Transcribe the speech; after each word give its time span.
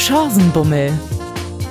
Chancenbummel. 0.00 0.98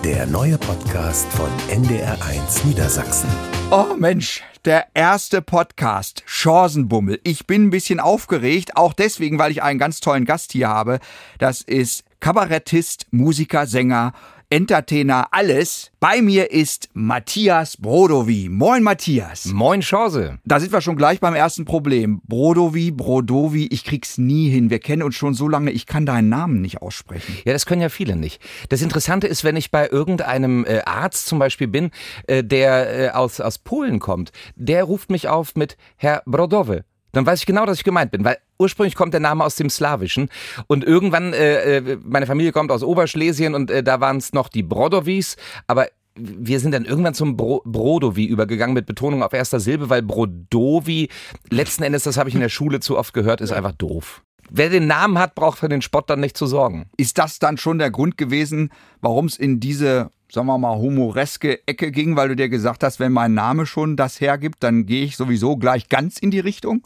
Der 0.03 0.27
neue 0.27 0.59
Podcast 0.59 1.27
von 1.33 1.49
NDR1 1.67 2.63
Niedersachsen. 2.67 3.27
Oh 3.71 3.95
Mensch, 3.97 4.43
der 4.65 4.85
erste 4.93 5.41
Podcast, 5.41 6.21
Chancenbummel. 6.27 7.19
Ich 7.23 7.47
bin 7.47 7.65
ein 7.65 7.69
bisschen 7.71 7.99
aufgeregt, 7.99 8.77
auch 8.77 8.93
deswegen, 8.93 9.39
weil 9.39 9.51
ich 9.51 9.63
einen 9.63 9.79
ganz 9.79 9.99
tollen 9.99 10.25
Gast 10.25 10.51
hier 10.51 10.69
habe. 10.69 10.99
Das 11.39 11.63
ist 11.63 12.03
Kabarettist, 12.19 13.07
Musiker, 13.09 13.65
Sänger 13.65 14.13
Entertainer, 14.51 15.27
alles. 15.29 15.91
Bei 15.99 16.23
mir 16.23 16.49
ist 16.49 16.89
Matthias 16.93 17.77
Brodovi. 17.77 18.49
Moin, 18.49 18.81
Matthias. 18.81 19.45
Moin, 19.45 19.81
Chance. 19.81 20.39
Da 20.43 20.59
sind 20.59 20.73
wir 20.73 20.81
schon 20.81 20.95
gleich 20.95 21.19
beim 21.19 21.35
ersten 21.35 21.65
Problem. 21.65 22.19
Brodovi, 22.27 22.89
Brodovi, 22.89 23.67
ich 23.67 23.83
krieg's 23.83 24.17
nie 24.17 24.49
hin. 24.49 24.71
Wir 24.71 24.79
kennen 24.79 25.03
uns 25.03 25.13
schon 25.13 25.35
so 25.35 25.47
lange, 25.47 25.69
ich 25.69 25.85
kann 25.85 26.07
deinen 26.07 26.29
Namen 26.29 26.61
nicht 26.61 26.81
aussprechen. 26.81 27.37
Ja, 27.45 27.53
das 27.53 27.67
können 27.67 27.83
ja 27.83 27.89
viele 27.89 28.15
nicht. 28.15 28.41
Das 28.69 28.81
Interessante 28.81 29.27
ist, 29.27 29.43
wenn 29.43 29.55
ich 29.55 29.69
bei 29.69 29.87
irgendeinem 29.87 30.65
äh, 30.65 30.81
Arzt 30.83 31.27
zum 31.27 31.37
Beispiel 31.37 31.67
bin, 31.67 31.91
äh, 32.25 32.43
der 32.43 32.99
äh, 32.99 33.09
aus, 33.09 33.39
aus 33.39 33.59
Polen 33.59 33.99
kommt, 33.99 34.31
der 34.55 34.83
ruft 34.83 35.11
mich 35.11 35.27
auf 35.27 35.53
mit 35.53 35.77
Herr 35.95 36.23
Brodowy. 36.25 36.81
Dann 37.11 37.25
weiß 37.25 37.41
ich 37.41 37.45
genau, 37.45 37.67
dass 37.67 37.77
ich 37.77 37.83
gemeint 37.83 38.09
bin, 38.09 38.23
weil 38.23 38.37
ursprünglich 38.59 38.95
kommt 38.95 39.13
der 39.13 39.21
Name 39.21 39.43
aus 39.43 39.55
dem 39.55 39.69
Slawischen 39.69 40.29
und 40.67 40.83
irgendwann, 40.83 41.33
äh, 41.33 41.77
äh 41.77 41.97
meine 42.03 42.27
Familie 42.27 42.51
kommt 42.51 42.71
aus 42.71 42.83
Oberschlesien 42.83 43.55
und 43.55 43.71
äh, 43.71 43.81
da 43.81 43.99
waren 44.01 44.17
es 44.17 44.33
noch 44.33 44.49
die 44.49 44.63
Brodowis, 44.63 45.37
aber 45.67 45.87
wir 46.15 46.59
sind 46.59 46.73
dann 46.73 46.85
irgendwann 46.85 47.13
zum 47.13 47.37
Bro 47.37 47.61
Brodovi 47.65 48.25
übergegangen 48.25 48.73
mit 48.73 48.85
Betonung 48.85 49.23
auf 49.23 49.33
erster 49.33 49.59
Silbe, 49.59 49.89
weil 49.89 50.01
Brodovi, 50.01 51.09
letzten 51.49 51.83
Endes, 51.83 52.03
das 52.03 52.17
habe 52.17 52.29
ich 52.29 52.35
in 52.35 52.41
der 52.41 52.49
Schule 52.49 52.79
zu 52.81 52.97
oft 52.97 53.13
gehört, 53.13 53.41
ist 53.41 53.51
einfach 53.51 53.71
doof. 53.71 54.21
Wer 54.49 54.69
den 54.69 54.87
Namen 54.87 55.19
hat, 55.19 55.35
braucht 55.35 55.59
für 55.59 55.69
den 55.69 55.81
Spott 55.81 56.09
dann 56.09 56.19
nicht 56.19 56.35
zu 56.35 56.47
sorgen. 56.47 56.89
Ist 56.97 57.19
das 57.19 57.39
dann 57.39 57.57
schon 57.57 57.77
der 57.77 57.91
Grund 57.91 58.17
gewesen, 58.17 58.71
warum 58.99 59.25
es 59.25 59.37
in 59.37 59.59
diese 59.59 60.09
sagen 60.31 60.47
wir 60.47 60.57
mal, 60.57 60.77
humoreske 60.77 61.67
Ecke 61.67 61.91
ging, 61.91 62.15
weil 62.15 62.29
du 62.29 62.35
dir 62.35 62.49
gesagt 62.49 62.83
hast, 62.83 62.99
wenn 62.99 63.11
mein 63.11 63.33
Name 63.33 63.65
schon 63.65 63.95
das 63.95 64.21
hergibt, 64.21 64.63
dann 64.63 64.85
gehe 64.85 65.03
ich 65.03 65.17
sowieso 65.17 65.57
gleich 65.57 65.89
ganz 65.89 66.17
in 66.17 66.31
die 66.31 66.39
Richtung? 66.39 66.85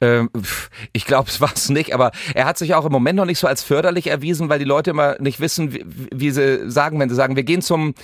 Ähm, 0.00 0.30
ich 0.92 1.04
glaube, 1.06 1.28
es 1.28 1.40
war 1.40 1.52
es 1.54 1.68
nicht, 1.68 1.94
aber 1.94 2.10
er 2.34 2.46
hat 2.46 2.58
sich 2.58 2.74
auch 2.74 2.84
im 2.84 2.92
Moment 2.92 3.16
noch 3.16 3.26
nicht 3.26 3.38
so 3.38 3.46
als 3.46 3.62
förderlich 3.62 4.08
erwiesen, 4.08 4.48
weil 4.48 4.58
die 4.58 4.64
Leute 4.64 4.90
immer 4.90 5.16
nicht 5.20 5.40
wissen, 5.40 5.72
wie, 5.72 5.84
wie 6.12 6.30
sie 6.30 6.70
sagen, 6.70 6.98
wenn 6.98 7.08
sie 7.08 7.14
sagen, 7.14 7.36
wir 7.36 7.44
gehen 7.44 7.62
zum 7.62 7.94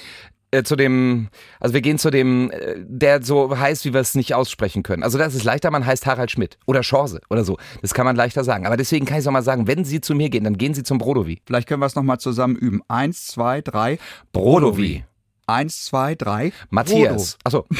äh, 0.52 0.62
zu 0.64 0.74
dem, 0.76 1.28
also 1.60 1.74
wir 1.74 1.80
gehen 1.80 1.98
zu 1.98 2.10
dem, 2.10 2.50
äh, 2.50 2.74
der 2.78 3.22
so 3.22 3.56
heißt, 3.56 3.84
wie 3.84 3.92
wir 3.94 4.00
es 4.00 4.14
nicht 4.14 4.34
aussprechen 4.34 4.82
können. 4.82 5.02
Also 5.04 5.16
das 5.16 5.34
ist 5.34 5.44
leichter, 5.44 5.70
man 5.70 5.86
heißt 5.86 6.06
Harald 6.06 6.30
Schmidt 6.30 6.58
oder 6.66 6.80
Chance 6.80 7.20
oder 7.30 7.44
so. 7.44 7.56
Das 7.82 7.94
kann 7.94 8.04
man 8.04 8.16
leichter 8.16 8.42
sagen. 8.42 8.66
Aber 8.66 8.76
deswegen 8.76 9.06
kann 9.06 9.20
ich 9.20 9.28
auch 9.28 9.32
mal 9.32 9.42
sagen, 9.42 9.66
wenn 9.66 9.84
Sie 9.84 10.00
zu 10.00 10.14
mir 10.14 10.28
gehen, 10.28 10.44
dann 10.44 10.58
gehen 10.58 10.74
Sie 10.74 10.82
zum 10.82 10.98
Brodovi. 10.98 11.40
Vielleicht 11.46 11.68
können 11.68 11.80
wir 11.80 11.86
es 11.86 11.94
nochmal 11.94 12.18
zusammen 12.18 12.56
üben. 12.56 12.82
Eins, 12.88 13.28
zwei, 13.28 13.60
drei. 13.60 13.98
Brodovi. 14.32 15.04
Eins, 15.46 15.84
zwei, 15.84 16.14
drei. 16.16 16.52
Matthias. 16.68 17.38
Achso. 17.44 17.66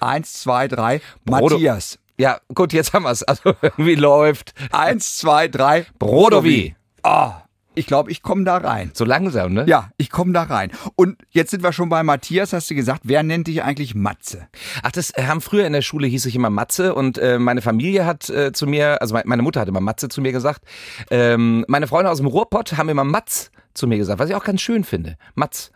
Eins, 0.00 0.32
zwei, 0.34 0.68
drei. 0.68 1.00
Brodo 1.24 1.54
Matthias. 1.54 1.98
Ja, 2.18 2.38
gut, 2.54 2.72
jetzt 2.72 2.92
haben 2.92 3.04
wir 3.04 3.10
es. 3.10 3.22
Also, 3.22 3.54
wie 3.76 3.94
läuft? 3.94 4.52
Eins, 4.70 5.16
zwei, 5.18 5.48
drei. 5.48 5.86
Brodovi. 5.98 6.76
Oh. 7.02 7.32
Ich 7.74 7.86
glaube, 7.86 8.10
ich 8.10 8.22
komme 8.22 8.44
da 8.44 8.56
rein. 8.56 8.90
So 8.94 9.04
langsam, 9.04 9.52
ne? 9.52 9.64
Ja, 9.66 9.90
ich 9.96 10.10
komme 10.10 10.32
da 10.32 10.42
rein. 10.42 10.70
Und 10.96 11.18
jetzt 11.30 11.50
sind 11.50 11.62
wir 11.62 11.72
schon 11.72 11.88
bei 11.88 12.02
Matthias, 12.02 12.52
hast 12.52 12.70
du 12.70 12.74
gesagt, 12.74 13.02
wer 13.04 13.22
nennt 13.22 13.48
dich 13.48 13.62
eigentlich 13.62 13.94
Matze? 13.94 14.46
Ach, 14.82 14.92
das 14.92 15.10
äh, 15.10 15.24
haben 15.24 15.40
früher 15.40 15.66
in 15.66 15.72
der 15.72 15.82
Schule 15.82 16.06
hieß 16.06 16.26
ich 16.26 16.36
immer 16.36 16.50
Matze 16.50 16.94
und 16.94 17.18
äh, 17.18 17.38
meine 17.38 17.62
Familie 17.62 18.06
hat 18.06 18.28
äh, 18.30 18.52
zu 18.52 18.66
mir, 18.66 19.02
also 19.02 19.18
meine 19.24 19.42
Mutter 19.42 19.60
hat 19.60 19.68
immer 19.68 19.80
Matze 19.80 20.08
zu 20.08 20.20
mir 20.20 20.32
gesagt. 20.32 20.62
Ähm, 21.10 21.64
meine 21.68 21.86
Freunde 21.86 22.10
aus 22.10 22.18
dem 22.18 22.26
Ruhrpott 22.26 22.76
haben 22.76 22.88
immer 22.88 23.04
Matz 23.04 23.50
zu 23.74 23.86
mir 23.86 23.98
gesagt, 23.98 24.18
was 24.18 24.30
ich 24.30 24.34
auch 24.34 24.44
ganz 24.44 24.60
schön 24.60 24.84
finde. 24.84 25.16
Matz. 25.34 25.72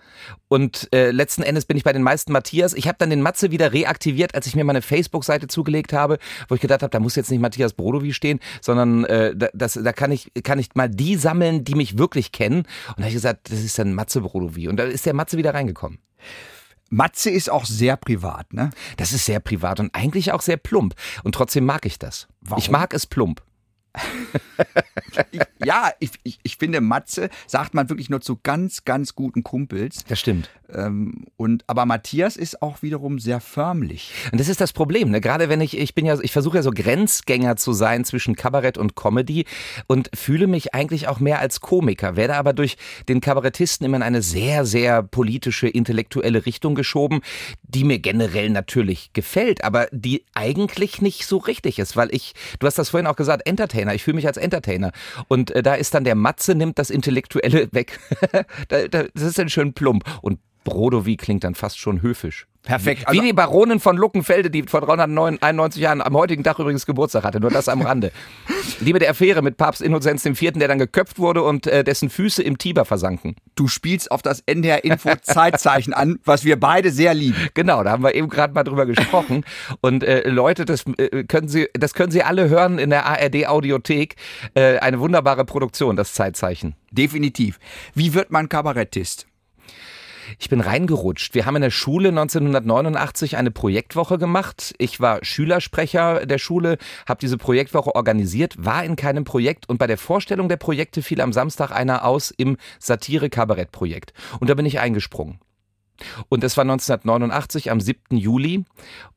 Und 0.49 0.89
äh, 0.93 1.11
letzten 1.11 1.43
Endes 1.43 1.65
bin 1.65 1.77
ich 1.77 1.85
bei 1.85 1.93
den 1.93 2.03
meisten 2.03 2.33
Matthias. 2.33 2.75
Ich 2.75 2.89
habe 2.89 2.99
dann 2.99 3.11
den 3.11 3.23
Matze 3.23 3.51
wieder 3.51 3.73
reaktiviert, 3.73 4.35
als 4.35 4.47
ich 4.47 4.57
mir 4.57 4.65
meine 4.65 4.83
Facebook-Seite 4.83 5.47
zugelegt 5.49 5.93
habe, 5.93 6.19
wo 6.49 6.55
ich 6.55 6.61
gedacht 6.61 6.83
habe, 6.83 6.91
da 6.91 7.01
muss 7.01 7.17
jetzt 7.17 7.31
nicht 7.31 7.41
Matthias 7.41 7.73
Brodowi 7.73 8.13
stehen, 8.13 8.41
sondern 8.61 9.05
äh, 9.05 9.35
das, 9.55 9.75
da 9.75 9.93
kann 9.93 10.11
ich, 10.11 10.33
kann 10.43 10.59
ich 10.59 10.75
mal 10.75 10.89
die 10.89 11.17
sammeln, 11.17 11.65
die 11.65 11.75
mich 11.75 11.99
wirklich 11.99 12.33
kennen. 12.33 12.59
Und 12.59 12.99
da 12.99 13.03
habe 13.03 13.09
ich 13.09 13.15
gesagt, 13.15 13.51
das 13.51 13.61
ist 13.61 13.79
dann 13.79 13.95
Matze 13.95 14.21
Brodowi. 14.21 14.69
Und 14.69 14.77
da 14.77 14.85
ist 14.85 15.07
der 15.07 15.15
Matze 15.15 15.37
wieder 15.37 15.55
reingekommen. 15.55 15.99
Matze 16.91 17.31
ist 17.31 17.51
auch 17.51 17.67
sehr 17.67 17.97
privat, 17.97 18.53
ne? 18.55 18.71
Das 18.97 19.13
ist 19.13 19.27
sehr 19.27 19.41
privat 19.41 19.79
und 19.79 19.95
eigentlich 19.95 20.33
auch 20.33 20.41
sehr 20.41 20.57
plump. 20.57 20.95
Und 21.23 21.35
trotzdem 21.35 21.67
mag 21.67 21.85
ich 21.85 21.99
das. 21.99 22.29
Warum? 22.41 22.59
Ich 22.59 22.71
mag 22.71 22.95
es 22.95 23.07
plump 23.07 23.43
ja, 25.65 25.91
ich, 26.01 26.11
ich, 26.23 26.39
ich 26.43 26.57
finde, 26.57 26.81
Matze 26.81 27.31
sagt 27.47 27.75
man 27.75 27.89
wirklich 27.89 28.11
nur 28.11 28.21
zu 28.21 28.39
ganz, 28.43 28.85
ganz 28.85 29.15
guten 29.15 29.43
Kumpels. 29.43 30.05
Das 30.09 30.21
stimmt. 30.21 30.51
Ähm, 30.73 31.25
und, 31.37 31.65
aber 31.67 31.87
Matthias 31.87 32.37
ist 32.37 32.61
auch 32.61 32.83
wiederum 32.83 33.19
sehr 33.19 33.41
förmlich. 33.41 34.13
Und 34.33 34.41
das 34.41 34.49
ist 34.49 34.61
das 34.61 34.73
Problem, 34.73 35.11
ne? 35.11 35.21
Gerade 35.21 35.49
wenn 35.49 35.61
ich, 35.61 35.79
ich 35.79 35.95
bin 35.95 36.05
ja, 36.05 36.19
ich 36.21 36.33
versuche 36.33 36.59
ja 36.59 36.63
so 36.63 36.71
Grenzgänger 36.71 37.57
zu 37.57 37.73
sein 37.73 38.05
zwischen 38.05 38.37
Kabarett 38.37 38.77
und 38.77 38.95
Comedy 38.95 39.47
und 39.87 40.11
fühle 40.15 40.47
mich 40.47 40.75
eigentlich 40.75 41.09
auch 41.09 41.21
mehr 41.21 41.39
als 41.41 41.61
Komiker, 41.61 42.17
werde 42.17 42.35
aber 42.37 42.53
durch 42.53 42.77
den 43.09 43.21
Kabarettisten 43.21 43.87
immer 43.87 43.97
in 43.97 44.03
eine 44.03 44.21
sehr, 44.21 44.67
sehr 44.67 45.03
politische, 45.03 45.69
intellektuelle 45.69 46.45
Richtung 46.45 46.75
geschoben, 46.75 47.21
die 47.69 47.85
mir 47.85 47.99
generell 47.99 48.51
natürlich 48.51 49.13
gefällt, 49.13 49.63
aber 49.63 49.89
die 49.93 50.25
eigentlich 50.35 51.01
nicht 51.03 51.27
so 51.27 51.37
richtig 51.37 51.79
ist, 51.79 51.97
weil 51.97 52.13
ich, 52.15 52.35
du 52.59 52.67
hast 52.67 52.79
das 52.79 52.91
vorhin 52.91 53.07
auch 53.07 53.17
gesagt, 53.17 53.47
Entertainer, 53.47 53.95
ich 53.95 54.03
fühle 54.03 54.17
mich 54.17 54.27
als 54.27 54.39
Entertainer. 54.39 54.93
Und 55.29 55.51
äh, 55.51 55.63
da 55.63 55.75
ist 55.75 55.95
dann 55.95 56.05
der 56.05 56.15
Matze, 56.15 56.55
nimmt 56.55 56.79
das 56.79 56.91
Intellektuelle 56.91 57.69
weg. 57.73 58.01
da, 58.69 58.89
da, 58.89 59.05
das 59.15 59.23
ist 59.23 59.39
dann 59.39 59.51
schön 59.51 59.75
plump. 59.75 60.05
Und 60.23 60.41
Brodowi 60.69 61.17
klingt 61.17 61.45
dann 61.45 61.55
fast 61.55 61.79
schon 61.79 62.03
höfisch. 62.03 62.47
Perfekt. 62.63 63.09
Also 63.09 63.19
Wie 63.19 63.27
die 63.27 63.33
Baronin 63.33 63.81
von 63.81 63.97
Luckenfelde, 63.97 64.51
die 64.51 64.65
vor 64.65 64.83
391 64.83 65.81
Jahren 65.81 66.03
am 66.03 66.15
heutigen 66.15 66.45
Tag 66.45 66.59
übrigens 66.59 66.85
Geburtstag 66.85 67.25
hatte, 67.25 67.41
nur 67.41 67.51
das 67.51 67.69
am 67.69 67.81
Rande. 67.81 68.13
die 68.81 68.93
mit 68.93 69.01
der 69.01 69.11
Affäre 69.11 69.41
mit 69.41 69.57
Papst 69.57 69.81
Innozenz 69.81 70.27
IV., 70.27 70.53
der 70.53 70.69
dann 70.69 70.79
geköpft 70.79 71.19
wurde 71.19 71.43
und 71.43 71.67
äh, 71.67 71.83
dessen 71.83 72.11
Füße 72.11 72.43
im 72.43 72.59
Tiber 72.59 72.85
versanken. 72.85 73.37
Du 73.55 73.69
spielst 73.69 74.11
auf 74.11 74.21
das 74.21 74.43
NDR-Info-Zeitzeichen 74.45 75.95
an, 75.95 76.19
was 76.25 76.45
wir 76.45 76.61
beide 76.61 76.91
sehr 76.91 77.15
lieben. 77.15 77.49
Genau, 77.55 77.83
da 77.85 77.93
haben 77.93 78.03
wir 78.03 78.15
eben 78.15 78.29
gerade 78.29 78.53
mal 78.53 78.65
drüber 78.65 78.85
gesprochen. 78.85 79.45
Und 79.81 80.05
äh, 80.05 80.29
Leute, 80.29 80.67
das 80.67 80.85
äh, 80.99 81.25
können 81.25 81.49
Sie, 81.49 81.69
das 81.73 81.95
können 81.95 82.11
Sie 82.11 82.23
alle 82.23 82.51
hören 82.51 82.79
in 82.79 82.91
der 82.91 83.07
ARD-Audiothek. 83.07 84.17
Äh, 84.55 84.79
eine 84.79 85.01
wunderbare 85.01 85.47
Produktion, 85.47 85.97
das 85.97 86.13
Zeitzeichen. 86.13 86.75
Definitiv. 86.91 87.59
Wie 87.95 88.13
wird 88.13 88.31
man 88.31 88.51
Kabarettist? 88.51 89.27
Ich 90.39 90.49
bin 90.49 90.61
reingerutscht. 90.61 91.35
Wir 91.35 91.47
haben 91.47 91.57
in 91.57 91.63
der 91.63 91.71
Schule 91.71 92.11
1989 92.11 93.37
eine 93.37 93.51
Projektwoche 93.51 94.19
gemacht. 94.19 94.75
Ich 94.79 95.01
war 95.01 95.25
Schülersprecher 95.25 96.27
der 96.27 96.39
Schule, 96.39 96.79
habe 97.09 97.21
diese 97.21 97.39
Projektwoche 97.39 97.95
organisiert, 97.95 98.55
war 98.59 98.85
in 98.85 98.97
keinem 98.97 99.25
Projekt 99.25 99.69
und 99.69 99.79
bei 99.79 99.87
der 99.87 99.99
Vorstellung 99.99 100.49
der 100.49 100.57
Projekte 100.57 101.03
fiel 101.03 101.21
am 101.21 101.33
Samstag 101.33 101.71
einer 101.71 102.05
aus 102.05 102.33
im 102.37 102.57
Satire-Kabarett-Projekt. 102.79 104.13
Und 104.41 104.51
da 104.51 104.55
bin 104.55 104.67
ich 104.67 104.81
eingesprungen. 104.81 105.39
Und 106.29 106.45
das 106.45 106.57
war 106.57 106.63
1989 106.63 107.71
am 107.71 107.81
7. 107.81 108.17
Juli 108.17 108.65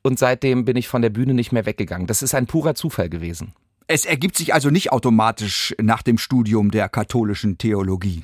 und 0.02 0.18
seitdem 0.18 0.66
bin 0.66 0.78
ich 0.78 0.88
von 0.88 1.02
der 1.02 1.10
Bühne 1.10 1.34
nicht 1.34 1.52
mehr 1.52 1.66
weggegangen. 1.66 2.08
Das 2.08 2.22
ist 2.22 2.34
ein 2.34 2.48
purer 2.48 2.76
Zufall 2.76 3.10
gewesen. 3.10 3.54
Es 3.88 4.06
ergibt 4.06 4.38
sich 4.38 4.54
also 4.54 4.70
nicht 4.70 4.92
automatisch 4.92 5.76
nach 5.80 6.02
dem 6.02 6.18
Studium 6.18 6.72
der 6.72 6.90
katholischen 6.90 7.58
Theologie. 7.58 8.24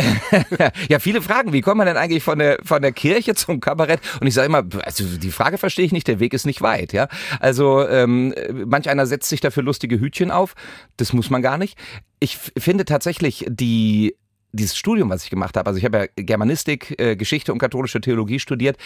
ja, 0.88 0.98
viele 0.98 1.22
Fragen. 1.22 1.52
Wie 1.52 1.60
kommt 1.60 1.78
man 1.78 1.86
denn 1.86 1.96
eigentlich 1.96 2.22
von 2.22 2.38
der, 2.38 2.58
von 2.64 2.82
der 2.82 2.92
Kirche 2.92 3.34
zum 3.34 3.60
Kabarett? 3.60 4.00
Und 4.20 4.26
ich 4.26 4.34
sage 4.34 4.46
immer, 4.46 4.64
also 4.84 5.04
die 5.04 5.30
Frage 5.30 5.58
verstehe 5.58 5.84
ich 5.84 5.92
nicht, 5.92 6.08
der 6.08 6.20
Weg 6.20 6.34
ist 6.34 6.46
nicht 6.46 6.62
weit. 6.62 6.92
Ja? 6.92 7.08
Also 7.38 7.86
ähm, 7.86 8.34
manch 8.66 8.88
einer 8.88 9.06
setzt 9.06 9.28
sich 9.28 9.40
dafür 9.40 9.62
lustige 9.62 10.00
Hütchen 10.00 10.30
auf. 10.30 10.54
Das 10.96 11.12
muss 11.12 11.30
man 11.30 11.42
gar 11.42 11.58
nicht. 11.58 11.78
Ich 12.18 12.36
finde 12.36 12.84
tatsächlich 12.84 13.44
die 13.48 14.14
dieses 14.52 14.76
Studium, 14.76 15.10
was 15.10 15.22
ich 15.22 15.30
gemacht 15.30 15.56
habe, 15.56 15.68
also 15.68 15.78
ich 15.78 15.84
habe 15.84 15.98
ja 15.98 16.06
Germanistik, 16.24 16.98
äh, 16.98 17.14
Geschichte 17.14 17.52
und 17.52 17.58
katholische 17.58 18.00
Theologie 18.00 18.40
studiert, 18.40 18.76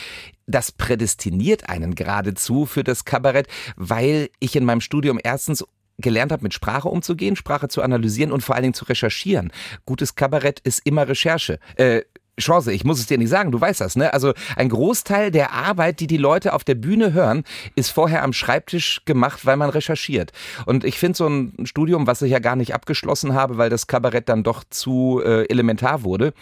das 0.46 0.72
prädestiniert 0.72 1.68
einen 1.70 1.94
geradezu 1.94 2.66
für 2.66 2.84
das 2.84 3.04
Kabarett, 3.06 3.48
weil 3.76 4.28
ich 4.40 4.56
in 4.56 4.66
meinem 4.66 4.82
Studium 4.82 5.18
erstens 5.22 5.64
gelernt 5.98 6.32
habe, 6.32 6.42
mit 6.42 6.54
Sprache 6.54 6.88
umzugehen, 6.88 7.36
Sprache 7.36 7.68
zu 7.68 7.82
analysieren 7.82 8.32
und 8.32 8.42
vor 8.42 8.54
allen 8.54 8.62
Dingen 8.62 8.74
zu 8.74 8.84
recherchieren. 8.84 9.52
Gutes 9.86 10.14
Kabarett 10.14 10.60
ist 10.60 10.80
immer 10.84 11.08
Recherche. 11.08 11.58
Äh, 11.76 12.02
Chance, 12.40 12.72
ich 12.72 12.84
muss 12.84 12.98
es 12.98 13.06
dir 13.06 13.18
nicht 13.18 13.28
sagen, 13.28 13.52
du 13.52 13.60
weißt 13.60 13.80
das, 13.80 13.96
ne? 13.96 14.12
Also 14.12 14.32
ein 14.56 14.68
Großteil 14.68 15.30
der 15.30 15.52
Arbeit, 15.52 16.00
die 16.00 16.06
die 16.06 16.16
Leute 16.16 16.52
auf 16.52 16.64
der 16.64 16.74
Bühne 16.74 17.12
hören, 17.12 17.44
ist 17.76 17.90
vorher 17.90 18.22
am 18.22 18.32
Schreibtisch 18.32 19.02
gemacht, 19.04 19.46
weil 19.46 19.56
man 19.56 19.70
recherchiert. 19.70 20.32
Und 20.66 20.84
ich 20.84 20.98
finde 20.98 21.16
so 21.16 21.26
ein 21.26 21.54
Studium, 21.64 22.06
was 22.06 22.22
ich 22.22 22.32
ja 22.32 22.40
gar 22.40 22.56
nicht 22.56 22.74
abgeschlossen 22.74 23.34
habe, 23.34 23.56
weil 23.56 23.70
das 23.70 23.86
Kabarett 23.86 24.28
dann 24.28 24.42
doch 24.42 24.64
zu 24.68 25.22
äh, 25.24 25.44
elementar 25.44 26.02
wurde, 26.02 26.32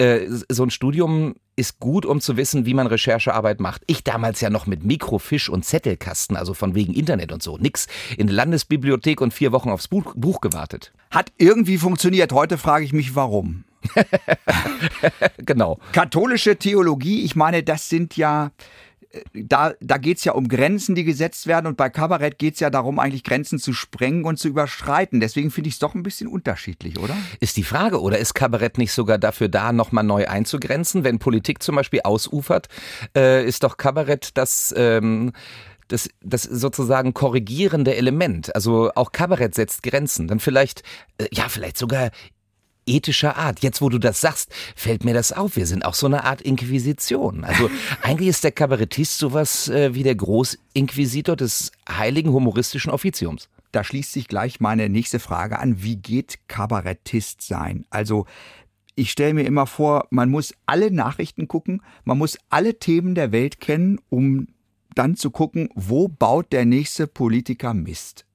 äh, 0.00 0.26
so 0.48 0.62
ein 0.62 0.70
Studium 0.70 1.34
ist 1.56 1.78
gut, 1.78 2.06
um 2.06 2.22
zu 2.22 2.38
wissen, 2.38 2.64
wie 2.64 2.72
man 2.72 2.86
Recherchearbeit 2.86 3.60
macht. 3.60 3.82
Ich 3.86 4.02
damals 4.02 4.40
ja 4.40 4.48
noch 4.48 4.66
mit 4.66 4.82
Mikrofisch 4.82 5.50
und 5.50 5.66
Zettelkasten, 5.66 6.36
also 6.36 6.54
von 6.54 6.74
wegen 6.74 6.94
Internet 6.94 7.32
und 7.32 7.42
so. 7.42 7.58
Nix. 7.58 7.86
In 8.16 8.26
der 8.26 8.36
Landesbibliothek 8.36 9.20
und 9.20 9.34
vier 9.34 9.52
Wochen 9.52 9.68
aufs 9.68 9.88
Buch, 9.88 10.14
Buch 10.16 10.40
gewartet. 10.40 10.92
Hat 11.10 11.32
irgendwie 11.36 11.76
funktioniert. 11.76 12.32
Heute 12.32 12.56
frage 12.56 12.86
ich 12.86 12.94
mich, 12.94 13.14
warum. 13.14 13.64
genau. 15.38 15.78
Katholische 15.92 16.56
Theologie, 16.56 17.24
ich 17.24 17.36
meine, 17.36 17.62
das 17.62 17.88
sind 17.88 18.16
ja 18.16 18.50
da, 19.34 19.74
da 19.80 19.98
geht's 19.98 20.24
ja 20.24 20.32
um 20.32 20.48
Grenzen, 20.48 20.94
die 20.94 21.04
gesetzt 21.04 21.46
werden 21.46 21.66
und 21.66 21.76
bei 21.76 21.90
Kabarett 21.90 22.38
geht's 22.38 22.60
ja 22.60 22.70
darum, 22.70 22.98
eigentlich 22.98 23.24
Grenzen 23.24 23.58
zu 23.58 23.72
sprengen 23.72 24.24
und 24.24 24.38
zu 24.38 24.48
überschreiten. 24.48 25.20
Deswegen 25.20 25.50
finde 25.50 25.68
ich 25.68 25.74
es 25.74 25.78
doch 25.80 25.94
ein 25.94 26.02
bisschen 26.02 26.28
unterschiedlich, 26.28 26.98
oder? 26.98 27.16
Ist 27.40 27.56
die 27.56 27.64
Frage, 27.64 28.00
oder 28.00 28.18
ist 28.18 28.34
Kabarett 28.34 28.78
nicht 28.78 28.92
sogar 28.92 29.18
dafür 29.18 29.48
da, 29.48 29.72
nochmal 29.72 30.04
neu 30.04 30.28
einzugrenzen? 30.28 31.02
Wenn 31.02 31.18
Politik 31.18 31.62
zum 31.62 31.74
Beispiel 31.74 32.00
ausufert, 32.04 32.68
äh, 33.16 33.44
ist 33.44 33.62
doch 33.62 33.76
Kabarett 33.76 34.30
das... 34.34 34.74
Ähm 34.76 35.32
das, 35.88 36.08
das 36.22 36.44
sozusagen 36.44 37.14
korrigierende 37.14 37.96
Element. 37.96 38.54
Also 38.54 38.92
auch 38.94 39.10
Kabarett 39.10 39.56
setzt 39.56 39.82
Grenzen. 39.82 40.28
Dann 40.28 40.38
vielleicht, 40.38 40.84
äh, 41.18 41.26
ja, 41.32 41.48
vielleicht 41.48 41.76
sogar 41.76 42.10
ethischer 42.90 43.36
Art. 43.36 43.60
Jetzt, 43.60 43.80
wo 43.80 43.88
du 43.88 43.98
das 43.98 44.20
sagst, 44.20 44.52
fällt 44.74 45.04
mir 45.04 45.14
das 45.14 45.32
auf. 45.32 45.56
Wir 45.56 45.66
sind 45.66 45.84
auch 45.84 45.94
so 45.94 46.06
eine 46.06 46.24
Art 46.24 46.42
Inquisition. 46.42 47.44
Also 47.44 47.70
eigentlich 48.02 48.28
ist 48.28 48.44
der 48.44 48.52
Kabarettist 48.52 49.18
sowas 49.18 49.68
äh, 49.68 49.94
wie 49.94 50.02
der 50.02 50.16
Großinquisitor 50.16 51.36
des 51.36 51.72
heiligen 51.88 52.32
humoristischen 52.32 52.90
Offiziums. 52.90 53.48
Da 53.72 53.84
schließt 53.84 54.12
sich 54.12 54.26
gleich 54.26 54.60
meine 54.60 54.88
nächste 54.88 55.20
Frage 55.20 55.58
an. 55.58 55.82
Wie 55.82 55.96
geht 55.96 56.40
Kabarettist 56.48 57.42
sein? 57.42 57.86
Also 57.90 58.26
ich 58.96 59.12
stelle 59.12 59.34
mir 59.34 59.44
immer 59.44 59.66
vor, 59.66 60.08
man 60.10 60.28
muss 60.28 60.52
alle 60.66 60.90
Nachrichten 60.90 61.48
gucken, 61.48 61.82
man 62.04 62.18
muss 62.18 62.36
alle 62.50 62.78
Themen 62.78 63.14
der 63.14 63.32
Welt 63.32 63.60
kennen, 63.60 64.00
um 64.08 64.48
dann 64.94 65.16
zu 65.16 65.30
gucken, 65.30 65.68
wo 65.74 66.08
baut 66.08 66.52
der 66.52 66.64
nächste 66.64 67.06
Politiker 67.06 67.74
Mist. 67.74 68.26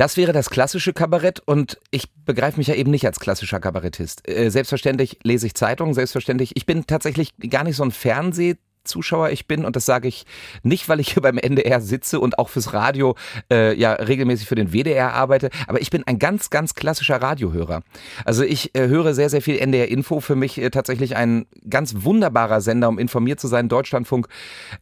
Das 0.00 0.16
wäre 0.16 0.32
das 0.32 0.48
klassische 0.48 0.94
Kabarett 0.94 1.40
und 1.40 1.78
ich 1.90 2.10
begreife 2.24 2.56
mich 2.56 2.68
ja 2.68 2.74
eben 2.74 2.90
nicht 2.90 3.04
als 3.04 3.20
klassischer 3.20 3.60
Kabarettist. 3.60 4.26
Äh, 4.26 4.48
selbstverständlich 4.48 5.18
lese 5.24 5.46
ich 5.46 5.52
Zeitungen, 5.52 5.92
selbstverständlich. 5.92 6.52
Ich 6.54 6.64
bin 6.64 6.86
tatsächlich 6.86 7.34
gar 7.50 7.64
nicht 7.64 7.76
so 7.76 7.82
ein 7.82 7.90
Fernseh 7.90 8.56
Zuschauer 8.90 9.30
ich 9.30 9.46
bin 9.46 9.64
und 9.64 9.76
das 9.76 9.86
sage 9.86 10.08
ich 10.08 10.26
nicht, 10.62 10.88
weil 10.88 11.00
ich 11.00 11.12
hier 11.12 11.22
beim 11.22 11.38
NDR 11.38 11.80
sitze 11.80 12.20
und 12.20 12.38
auch 12.38 12.48
fürs 12.48 12.72
Radio 12.74 13.16
äh, 13.50 13.74
ja 13.78 13.92
regelmäßig 13.92 14.46
für 14.46 14.54
den 14.54 14.72
WDR 14.72 15.14
arbeite, 15.14 15.50
aber 15.66 15.80
ich 15.80 15.90
bin 15.90 16.06
ein 16.06 16.18
ganz, 16.18 16.50
ganz 16.50 16.74
klassischer 16.74 17.22
Radiohörer. 17.22 17.82
Also 18.24 18.42
ich 18.42 18.74
äh, 18.74 18.88
höre 18.88 19.14
sehr, 19.14 19.30
sehr 19.30 19.42
viel 19.42 19.58
NDR 19.58 19.88
Info, 19.88 20.20
für 20.20 20.36
mich 20.36 20.58
äh, 20.58 20.70
tatsächlich 20.70 21.16
ein 21.16 21.46
ganz 21.68 21.94
wunderbarer 21.98 22.60
Sender, 22.60 22.88
um 22.88 22.98
informiert 22.98 23.40
zu 23.40 23.48
sein, 23.48 23.68
Deutschlandfunk, 23.68 24.28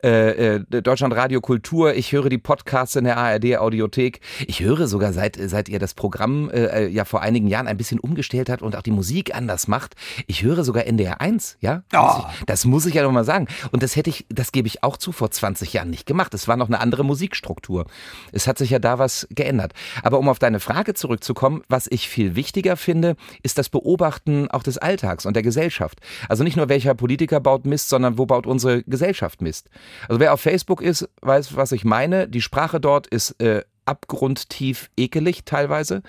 äh, 0.02 0.56
äh, 0.56 0.82
Deutschland 0.82 1.14
Radio 1.14 1.40
Kultur, 1.40 1.94
ich 1.94 2.12
höre 2.12 2.28
die 2.28 2.38
Podcasts 2.38 2.96
in 2.96 3.04
der 3.04 3.16
ARD 3.16 3.58
Audiothek, 3.58 4.20
ich 4.46 4.60
höre 4.60 4.88
sogar 4.88 5.12
seit, 5.12 5.38
seit 5.40 5.68
ihr 5.68 5.78
das 5.78 5.94
Programm 5.94 6.50
äh, 6.50 6.64
äh, 6.64 6.88
ja 6.88 7.04
vor 7.04 7.22
einigen 7.22 7.48
Jahren 7.48 7.66
ein 7.66 7.76
bisschen 7.76 8.00
umgestellt 8.00 8.48
hat 8.48 8.62
und 8.62 8.76
auch 8.76 8.82
die 8.82 8.90
Musik 8.90 9.34
anders 9.34 9.68
macht, 9.68 9.94
ich 10.26 10.42
höre 10.42 10.64
sogar 10.64 10.86
NDR 10.86 11.20
1, 11.20 11.58
ja? 11.60 11.82
Oh. 11.94 12.24
Das 12.46 12.64
muss 12.64 12.86
ich 12.86 12.94
ja 12.94 13.02
nochmal 13.02 13.24
sagen. 13.24 13.46
Und 13.72 13.82
das 13.82 13.96
hätte 13.98 14.10
ich, 14.10 14.26
das 14.28 14.52
gebe 14.52 14.66
ich 14.66 14.82
auch 14.82 14.96
zu, 14.96 15.12
vor 15.12 15.30
20 15.30 15.72
Jahren 15.72 15.90
nicht 15.90 16.06
gemacht. 16.06 16.32
Es 16.34 16.48
war 16.48 16.56
noch 16.56 16.68
eine 16.68 16.80
andere 16.80 17.04
Musikstruktur. 17.04 17.86
Es 18.32 18.46
hat 18.46 18.58
sich 18.58 18.70
ja 18.70 18.78
da 18.78 18.98
was 18.98 19.26
geändert. 19.30 19.72
Aber 20.02 20.18
um 20.18 20.28
auf 20.28 20.38
deine 20.38 20.60
Frage 20.60 20.94
zurückzukommen, 20.94 21.62
was 21.68 21.86
ich 21.90 22.08
viel 22.08 22.34
wichtiger 22.36 22.76
finde, 22.76 23.16
ist 23.42 23.58
das 23.58 23.68
Beobachten 23.68 24.50
auch 24.50 24.62
des 24.62 24.78
Alltags 24.78 25.26
und 25.26 25.34
der 25.34 25.42
Gesellschaft. 25.42 26.00
Also 26.28 26.44
nicht 26.44 26.56
nur 26.56 26.68
welcher 26.68 26.94
Politiker 26.94 27.40
baut 27.40 27.66
Mist, 27.66 27.88
sondern 27.88 28.18
wo 28.18 28.26
baut 28.26 28.46
unsere 28.46 28.82
Gesellschaft 28.84 29.42
Mist. 29.42 29.68
Also 30.08 30.20
wer 30.20 30.32
auf 30.32 30.40
Facebook 30.40 30.80
ist, 30.80 31.08
weiß, 31.20 31.56
was 31.56 31.72
ich 31.72 31.84
meine. 31.84 32.28
Die 32.28 32.42
Sprache 32.42 32.80
dort 32.80 33.06
ist 33.06 33.40
äh, 33.42 33.62
abgrundtief 33.88 34.90
ekelig 34.96 35.44
teilweise. 35.44 36.02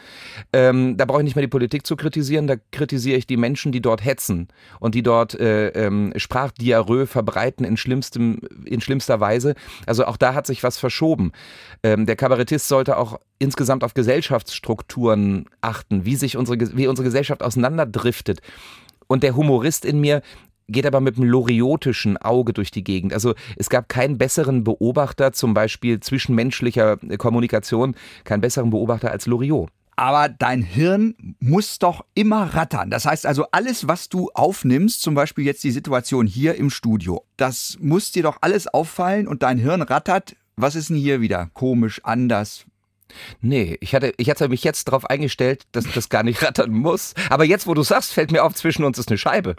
Ähm, 0.54 0.98
da 0.98 1.06
brauche 1.06 1.22
ich 1.22 1.24
nicht 1.24 1.36
mehr 1.36 1.44
die 1.44 1.50
Politik 1.50 1.88
zu 1.88 1.96
kritisieren, 1.96 2.46
da 2.46 2.56
kritisiere 2.72 3.18
ich 3.18 3.26
die 3.26 3.38
Menschen, 3.38 3.72
die 3.72 3.81
dort 3.81 4.04
hetzen 4.04 4.50
und 4.80 4.96
die 4.96 5.04
dort 5.04 5.40
äh, 5.40 5.70
ähm, 5.70 6.14
Sprachdiarrhoe 6.16 7.08
verbreiten 7.08 7.66
in, 7.66 7.78
schlimmstem, 7.78 8.42
in 8.66 8.81
schlimmster 8.81 9.20
Weise. 9.20 9.56
Also 9.86 10.06
auch 10.06 10.18
da 10.18 10.34
hat 10.34 10.46
sich 10.46 10.62
was 10.62 10.78
verschoben. 10.78 11.31
Ähm, 11.84 12.06
der 12.06 12.16
Kabarettist 12.16 12.68
sollte 12.68 12.98
auch 12.98 13.20
insgesamt 13.40 13.84
auf 13.84 13.94
Gesellschaftsstrukturen 13.94 15.46
achten, 15.62 16.06
wie 16.06 16.16
sich 16.16 16.36
unsere, 16.36 16.60
wie 16.76 16.88
unsere 16.88 17.06
Gesellschaft 17.06 17.42
auseinanderdriftet. 17.42 18.42
Und 19.08 19.24
der 19.24 19.36
Humorist 19.36 19.86
in 19.86 20.02
mir 20.02 20.22
geht 20.69 20.86
aber 20.86 21.01
mit 21.01 21.18
einem 21.18 21.30
loriotischen 21.30 22.18
Auge 22.18 22.54
durch 22.54 22.71
die 22.71 22.83
Gegend. 22.83 23.13
Also 23.13 23.33
es 23.57 23.69
gab 23.69 23.89
keinen 23.89 24.18
besseren 24.18 24.63
Beobachter, 24.63 25.33
zum 25.33 25.54
Beispiel 25.54 26.00
zwischenmenschlicher 26.00 26.98
Kommunikation, 27.18 27.95
keinen 28.24 28.42
besseren 28.42 28.69
Beobachter 28.69 29.12
als 29.12 29.25
Loriot. 29.25 29.69
Aber 29.95 30.30
dein 30.30 30.62
Hirn 30.62 31.36
muss 31.42 31.77
doch 31.77 32.06
immer 32.13 32.56
rattern. 32.56 32.89
Das 32.89 33.06
heißt 33.06 33.25
also, 33.25 33.48
alles, 33.51 33.89
was 33.89 34.07
du 34.07 34.30
aufnimmst, 34.33 35.01
zum 35.01 35.13
Beispiel 35.13 35.44
jetzt 35.44 35.62
die 35.66 35.71
Situation 35.71 36.25
hier 36.25 36.56
im 36.56 36.69
Studio, 36.69 37.25
das 37.36 37.77
muss 37.81 38.13
dir 38.13 38.24
doch 38.24 38.38
alles 38.39 38.68
auffallen 38.68 39.27
und 39.27 39.44
dein 39.44 39.57
Hirn 39.57 39.81
rattert. 39.81 40.38
Was 40.56 40.75
ist 40.75 40.89
denn 40.89 40.95
hier 40.95 41.19
wieder 41.19 41.50
komisch, 41.54 42.00
anders? 42.04 42.66
Nee, 43.42 43.77
ich 43.81 43.94
hatte, 43.94 44.13
ich 44.18 44.30
hatte 44.30 44.48
mich 44.48 44.63
jetzt 44.63 44.88
darauf 44.88 45.06
eingestellt, 45.10 45.63
dass 45.74 45.86
das 45.94 46.07
gar 46.07 46.24
nicht 46.24 46.42
rattern 46.44 46.71
muss. 46.71 47.13
Aber 47.30 47.44
jetzt, 47.44 47.68
wo 47.68 47.74
du 47.74 47.83
sagst, 47.83 48.13
fällt 48.13 48.31
mir 48.31 48.44
auf, 48.44 48.56
zwischen 48.56 48.86
uns 48.86 48.98
ist 48.98 49.10
eine 49.10 49.18
Scheibe. 49.18 49.56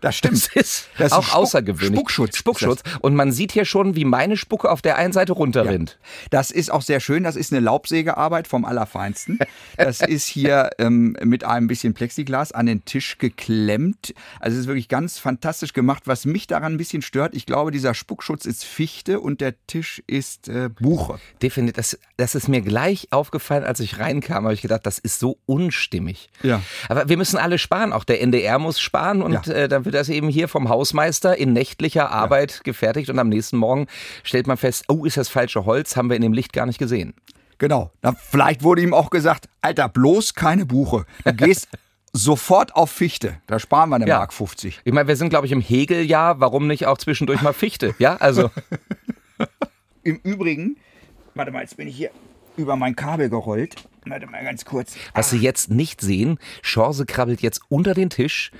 Das 0.00 0.16
stimmt. 0.16 0.34
Das 0.34 0.48
ist 0.56 0.88
das 0.98 1.12
auch 1.12 1.24
Spuck, 1.24 1.36
außergewöhnlich. 1.36 1.98
Spuckschutz. 1.98 2.36
Spuckschutz. 2.36 2.82
Und 3.00 3.14
man 3.14 3.32
sieht 3.32 3.52
hier 3.52 3.64
schon, 3.64 3.96
wie 3.96 4.04
meine 4.04 4.36
Spucke 4.36 4.70
auf 4.70 4.82
der 4.82 4.96
einen 4.96 5.12
Seite 5.12 5.32
runterrinnt. 5.32 5.98
Ja. 6.00 6.28
Das 6.30 6.50
ist 6.50 6.70
auch 6.70 6.82
sehr 6.82 7.00
schön. 7.00 7.24
Das 7.24 7.36
ist 7.36 7.52
eine 7.52 7.60
Laubsägearbeit 7.60 8.48
vom 8.48 8.64
Allerfeinsten. 8.64 9.38
Das 9.76 10.00
ist 10.06 10.26
hier 10.26 10.70
ähm, 10.78 11.16
mit 11.22 11.44
einem 11.44 11.66
bisschen 11.66 11.94
Plexiglas 11.94 12.52
an 12.52 12.66
den 12.66 12.84
Tisch 12.84 13.18
geklemmt. 13.18 14.14
Also 14.40 14.56
es 14.56 14.62
ist 14.62 14.66
wirklich 14.66 14.88
ganz 14.88 15.18
fantastisch 15.18 15.72
gemacht. 15.72 16.04
Was 16.06 16.24
mich 16.24 16.46
daran 16.46 16.74
ein 16.74 16.78
bisschen 16.78 17.02
stört, 17.02 17.34
ich 17.34 17.46
glaube, 17.46 17.70
dieser 17.70 17.94
Spuckschutz 17.94 18.46
ist 18.46 18.64
Fichte 18.64 19.20
und 19.20 19.40
der 19.40 19.54
Tisch 19.66 20.02
ist 20.06 20.48
äh, 20.48 20.68
Buche. 20.68 21.18
Definitiv. 21.42 21.76
Das, 21.76 21.98
das 22.16 22.34
ist 22.34 22.48
mir 22.48 22.60
gleich 22.60 23.08
aufgefallen, 23.10 23.64
als 23.64 23.80
ich 23.80 23.98
reinkam, 23.98 24.44
habe 24.44 24.54
ich 24.54 24.62
gedacht, 24.62 24.86
das 24.86 24.98
ist 24.98 25.18
so 25.18 25.38
unstimmig. 25.46 26.28
Ja. 26.42 26.62
Aber 26.88 27.08
wir 27.08 27.16
müssen 27.16 27.36
alle 27.36 27.58
sparen. 27.58 27.92
Auch 27.92 28.04
der 28.04 28.20
NDR 28.20 28.58
muss 28.58 28.80
sparen 28.80 29.22
und 29.22 29.46
ja. 29.46 29.52
äh, 29.52 29.68
dann 29.82 29.86
wird 29.86 29.94
das 29.96 30.08
eben 30.08 30.28
hier 30.28 30.46
vom 30.46 30.68
Hausmeister 30.68 31.36
in 31.36 31.52
nächtlicher 31.52 32.10
Arbeit 32.10 32.52
ja. 32.52 32.60
gefertigt 32.62 33.10
und 33.10 33.18
am 33.18 33.28
nächsten 33.28 33.56
Morgen 33.56 33.88
stellt 34.22 34.46
man 34.46 34.56
fest, 34.56 34.84
oh, 34.88 35.04
ist 35.04 35.16
das 35.16 35.28
falsche 35.28 35.64
Holz, 35.64 35.96
haben 35.96 36.08
wir 36.08 36.14
in 36.14 36.22
dem 36.22 36.32
Licht 36.32 36.52
gar 36.52 36.66
nicht 36.66 36.78
gesehen. 36.78 37.14
Genau. 37.58 37.90
Na, 38.00 38.12
vielleicht 38.12 38.62
wurde 38.62 38.82
ihm 38.82 38.94
auch 38.94 39.10
gesagt, 39.10 39.48
Alter, 39.60 39.88
bloß 39.88 40.34
keine 40.34 40.66
Buche. 40.66 41.04
Du 41.24 41.32
gehst 41.36 41.68
sofort 42.12 42.76
auf 42.76 42.90
Fichte. 42.90 43.40
Da 43.46 43.58
sparen 43.58 43.90
wir 43.90 43.96
eine 43.96 44.06
ja. 44.06 44.18
Mark 44.18 44.32
50. 44.32 44.82
Ich 44.84 44.92
meine, 44.92 45.08
wir 45.08 45.16
sind, 45.16 45.30
glaube 45.30 45.46
ich, 45.46 45.52
im 45.52 45.60
Hegeljahr. 45.60 46.38
Warum 46.38 46.68
nicht 46.68 46.86
auch 46.86 46.98
zwischendurch 46.98 47.42
mal 47.42 47.52
Fichte? 47.52 47.94
Ja, 47.98 48.16
also. 48.16 48.50
Im 50.04 50.16
Übrigen, 50.22 50.76
warte 51.34 51.50
mal, 51.50 51.62
jetzt 51.62 51.76
bin 51.76 51.88
ich 51.88 51.96
hier 51.96 52.10
über 52.56 52.76
mein 52.76 52.94
Kabel 52.96 53.30
gerollt. 53.30 53.76
Warte 54.04 54.26
mal 54.26 54.42
ganz 54.44 54.64
kurz. 54.64 54.96
Was 55.14 55.30
Sie 55.30 55.38
jetzt 55.38 55.70
nicht 55.70 56.00
sehen, 56.00 56.38
Chance 56.62 57.06
krabbelt 57.06 57.40
jetzt 57.40 57.60
unter 57.68 57.94
den 57.94 58.10
Tisch, 58.10 58.50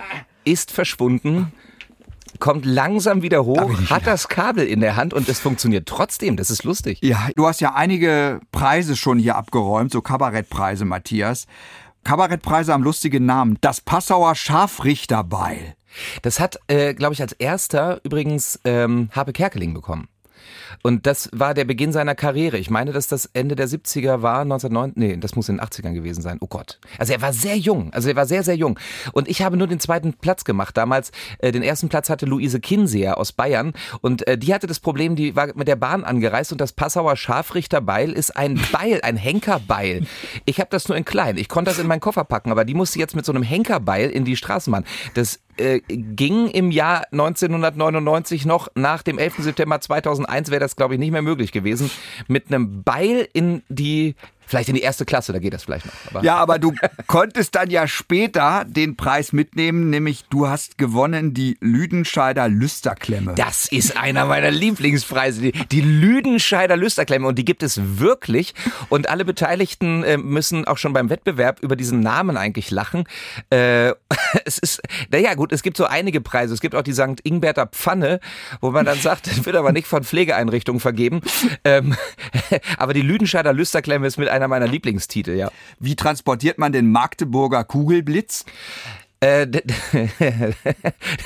ist 0.45 0.71
verschwunden, 0.71 1.53
kommt 2.39 2.65
langsam 2.65 3.23
wieder 3.23 3.45
hoch, 3.45 3.71
hat 3.91 4.07
das 4.07 4.29
Kabel 4.29 4.67
in 4.67 4.81
der 4.81 4.97
Hand 4.97 5.15
und 5.15 5.29
es 5.29 5.39
funktioniert 5.39 5.87
trotzdem. 5.87 6.37
Das 6.37 6.51
ist 6.51 6.65
lustig. 6.65 6.99
Ja, 7.03 7.29
du 7.37 7.47
hast 7.47 7.61
ja 7.61 7.75
einige 7.75 8.41
Preise 8.51 8.97
schon 8.97 9.19
hier 9.19 9.37
abgeräumt, 9.37 9.93
so 9.93 10.01
Kabarettpreise, 10.01 10.85
Matthias. 10.85 11.47
Kabarettpreise 12.05 12.73
haben 12.73 12.83
lustige 12.83 13.21
Namen. 13.21 13.59
Das 13.61 13.81
Passauer 13.81 14.35
Scharfrichterbeil. 14.35 15.77
Das 16.23 16.41
hat, 16.41 16.59
äh, 16.69 16.95
glaube 16.95 17.15
ich, 17.15 17.21
als 17.21 17.33
erster 17.33 18.01
übrigens 18.03 18.59
ähm, 18.65 19.11
Habe 19.13 19.33
Kerkeling 19.33 19.75
bekommen. 19.75 20.09
Und 20.83 21.07
das 21.07 21.29
war 21.33 21.55
der 21.55 21.65
Beginn 21.65 21.93
seiner 21.93 22.15
Karriere. 22.15 22.59
Ich 22.59 22.71
meine, 22.71 22.93
dass 22.93 23.07
das 23.07 23.27
Ende 23.33 23.57
der 23.57 23.69
70er 23.69 24.23
war, 24.23 24.41
1990, 24.41 24.97
nee, 24.97 25.17
das 25.17 25.37
muss 25.37 25.49
in 25.49 25.57
den 25.57 25.67
80ern 25.67 25.93
gewesen 25.93 26.23
sein. 26.23 26.39
Oh 26.41 26.47
Gott. 26.47 26.79
Also 26.99 27.13
er 27.13 27.23
war 27.23 27.33
sehr 27.33 27.57
jung. 27.57 27.93
Also 27.93 28.09
er 28.09 28.17
war 28.17 28.27
sehr, 28.27 28.43
sehr 28.43 28.57
jung. 28.57 28.79
Und 29.13 29.29
ich 29.29 29.43
habe 29.43 29.57
nur 29.57 29.67
den 29.67 29.81
zweiten 29.81 30.15
Platz 30.15 30.45
gemacht. 30.45 30.77
Damals, 30.77 31.13
äh, 31.39 31.53
den 31.53 31.63
ersten 31.63 31.89
Platz 31.89 32.11
hatte 32.11 32.27
Luise 32.27 32.61
Kinseer 32.61 33.19
aus 33.19 33.33
Bayern. 33.33 33.73
Und 34.01 34.27
äh, 34.27 34.39
die 34.39 34.55
hatte 34.55 34.67
das 34.67 34.81
Problem, 34.81 35.17
die 35.17 35.37
war 35.37 35.49
mit 35.55 35.69
der 35.69 35.77
Bahn 35.77 36.05
angereist 36.05 36.53
und 36.53 36.61
das 36.61 36.73
Passauer 36.73 37.17
Scharfrichterbeil 37.17 38.13
ist 38.13 38.37
ein 38.37 38.61
Beil, 38.73 39.01
ein 39.03 39.17
Henkerbeil. 39.17 40.07
Ich 40.45 40.61
habe 40.61 40.71
das 40.71 40.89
nur 40.89 40.97
in 40.97 41.05
klein. 41.05 41.37
Ich 41.37 41.49
konnte 41.49 41.71
das 41.71 41.79
in 41.79 41.87
meinen 41.87 42.01
Koffer 42.01 42.25
packen, 42.25 42.51
aber 42.51 42.65
die 42.65 42.75
musste 42.75 42.99
jetzt 42.99 43.17
mit 43.17 43.25
so 43.25 43.33
einem 43.33 43.43
Henkerbeil 43.43 44.11
in 44.11 44.25
die 44.25 44.37
Straßenbahn. 44.37 44.85
Das 45.15 45.41
äh, 45.57 45.81
ging 45.89 46.49
im 46.49 46.71
Jahr 46.71 47.05
1999 47.13 48.47
noch. 48.47 48.69
Nach 48.75 49.03
dem 49.03 49.19
11. 49.19 49.39
September 49.39 49.81
2001 49.81 50.51
wäre 50.51 50.61
das, 50.61 50.77
glaube 50.77 50.95
ich, 50.95 51.01
nicht 51.01 51.13
mehr 51.13 51.23
möglich 51.23 51.53
gewesen. 51.53 51.91
Mit 52.29 52.49
einem 52.49 52.83
Beil 52.83 53.29
in 53.33 53.63
die 53.69 54.15
Vielleicht 54.53 54.69
in 54.69 54.75
die 54.75 54.83
erste 54.83 55.07
Klasse, 55.07 55.33
da 55.33 55.39
geht 55.39 55.55
das 55.55 55.63
vielleicht 55.63 55.87
noch. 55.87 55.95
Aber 56.11 56.23
ja, 56.23 56.37
aber 56.37 56.59
du 56.59 56.75
konntest 57.07 57.55
dann 57.55 57.71
ja 57.71 57.87
später 57.87 58.67
den 58.67 58.97
Preis 58.97 59.33
mitnehmen, 59.33 59.89
nämlich 59.89 60.27
du 60.29 60.47
hast 60.47 60.77
gewonnen 60.77 61.33
die 61.33 61.57
Lüdenscheider 61.63 62.51
Lüsterklemme. 62.51 63.35
Das 63.35 63.65
ist 63.73 63.97
einer 63.97 64.27
meiner 64.27 64.51
Lieblingspreise, 64.51 65.41
die, 65.41 65.53
die 65.53 65.81
Lüdenscheider 65.81 66.77
Lüsterklemme 66.77 67.27
und 67.27 67.39
die 67.39 67.47
gibt 67.47 67.63
es 67.63 67.81
wirklich 67.99 68.53
und 68.91 69.09
alle 69.09 69.25
Beteiligten 69.25 70.05
äh, 70.05 70.19
müssen 70.19 70.67
auch 70.67 70.77
schon 70.77 70.93
beim 70.93 71.09
Wettbewerb 71.09 71.61
über 71.63 71.75
diesen 71.75 72.01
Namen 72.01 72.37
eigentlich 72.37 72.71
lachen. 72.71 73.05
Äh, 73.49 73.95
es 74.45 74.59
ist, 74.59 74.83
naja 75.11 75.33
gut, 75.33 75.53
es 75.53 75.63
gibt 75.63 75.79
so 75.79 75.87
einige 75.87 76.21
Preise. 76.21 76.53
Es 76.53 76.61
gibt 76.61 76.75
auch 76.75 76.83
die 76.83 76.93
St. 76.93 77.21
Ingberter 77.23 77.69
Pfanne, 77.69 78.21
wo 78.61 78.71
man 78.71 78.85
dann 78.85 78.99
sagt, 78.99 79.29
das 79.29 79.47
wird 79.47 79.57
aber 79.57 79.73
nicht 79.73 79.87
von 79.87 80.05
Pflegeeinrichtungen 80.05 80.79
vergeben. 80.79 81.23
Ähm, 81.65 81.97
aber 82.77 82.93
die 82.93 83.01
Lüdenscheider 83.01 83.55
Lüsterklemme 83.55 84.07
ist 84.07 84.19
mit 84.19 84.29
einer 84.29 84.42
meiner 84.49 84.67
Lieblingstitel, 84.67 85.37
ja. 85.37 85.51
Wie 85.79 85.97
transportiert 85.97 86.59
man 86.59 86.73
den 86.73 86.91
Magdeburger 86.91 87.65
Kugelblitz? 87.65 88.45
Äh, 89.23 89.47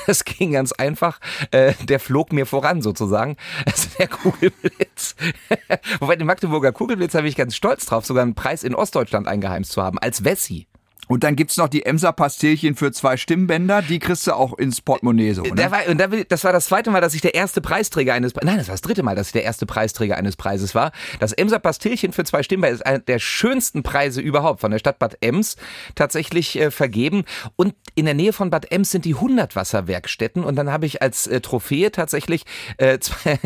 das 0.07 0.23
ging 0.23 0.51
ganz 0.51 0.71
einfach. 0.71 1.19
Äh, 1.49 1.73
der 1.85 1.99
flog 1.99 2.31
mir 2.31 2.45
voran 2.45 2.81
sozusagen. 2.81 3.37
Also 3.65 3.89
der 3.97 4.07
Kugelblitz. 4.07 5.15
Wobei 5.99 6.15
den 6.15 6.27
Magdeburger 6.27 6.71
Kugelblitz 6.71 7.15
habe 7.15 7.27
ich 7.27 7.35
ganz 7.35 7.55
stolz 7.55 7.85
drauf, 7.85 8.05
sogar 8.05 8.23
einen 8.23 8.35
Preis 8.35 8.63
in 8.63 8.75
Ostdeutschland 8.75 9.27
eingeheimst 9.27 9.71
zu 9.71 9.81
haben, 9.81 9.97
als 9.97 10.23
Wessi. 10.23 10.67
Und 11.07 11.23
dann 11.23 11.35
gibt's 11.35 11.57
noch 11.57 11.69
die 11.69 11.85
Emser-Pastillchen 11.85 12.75
für 12.75 12.91
zwei 12.91 13.17
Stimmbänder, 13.17 13.81
die 13.81 13.99
kriegst 13.99 14.27
du 14.27 14.33
auch 14.33 14.57
ins 14.57 14.81
Portemonnaie 14.81 15.33
so, 15.33 15.43
ne? 15.43 15.51
Da 15.55 15.71
war, 15.71 15.87
und 15.87 16.01
das 16.29 16.43
war 16.43 16.51
das 16.51 16.65
zweite 16.65 16.91
Mal, 16.91 17.01
dass 17.01 17.13
ich 17.13 17.21
der 17.21 17.33
erste 17.33 17.61
Preisträger 17.61 18.13
eines, 18.13 18.33
nein, 18.35 18.57
das 18.57 18.67
war 18.67 18.73
das 18.73 18.81
dritte 18.81 19.03
Mal, 19.03 19.15
dass 19.15 19.27
ich 19.27 19.33
der 19.33 19.43
erste 19.43 19.65
Preisträger 19.65 20.17
eines 20.17 20.35
Preises 20.35 20.75
war. 20.75 20.91
Das 21.19 21.33
Emser 21.33 21.59
Pastillchen 21.59 22.13
für 22.13 22.23
zwei 22.23 22.43
Stimmbänder 22.43 22.75
ist 22.75 22.85
einer 22.85 22.99
der 22.99 23.19
schönsten 23.19 23.83
Preise 23.83 24.21
überhaupt 24.21 24.61
von 24.61 24.71
der 24.71 24.79
Stadt 24.79 24.99
Bad 24.99 25.17
Ems 25.21 25.55
tatsächlich 25.95 26.59
äh, 26.59 26.71
vergeben. 26.71 27.23
Und 27.55 27.73
in 27.95 28.05
der 28.05 28.13
Nähe 28.13 28.33
von 28.33 28.49
Bad 28.49 28.71
Ems 28.71 28.91
sind 28.91 29.05
die 29.05 29.15
Hundertwasserwerkstätten 29.15 30.43
und 30.43 30.55
dann 30.55 30.71
habe 30.71 30.85
ich 30.85 31.01
als 31.01 31.27
äh, 31.27 31.41
Trophäe 31.41 31.91
tatsächlich 31.91 32.43
äh, 32.77 32.99
zwei, 32.99 33.39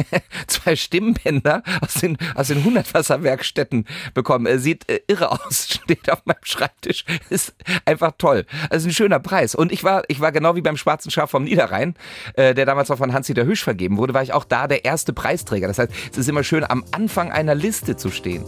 zwei 0.48 0.76
Stimmbänder 0.76 1.64
aus 1.82 1.96
den, 1.96 2.18
aus 2.36 2.48
den 2.48 2.64
Hundertwasserwerkstätten 2.64 3.86
bekommen. 4.14 4.46
Äh, 4.46 4.60
sieht 4.60 4.90
äh, 4.90 5.02
irre 5.08 5.32
aus, 5.32 5.68
steht 5.84 6.12
auf 6.12 6.26
meinem 6.26 6.38
Schreibtisch. 6.44 7.06
Ist 7.30 7.51
einfach 7.86 8.12
toll. 8.18 8.46
Also 8.70 8.90
ein 8.90 8.94
schöner 8.94 9.20
Preis. 9.20 9.56
Und 9.56 9.72
ich 9.72 9.84
war, 9.84 10.04
ich 10.08 10.20
war 10.20 10.32
genau 10.32 10.56
wie 10.56 10.62
beim 10.62 10.78
Schwarzen 10.78 11.12
Schaf 11.12 11.32
vom 11.32 11.44
Niederrhein, 11.44 11.96
äh, 12.36 12.54
der 12.54 12.66
damals 12.66 12.92
auch 12.92 12.98
von 12.98 13.14
Hans-Dieter 13.14 13.46
Hüsch 13.46 13.64
vergeben 13.64 13.98
wurde, 13.98 14.14
war 14.14 14.24
ich 14.24 14.34
auch 14.34 14.44
da 14.44 14.68
der 14.68 14.86
erste 14.86 15.14
Preisträger. 15.14 15.68
Das 15.68 15.80
heißt, 15.80 15.92
es 16.12 16.18
ist 16.18 16.30
immer 16.30 16.44
schön, 16.44 16.64
am 16.64 16.84
Anfang 16.92 17.32
einer 17.32 17.56
Liste 17.56 17.98
zu 17.98 18.10
stehen. 18.10 18.44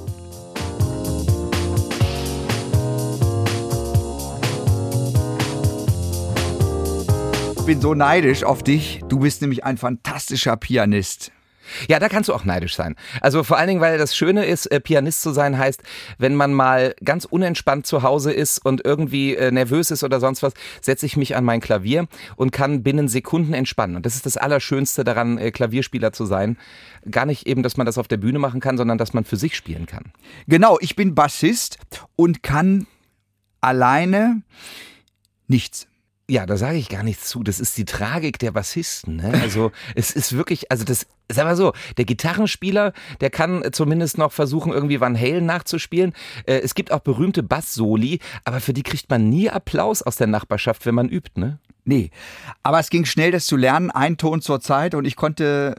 Ich 7.63 7.67
bin 7.67 7.79
so 7.79 7.93
neidisch 7.93 8.43
auf 8.43 8.61
dich. 8.61 9.01
Du 9.07 9.19
bist 9.19 9.41
nämlich 9.41 9.63
ein 9.63 9.77
fantastischer 9.77 10.57
Pianist. 10.57 11.31
Ja, 11.87 11.99
da 11.99 12.09
kannst 12.09 12.29
du 12.29 12.33
auch 12.33 12.45
neidisch 12.45 12.75
sein. 12.75 12.95
Also 13.21 13.43
vor 13.43 13.57
allen 13.57 13.67
Dingen, 13.67 13.81
weil 13.81 13.97
das 13.97 14.15
Schöne 14.15 14.45
ist, 14.45 14.67
äh, 14.67 14.79
Pianist 14.79 15.21
zu 15.21 15.31
sein 15.31 15.57
heißt, 15.57 15.81
wenn 16.17 16.35
man 16.35 16.53
mal 16.53 16.95
ganz 17.03 17.25
unentspannt 17.25 17.85
zu 17.85 18.03
Hause 18.03 18.31
ist 18.31 18.63
und 18.65 18.85
irgendwie 18.85 19.35
äh, 19.35 19.51
nervös 19.51 19.91
ist 19.91 20.03
oder 20.03 20.19
sonst 20.19 20.43
was, 20.43 20.53
setze 20.81 21.05
ich 21.05 21.17
mich 21.17 21.35
an 21.35 21.43
mein 21.43 21.61
Klavier 21.61 22.07
und 22.35 22.51
kann 22.51 22.83
binnen 22.83 23.07
Sekunden 23.07 23.53
entspannen. 23.53 23.95
Und 23.95 24.05
das 24.05 24.15
ist 24.15 24.25
das 24.25 24.37
Allerschönste 24.37 25.03
daran, 25.03 25.37
äh, 25.37 25.51
Klavierspieler 25.51 26.13
zu 26.13 26.25
sein. 26.25 26.57
Gar 27.09 27.25
nicht 27.25 27.47
eben, 27.47 27.63
dass 27.63 27.77
man 27.77 27.85
das 27.85 27.97
auf 27.97 28.07
der 28.07 28.17
Bühne 28.17 28.39
machen 28.39 28.59
kann, 28.59 28.77
sondern 28.77 28.97
dass 28.97 29.13
man 29.13 29.23
für 29.23 29.37
sich 29.37 29.55
spielen 29.55 29.85
kann. 29.85 30.11
Genau, 30.47 30.77
ich 30.81 30.95
bin 30.95 31.15
Bassist 31.15 31.77
und 32.15 32.43
kann 32.43 32.87
alleine 33.61 34.41
nichts. 35.47 35.87
Ja, 36.29 36.45
da 36.45 36.55
sage 36.55 36.77
ich 36.77 36.87
gar 36.87 37.03
nichts 37.03 37.27
zu. 37.27 37.43
Das 37.43 37.59
ist 37.59 37.77
die 37.77 37.83
Tragik 37.83 38.39
der 38.39 38.51
Bassisten. 38.51 39.17
Ne? 39.17 39.33
Also 39.41 39.71
es 39.95 40.11
ist 40.11 40.35
wirklich, 40.35 40.71
also 40.71 40.85
das, 40.85 41.05
sag 41.29 41.43
mal 41.43 41.57
so, 41.57 41.73
der 41.97 42.05
Gitarrenspieler, 42.05 42.93
der 43.19 43.29
kann 43.29 43.63
zumindest 43.73 44.17
noch 44.17 44.31
versuchen, 44.31 44.71
irgendwie 44.71 45.01
Van 45.01 45.19
Halen 45.19 45.45
nachzuspielen. 45.45 46.13
Äh, 46.45 46.59
es 46.59 46.75
gibt 46.75 46.91
auch 46.93 47.01
berühmte 47.01 47.43
Bass-Soli, 47.43 48.19
aber 48.45 48.61
für 48.61 48.73
die 48.73 48.83
kriegt 48.83 49.09
man 49.09 49.29
nie 49.29 49.49
Applaus 49.49 50.01
aus 50.01 50.15
der 50.15 50.27
Nachbarschaft, 50.27 50.85
wenn 50.85 50.95
man 50.95 51.09
übt, 51.09 51.39
ne? 51.39 51.59
Nee, 51.85 52.11
aber 52.61 52.79
es 52.79 52.89
ging 52.89 53.03
schnell, 53.03 53.31
das 53.31 53.45
zu 53.45 53.57
lernen, 53.57 53.91
ein 53.91 54.15
Ton 54.15 54.41
zur 54.41 54.61
Zeit 54.61 54.95
und 54.95 55.03
ich 55.03 55.17
konnte 55.17 55.75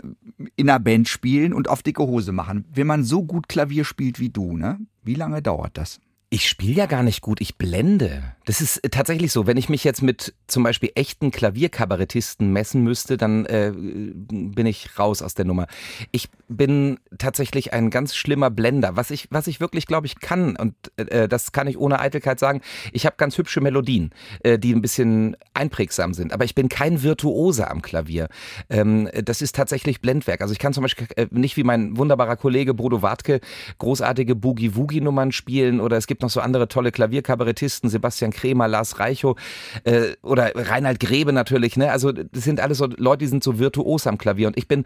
in 0.55 0.69
einer 0.69 0.79
Band 0.79 1.09
spielen 1.09 1.55
und 1.55 1.71
auf 1.71 1.83
dicke 1.83 2.03
Hose 2.03 2.33
machen. 2.33 2.67
Wenn 2.71 2.87
man 2.87 3.05
so 3.05 3.25
gut 3.25 3.49
Klavier 3.49 3.87
spielt 3.87 4.21
wie 4.21 4.29
du, 4.29 4.55
ne? 4.59 4.79
Wie 5.03 5.15
lange 5.15 5.41
dauert 5.41 5.79
das? 5.79 6.01
Ich 6.35 6.49
spiele 6.49 6.75
ja 6.75 6.87
gar 6.87 7.05
nicht 7.05 7.21
gut, 7.21 7.41
ich 7.41 7.59
blende. 7.59 8.35
Das 8.45 8.61
ist 8.61 8.83
tatsächlich 8.91 9.31
so. 9.31 9.47
Wenn 9.47 9.57
ich 9.57 9.69
mich 9.69 9.85
jetzt 9.85 10.03
mit 10.03 10.35
zum 10.49 10.65
Beispiel 10.65 10.91
echten 10.97 11.31
Klavierkabarettisten 11.31 12.53
messen 12.53 12.83
müsste, 12.83 13.17
dann 13.17 13.47
äh, 13.47 13.73
bin 13.73 14.67
ich 14.67 14.99
raus 14.99 15.23
aus 15.23 15.35
der 15.35 15.45
Nummer. 15.45 15.69
Ich 16.11 16.29
bin 16.49 16.99
tatsächlich 17.19 17.73
ein 17.73 17.91
ganz 17.91 18.17
schlimmer 18.17 18.51
Blender. 18.51 18.97
Was 18.97 19.13
ich, 19.13 19.29
was 19.31 19.47
ich 19.47 19.61
wirklich, 19.61 19.87
glaube 19.87 20.09
ich, 20.09 20.19
kann, 20.19 20.57
und 20.57 20.75
äh, 20.97 21.29
das 21.29 21.53
kann 21.53 21.69
ich 21.69 21.79
ohne 21.79 22.01
Eitelkeit 22.01 22.41
sagen, 22.41 22.63
ich 22.93 23.07
habe 23.07 23.15
ganz 23.17 23.39
hübsche 23.39 23.61
Melodien, 23.61 24.11
äh, 24.43 24.59
die 24.59 24.75
ein 24.75 24.83
bisschen 24.83 25.37
einprägsam 25.55 26.15
sind. 26.15 26.33
Aber 26.33 26.45
ich 26.45 26.57
bin 26.57 26.69
kein 26.69 27.05
Virtuose 27.05 27.71
am 27.71 27.81
Klavier. 27.81 28.29
Ähm, 28.69 29.09
das 29.25 29.41
ist 29.41 29.55
tatsächlich 29.55 30.01
Blendwerk. 30.01 30.43
Also 30.43 30.53
ich 30.53 30.59
kann 30.59 30.73
zum 30.73 30.83
Beispiel 30.83 31.07
äh, 31.15 31.29
nicht 31.31 31.57
wie 31.57 31.65
mein 31.65 31.97
wunderbarer 31.97 32.37
Kollege 32.37 32.75
Bodo 32.75 33.03
Wartke 33.03 33.41
großartige 33.79 34.35
Boogie-Woogie-Nummern 34.35 35.31
spielen 35.31 35.81
oder 35.81 35.97
es 35.97 36.09
gibt 36.09 36.24
noch 36.25 36.31
so 36.31 36.41
andere 36.41 36.69
tolle 36.69 36.93
Klavierkabarettisten, 36.93 37.89
Sebastian 37.91 38.33
Kremer, 38.33 38.69
Lars 38.69 38.99
Reichow 38.99 39.39
äh, 39.85 40.17
oder 40.23 40.53
Reinhard 40.55 41.01
Grebe 41.01 41.33
natürlich. 41.33 41.77
Ne? 41.77 41.91
Also 41.91 42.13
das 42.13 42.45
sind 42.45 42.61
alles 42.61 42.79
so 42.79 42.87
Leute, 42.87 43.19
die 43.19 43.29
sind 43.29 43.45
so 43.45 43.59
virtuos 43.59 44.07
am 44.07 44.19
Klavier 44.19 44.49
und 44.49 44.57
ich 44.57 44.69
bin 44.69 44.85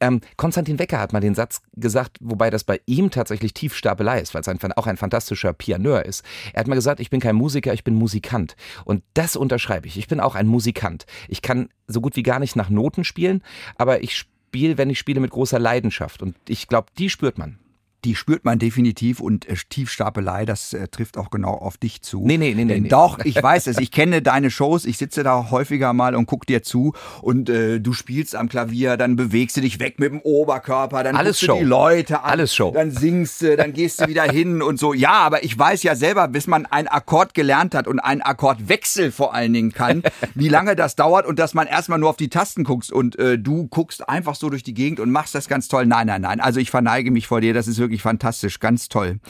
ähm, 0.00 0.20
Konstantin 0.36 0.78
Wecker 0.78 1.00
hat 1.00 1.12
mal 1.12 1.20
den 1.20 1.34
Satz 1.34 1.60
gesagt, 1.74 2.18
wobei 2.20 2.50
das 2.50 2.64
bei 2.64 2.80
ihm 2.86 3.10
tatsächlich 3.10 3.54
Tiefstapelei 3.54 4.20
ist, 4.20 4.34
weil 4.34 4.42
es 4.42 4.48
ein, 4.48 4.72
auch 4.72 4.86
ein 4.86 4.96
fantastischer 4.96 5.52
Pianeur 5.52 6.04
ist. 6.04 6.24
Er 6.52 6.60
hat 6.60 6.68
mal 6.68 6.74
gesagt, 6.74 7.00
ich 7.00 7.10
bin 7.10 7.20
kein 7.20 7.36
Musiker, 7.36 7.72
ich 7.72 7.84
bin 7.84 7.94
Musikant. 7.94 8.56
Und 8.84 9.02
das 9.14 9.36
unterschreibe 9.36 9.86
ich. 9.86 9.98
Ich 9.98 10.08
bin 10.08 10.20
auch 10.20 10.34
ein 10.34 10.46
Musikant. 10.46 11.06
Ich 11.28 11.42
kann 11.42 11.68
so 11.86 12.00
gut 12.00 12.16
wie 12.16 12.22
gar 12.22 12.38
nicht 12.38 12.56
nach 12.56 12.70
Noten 12.70 13.04
spielen, 13.04 13.42
aber 13.76 14.02
ich 14.02 14.16
spiele, 14.16 14.78
wenn 14.78 14.90
ich 14.90 14.98
spiele, 14.98 15.20
mit 15.20 15.30
großer 15.30 15.58
Leidenschaft. 15.58 16.22
Und 16.22 16.36
ich 16.48 16.68
glaube, 16.68 16.88
die 16.96 17.10
spürt 17.10 17.38
man 17.38 17.58
die 18.04 18.14
spürt 18.14 18.44
man 18.44 18.58
definitiv 18.58 19.20
und 19.20 19.48
äh, 19.48 19.56
Tiefstapelei, 19.68 20.44
das 20.44 20.72
äh, 20.72 20.86
trifft 20.88 21.18
auch 21.18 21.30
genau 21.30 21.50
auf 21.54 21.76
dich 21.76 22.00
zu. 22.02 22.24
Nee, 22.24 22.38
nee, 22.38 22.54
nee, 22.54 22.64
nee. 22.64 22.80
nee. 22.80 22.88
Doch, 22.88 23.18
ich 23.24 23.42
weiß 23.42 23.66
es. 23.66 23.78
Ich 23.78 23.90
kenne 23.90 24.22
deine 24.22 24.50
Shows. 24.50 24.84
Ich 24.84 24.98
sitze 24.98 25.22
da 25.24 25.50
häufiger 25.50 25.92
mal 25.92 26.14
und 26.14 26.26
guck 26.26 26.46
dir 26.46 26.62
zu 26.62 26.94
und 27.22 27.48
äh, 27.48 27.80
du 27.80 27.92
spielst 27.92 28.36
am 28.36 28.48
Klavier, 28.48 28.96
dann 28.96 29.16
bewegst 29.16 29.56
du 29.56 29.60
dich 29.60 29.80
weg 29.80 29.98
mit 29.98 30.12
dem 30.12 30.20
Oberkörper, 30.20 31.02
dann 31.02 31.16
Alles 31.16 31.40
Show. 31.40 31.54
du 31.54 31.58
die 31.58 31.64
Leute 31.64 32.22
an, 32.22 32.30
Alles 32.30 32.54
Show. 32.54 32.70
dann 32.70 32.90
singst 32.92 33.42
du, 33.42 33.56
dann 33.56 33.72
gehst 33.72 34.00
du 34.00 34.06
wieder 34.06 34.22
hin 34.30 34.62
und 34.62 34.78
so. 34.78 34.94
Ja, 34.94 35.14
aber 35.14 35.42
ich 35.42 35.58
weiß 35.58 35.82
ja 35.82 35.96
selber, 35.96 36.28
bis 36.28 36.46
man 36.46 36.66
einen 36.66 36.88
Akkord 36.88 37.34
gelernt 37.34 37.74
hat 37.74 37.88
und 37.88 37.98
einen 37.98 38.22
Akkordwechsel 38.22 39.10
vor 39.10 39.34
allen 39.34 39.52
Dingen 39.52 39.72
kann, 39.72 40.02
wie 40.34 40.48
lange 40.48 40.76
das 40.76 40.94
dauert 40.94 41.26
und 41.26 41.38
dass 41.38 41.52
man 41.54 41.66
erstmal 41.66 41.98
nur 41.98 42.10
auf 42.10 42.16
die 42.16 42.28
Tasten 42.28 42.62
guckst 42.62 42.92
und 42.92 43.18
äh, 43.18 43.38
du 43.38 43.66
guckst 43.66 44.08
einfach 44.08 44.36
so 44.36 44.50
durch 44.50 44.62
die 44.62 44.74
Gegend 44.74 45.00
und 45.00 45.10
machst 45.10 45.34
das 45.34 45.48
ganz 45.48 45.66
toll. 45.66 45.84
Nein, 45.86 46.06
nein, 46.06 46.22
nein. 46.22 46.40
Also 46.40 46.60
ich 46.60 46.70
verneige 46.70 47.10
mich 47.10 47.26
vor 47.26 47.40
dir. 47.40 47.54
Das 47.54 47.66
ist 47.66 47.78
wirklich 47.78 47.87
fantastisch 47.96 48.60
ganz 48.60 48.90
toll. 48.90 49.20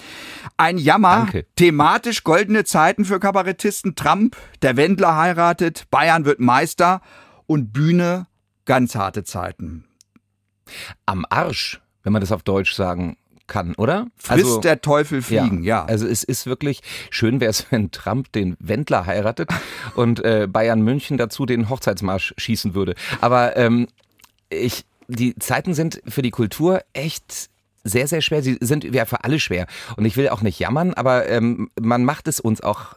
Ein 0.56 0.78
Jammer, 0.78 1.18
Danke. 1.18 1.46
thematisch 1.54 2.24
goldene 2.24 2.64
Zeiten 2.64 3.04
für 3.04 3.20
Kabarettisten. 3.20 3.94
Trump, 3.94 4.36
der 4.62 4.76
Wendler 4.76 5.16
heiratet, 5.16 5.86
Bayern 5.90 6.24
wird 6.24 6.40
Meister 6.40 7.00
und 7.46 7.72
Bühne, 7.72 8.26
ganz 8.64 8.96
harte 8.96 9.22
Zeiten. 9.22 9.84
Am 11.06 11.24
Arsch, 11.30 11.80
wenn 12.02 12.12
man 12.12 12.20
das 12.20 12.32
auf 12.32 12.42
Deutsch 12.42 12.74
sagen 12.74 13.16
kann, 13.48 13.74
oder? 13.74 14.06
Frisst 14.16 14.44
also, 14.44 14.60
der 14.60 14.80
Teufel 14.80 15.22
fliegen, 15.22 15.64
ja. 15.64 15.78
ja. 15.80 15.84
Also 15.86 16.06
es 16.06 16.22
ist 16.22 16.46
wirklich 16.46 16.82
schön 17.10 17.40
wäre 17.40 17.50
es, 17.50 17.66
wenn 17.70 17.90
Trump 17.90 18.30
den 18.32 18.56
Wendler 18.60 19.06
heiratet 19.06 19.50
und 19.96 20.24
äh, 20.24 20.46
Bayern 20.48 20.82
München 20.82 21.16
dazu 21.16 21.46
den 21.46 21.68
Hochzeitsmarsch 21.68 22.34
schießen 22.36 22.74
würde. 22.74 22.94
Aber 23.20 23.56
ähm, 23.56 23.88
ich, 24.50 24.84
die 25.08 25.34
Zeiten 25.36 25.74
sind 25.74 26.00
für 26.06 26.22
die 26.22 26.30
Kultur 26.30 26.82
echt 26.92 27.50
sehr, 27.84 28.06
sehr 28.06 28.20
schwer. 28.20 28.42
Sie 28.42 28.58
sind 28.60 28.84
ja 28.84 29.04
für 29.04 29.24
alle 29.24 29.40
schwer. 29.40 29.66
Und 29.96 30.04
ich 30.04 30.16
will 30.16 30.28
auch 30.28 30.42
nicht 30.42 30.58
jammern, 30.58 30.94
aber 30.94 31.28
ähm, 31.28 31.70
man 31.80 32.04
macht 32.04 32.28
es 32.28 32.40
uns 32.40 32.60
auch 32.60 32.96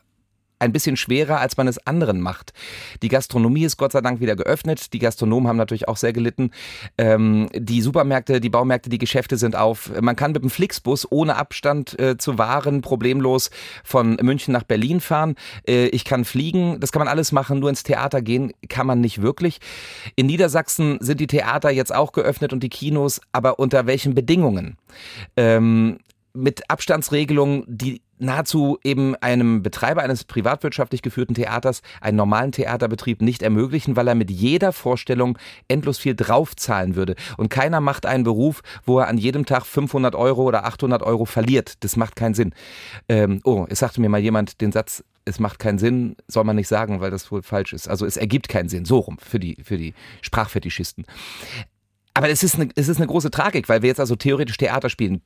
ein 0.62 0.72
bisschen 0.72 0.96
schwerer, 0.96 1.40
als 1.40 1.58
man 1.58 1.68
es 1.68 1.86
anderen 1.86 2.22
macht. 2.22 2.54
Die 3.02 3.10
Gastronomie 3.10 3.64
ist 3.64 3.78
Gott 3.78 3.92
sei 3.92 4.02
Dank 4.02 4.22
wieder 4.22 4.36
geöffnet. 4.36 4.94
Die 4.94 5.00
Gastronomen 5.00 5.48
haben 5.48 5.58
natürlich 5.58 5.88
auch 5.88 5.98
sehr 5.98 6.14
gelitten. 6.14 6.52
Ähm, 6.98 7.50
die 7.54 7.82
Supermärkte, 7.82 8.40
die 8.40 8.50
Baumärkte, 8.50 8.90
die 8.90 8.98
Geschäfte 8.98 9.38
sind 9.38 9.56
auf. 9.56 9.92
Man 10.00 10.16
kann 10.16 10.32
mit 10.32 10.44
dem 10.44 10.50
Flixbus 10.50 11.08
ohne 11.12 11.36
Abstand 11.36 12.00
äh, 12.00 12.18
zu 12.18 12.38
Waren 12.38 12.82
problemlos 12.82 13.50
von 13.84 14.18
München 14.22 14.54
nach 14.54 14.64
Berlin 14.64 15.02
fahren. 15.02 15.36
Äh, 15.68 15.88
ich 15.88 16.06
kann 16.06 16.26
fliegen. 16.26 16.80
Das 16.80 16.92
kann 16.92 17.00
man 17.00 17.08
alles 17.08 17.32
machen. 17.32 17.60
Nur 17.60 17.70
ins 17.70 17.84
Theater 17.84 18.22
gehen 18.22 18.54
kann 18.70 18.88
man 18.88 19.02
nicht 19.02 19.22
wirklich. 19.22 19.60
In 20.16 20.28
Niedersachsen 20.28 20.98
sind 21.02 21.20
die 21.20 21.28
Theater 21.28 21.72
jetzt 21.72 21.94
auch 21.94 22.12
geöffnet 22.12 22.54
und 22.54 22.62
die 22.62 22.70
Kinos, 22.70 23.22
aber 23.32 23.60
unter 23.60 23.88
welchen 23.88 24.14
Bedingungen? 24.14 24.78
Ähm, 25.36 25.98
mit 26.34 26.70
Abstandsregelungen, 26.70 27.64
die 27.68 28.02
nahezu 28.22 28.78
eben 28.84 29.16
einem 29.16 29.64
Betreiber 29.64 30.04
eines 30.04 30.24
privatwirtschaftlich 30.24 31.02
geführten 31.02 31.34
Theaters 31.34 31.82
einen 32.00 32.18
normalen 32.18 32.52
Theaterbetrieb 32.52 33.22
nicht 33.22 33.42
ermöglichen, 33.42 33.96
weil 33.96 34.08
er 34.08 34.16
mit 34.16 34.30
jeder 34.30 34.72
Vorstellung 34.72 35.38
endlos 35.68 35.98
viel 35.98 36.16
draufzahlen 36.16 36.96
würde. 36.96 37.16
Und 37.38 37.50
keiner 37.50 37.82
macht 37.82 38.06
einen 38.06 38.24
Beruf, 38.24 38.62
wo 38.86 39.00
er 39.00 39.08
an 39.08 39.18
jedem 39.18 39.46
Tag 39.46 39.66
500 39.66 40.16
Euro 40.16 40.44
oder 40.44 40.66
800 40.66 41.02
Euro 41.02 41.26
verliert. 41.26 41.84
Das 41.84 41.96
macht 41.96 42.16
keinen 42.16 42.36
Sinn. 42.36 42.54
Ähm, 43.10 43.42
oh, 43.44 43.66
es 43.70 43.80
sagte 43.80 44.00
mir 44.02 44.10
mal 44.10 44.22
jemand 44.22 44.62
den 44.62 44.72
Satz, 44.72 45.04
es 45.26 45.40
macht 45.40 45.60
keinen 45.60 45.80
Sinn, 45.80 46.16
soll 46.28 46.44
man 46.44 46.56
nicht 46.56 46.68
sagen, 46.68 47.02
weil 47.02 47.12
das 47.12 47.32
wohl 47.32 47.44
falsch 47.44 47.74
ist. 47.74 47.88
Also 47.88 48.06
es 48.06 48.18
ergibt 48.18 48.50
keinen 48.50 48.70
Sinn, 48.70 48.86
so 48.86 49.00
rum, 49.00 49.18
für 49.20 49.40
die, 49.40 49.58
für 49.64 49.78
die 49.78 49.94
Sprachfetischisten. 50.22 51.06
Aber 52.14 52.30
es 52.30 52.44
ist, 52.44 52.56
eine, 52.56 52.70
es 52.76 52.88
ist 52.88 52.98
eine 52.98 53.08
große 53.08 53.32
Tragik, 53.32 53.70
weil 53.70 53.82
wir 53.82 53.88
jetzt 53.88 54.00
also 54.00 54.16
theoretisch 54.16 54.58
Theater 54.58 54.90
spielen 54.90 55.22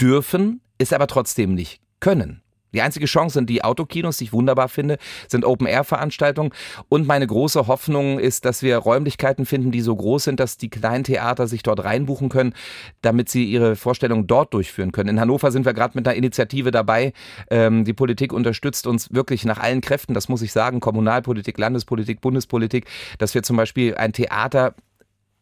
dürfen, 0.00 0.60
es 0.78 0.92
aber 0.92 1.06
trotzdem 1.06 1.54
nicht 1.54 1.80
können. 2.00 2.44
Die 2.74 2.82
einzige 2.82 3.06
Chance 3.06 3.34
sind 3.34 3.48
die 3.48 3.62
Autokinos, 3.62 4.16
die 4.18 4.24
ich 4.24 4.32
wunderbar 4.32 4.68
finde, 4.68 4.98
sind 5.28 5.44
Open-Air-Veranstaltungen. 5.44 6.50
Und 6.88 7.06
meine 7.06 7.26
große 7.26 7.68
Hoffnung 7.68 8.18
ist, 8.18 8.44
dass 8.44 8.62
wir 8.62 8.76
Räumlichkeiten 8.78 9.46
finden, 9.46 9.70
die 9.70 9.80
so 9.80 9.94
groß 9.94 10.24
sind, 10.24 10.40
dass 10.40 10.56
die 10.58 10.68
kleinen 10.68 11.04
Theater 11.04 11.46
sich 11.46 11.62
dort 11.62 11.84
reinbuchen 11.84 12.28
können, 12.28 12.52
damit 13.00 13.28
sie 13.28 13.44
ihre 13.44 13.76
Vorstellungen 13.76 14.26
dort 14.26 14.52
durchführen 14.52 14.90
können. 14.90 15.10
In 15.10 15.20
Hannover 15.20 15.52
sind 15.52 15.64
wir 15.64 15.72
gerade 15.72 15.96
mit 15.96 16.06
einer 16.06 16.16
Initiative 16.16 16.72
dabei. 16.72 17.12
Ähm, 17.48 17.84
die 17.84 17.92
Politik 17.92 18.32
unterstützt 18.32 18.88
uns 18.88 19.14
wirklich 19.14 19.44
nach 19.44 19.58
allen 19.58 19.80
Kräften, 19.80 20.12
das 20.12 20.28
muss 20.28 20.42
ich 20.42 20.52
sagen, 20.52 20.80
Kommunalpolitik, 20.80 21.56
Landespolitik, 21.56 22.20
Bundespolitik, 22.20 22.86
dass 23.18 23.34
wir 23.34 23.44
zum 23.44 23.56
Beispiel 23.56 23.94
ein 23.94 24.12
Theater, 24.12 24.74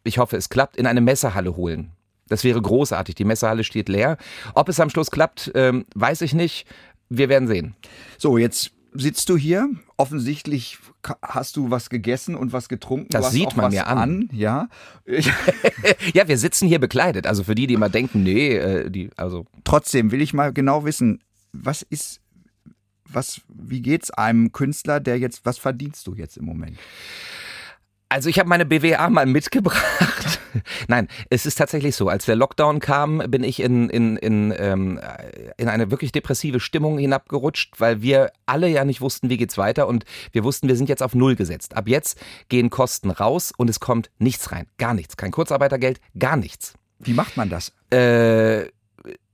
ich 0.05 0.19
hoffe 0.19 0.37
es 0.37 0.51
klappt, 0.51 0.77
in 0.77 0.87
eine 0.87 1.01
Messehalle 1.01 1.57
holen. 1.57 1.93
Das 2.33 2.45
wäre 2.45 2.62
großartig. 2.62 3.15
Die 3.15 3.25
Messehalle 3.25 3.62
steht 3.62 3.91
leer. 3.91 4.17
Ob 4.55 4.71
es 4.71 4.81
am 4.81 4.89
Schluss 4.89 5.11
klappt, 5.11 5.53
ähm, 5.55 5.85
weiß 5.95 6.23
ich 6.23 6.33
nicht. 6.33 6.67
Wir 7.11 7.29
werden 7.29 7.47
sehen. 7.47 7.75
So, 8.17 8.39
jetzt 8.39 8.73
sitzt 8.95 9.29
du 9.29 9.37
hier. 9.37 9.69
Offensichtlich 9.99 10.79
hast 11.21 11.57
du 11.57 11.71
was 11.71 11.91
gegessen 11.91 12.35
und 12.35 12.55
was 12.55 12.71
getrunken. 12.71 13.09
Das 13.11 13.33
sieht 13.33 13.55
man 13.55 13.71
mir 13.71 13.87
an. 13.87 13.99
an. 13.99 14.29
Ja. 14.33 14.69
ja, 16.15 16.27
wir 16.27 16.39
sitzen 16.39 16.69
hier 16.69 16.79
bekleidet. 16.79 17.27
Also 17.27 17.45
für 17.45 17.55
die, 17.55 17.67
die 17.67 17.75
immer 17.75 17.91
denken, 17.91 18.23
nee, 18.23 18.57
äh, 18.57 18.91
die, 18.91 19.11
also. 19.19 19.45
Trotzdem 19.65 20.11
will 20.11 20.23
ich 20.23 20.33
mal 20.33 20.55
genau 20.55 20.87
wissen, 20.87 21.23
was 21.53 21.83
ist, 21.83 22.23
was, 23.05 23.43
wie 23.49 23.83
geht's 23.83 24.11
einem 24.11 24.53
Künstler, 24.53 25.01
der 25.01 25.19
jetzt, 25.19 25.45
was 25.45 25.59
verdienst 25.59 26.07
du 26.07 26.15
jetzt 26.15 26.39
im 26.39 26.47
Moment? 26.47 26.79
Also 28.12 28.28
ich 28.28 28.38
habe 28.38 28.47
meine 28.47 28.66
BWA 28.66 29.09
mal 29.09 29.25
mitgebracht. 29.25 30.38
Nein, 30.87 31.09
es 31.31 31.47
ist 31.47 31.57
tatsächlich 31.57 31.97
so. 31.97 32.11
Als 32.11 32.26
der 32.26 32.37
Lockdown 32.37 32.78
kam, 32.78 33.23
bin 33.28 33.42
ich 33.42 33.59
in, 33.59 33.88
in, 33.88 34.19
in, 34.19 34.52
ähm, 34.59 35.00
in 35.57 35.69
eine 35.69 35.90
wirklich 35.90 36.12
depressive 36.12 36.61
Stimmung 36.61 36.99
hinabgerutscht, 36.99 37.81
weil 37.81 38.02
wir 38.02 38.31
alle 38.45 38.69
ja 38.69 38.85
nicht 38.85 39.00
wussten, 39.00 39.31
wie 39.31 39.38
geht's 39.38 39.57
weiter 39.57 39.88
und 39.88 40.04
wir 40.31 40.45
wussten, 40.45 40.69
wir 40.69 40.76
sind 40.76 40.90
jetzt 40.90 41.02
auf 41.02 41.14
Null 41.14 41.37
gesetzt. 41.37 41.75
Ab 41.75 41.88
jetzt 41.88 42.21
gehen 42.50 42.69
Kosten 42.69 43.11
raus 43.11 43.50
und 43.57 43.71
es 43.71 43.81
kommt 43.81 44.11
nichts 44.19 44.52
rein. 44.52 44.66
Gar 44.76 44.92
nichts. 44.92 45.16
Kein 45.16 45.31
Kurzarbeitergeld, 45.31 45.99
gar 46.19 46.37
nichts. 46.37 46.75
Wie 46.99 47.14
macht 47.14 47.38
man 47.38 47.49
das? 47.49 47.73
Äh, 47.90 48.66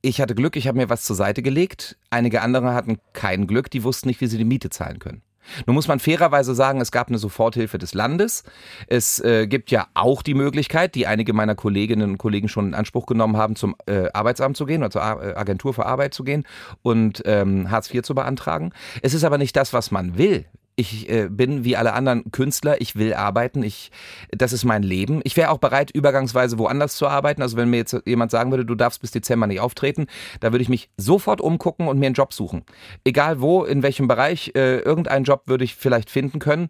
ich 0.02 0.20
hatte 0.20 0.36
Glück, 0.36 0.54
ich 0.54 0.68
habe 0.68 0.78
mir 0.78 0.88
was 0.88 1.02
zur 1.02 1.16
Seite 1.16 1.42
gelegt. 1.42 1.98
Einige 2.10 2.42
andere 2.42 2.74
hatten 2.74 3.00
kein 3.12 3.48
Glück, 3.48 3.72
die 3.72 3.82
wussten 3.82 4.06
nicht, 4.06 4.20
wie 4.20 4.28
sie 4.28 4.38
die 4.38 4.44
Miete 4.44 4.70
zahlen 4.70 5.00
können. 5.00 5.22
Nun 5.66 5.74
muss 5.74 5.88
man 5.88 6.00
fairerweise 6.00 6.54
sagen, 6.54 6.80
es 6.80 6.92
gab 6.92 7.08
eine 7.08 7.18
Soforthilfe 7.18 7.78
des 7.78 7.94
Landes. 7.94 8.44
Es 8.86 9.20
äh, 9.20 9.46
gibt 9.46 9.70
ja 9.70 9.86
auch 9.94 10.22
die 10.22 10.34
Möglichkeit, 10.34 10.94
die 10.94 11.06
einige 11.06 11.32
meiner 11.32 11.54
Kolleginnen 11.54 12.12
und 12.12 12.18
Kollegen 12.18 12.48
schon 12.48 12.68
in 12.68 12.74
Anspruch 12.74 13.06
genommen 13.06 13.36
haben, 13.36 13.56
zum 13.56 13.76
äh, 13.86 14.08
Arbeitsamt 14.12 14.56
zu 14.56 14.66
gehen 14.66 14.82
oder 14.82 14.90
zur 14.90 15.02
A 15.02 15.22
äh, 15.22 15.34
Agentur 15.34 15.74
für 15.74 15.86
Arbeit 15.86 16.14
zu 16.14 16.24
gehen 16.24 16.44
und 16.82 17.22
ähm, 17.26 17.70
Hartz 17.70 17.92
IV 17.92 18.02
zu 18.02 18.14
beantragen. 18.14 18.72
Es 19.02 19.14
ist 19.14 19.24
aber 19.24 19.38
nicht 19.38 19.56
das, 19.56 19.72
was 19.72 19.90
man 19.90 20.18
will 20.18 20.46
ich 20.78 21.08
äh, 21.10 21.28
bin 21.28 21.64
wie 21.64 21.76
alle 21.76 21.92
anderen 21.92 22.30
Künstler, 22.30 22.80
ich 22.80 22.94
will 22.94 23.12
arbeiten, 23.12 23.64
ich, 23.64 23.90
das 24.30 24.52
ist 24.52 24.64
mein 24.64 24.84
Leben. 24.84 25.20
Ich 25.24 25.36
wäre 25.36 25.50
auch 25.50 25.58
bereit, 25.58 25.90
übergangsweise 25.90 26.56
woanders 26.56 26.96
zu 26.96 27.08
arbeiten. 27.08 27.42
Also 27.42 27.56
wenn 27.56 27.68
mir 27.68 27.78
jetzt 27.78 27.96
jemand 28.06 28.30
sagen 28.30 28.52
würde, 28.52 28.64
du 28.64 28.76
darfst 28.76 29.00
bis 29.00 29.10
Dezember 29.10 29.48
nicht 29.48 29.58
auftreten, 29.58 30.06
da 30.38 30.52
würde 30.52 30.62
ich 30.62 30.68
mich 30.68 30.88
sofort 30.96 31.40
umgucken 31.40 31.88
und 31.88 31.98
mir 31.98 32.06
einen 32.06 32.14
Job 32.14 32.32
suchen. 32.32 32.62
Egal 33.04 33.40
wo, 33.40 33.64
in 33.64 33.82
welchem 33.82 34.06
Bereich, 34.06 34.52
äh, 34.54 34.78
irgendeinen 34.78 35.24
Job 35.24 35.42
würde 35.46 35.64
ich 35.64 35.74
vielleicht 35.74 36.10
finden 36.10 36.38
können 36.38 36.68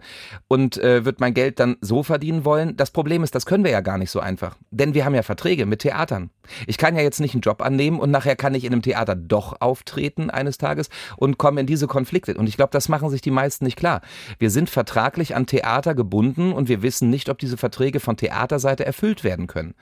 und 0.49 0.79
äh, 0.79 1.05
würde 1.05 1.19
mein 1.21 1.35
Geld 1.35 1.61
dann 1.61 1.77
so 1.83 2.03
verdienen 2.03 2.47
wollen. 2.47 2.79
Das 2.79 2.91
Problem 2.91 3.23
ist, 3.23 3.35
das 3.35 3.45
können 3.45 3.63
wir 3.63 3.73
ja 3.73 3.83
gar 3.83 3.99
nicht 3.99 4.11
so 4.11 4.21
einfach. 4.21 4.57
Denn 4.71 4.95
wir 4.95 5.05
haben 5.05 5.15
ja 5.15 5.23
Verträge 5.23 5.67
mit 5.67 5.81
Theatern. 5.81 6.31
Ich 6.67 6.79
kann 6.79 6.97
ja 6.97 7.03
jetzt 7.03 7.21
nicht 7.21 7.35
einen 7.35 7.43
Job 7.43 7.61
annehmen 7.61 8.01
und 8.01 8.11
nachher 8.11 8.37
kann 8.37 8.55
ich 8.55 8.65
in 8.65 8.73
einem 8.73 8.81
Theater 8.81 9.15
doch 9.15 9.61
auftreten 9.61 10.31
eines 10.31 10.57
Tages 10.57 10.89
und 11.19 11.37
komme 11.37 11.61
in 11.61 11.67
diese 11.67 11.87
Konflikte. 11.87 12.35
Und 12.35 12.49
ich 12.49 12.57
glaube, 12.57 12.71
das 12.73 12.89
machen 12.89 13.11
sich 13.11 13.21
die 13.21 13.31
meisten 13.31 13.67
nicht 13.67 13.77
klar. 13.77 13.98
Wir 14.39 14.51
sind 14.51 14.71
vertraglich 14.71 15.35
an 15.35 15.47
Theater 15.47 15.95
gebunden 15.95 16.53
und 16.53 16.69
wir 16.69 16.83
wissen 16.83 17.11
nicht, 17.11 17.29
ob 17.29 17.39
diese 17.39 17.57
Verträge 17.57 18.01
von 18.01 18.17
Theaterseite 18.17 18.85
erfüllt 18.85 19.25
werden 19.25 19.47
können. 19.47 19.75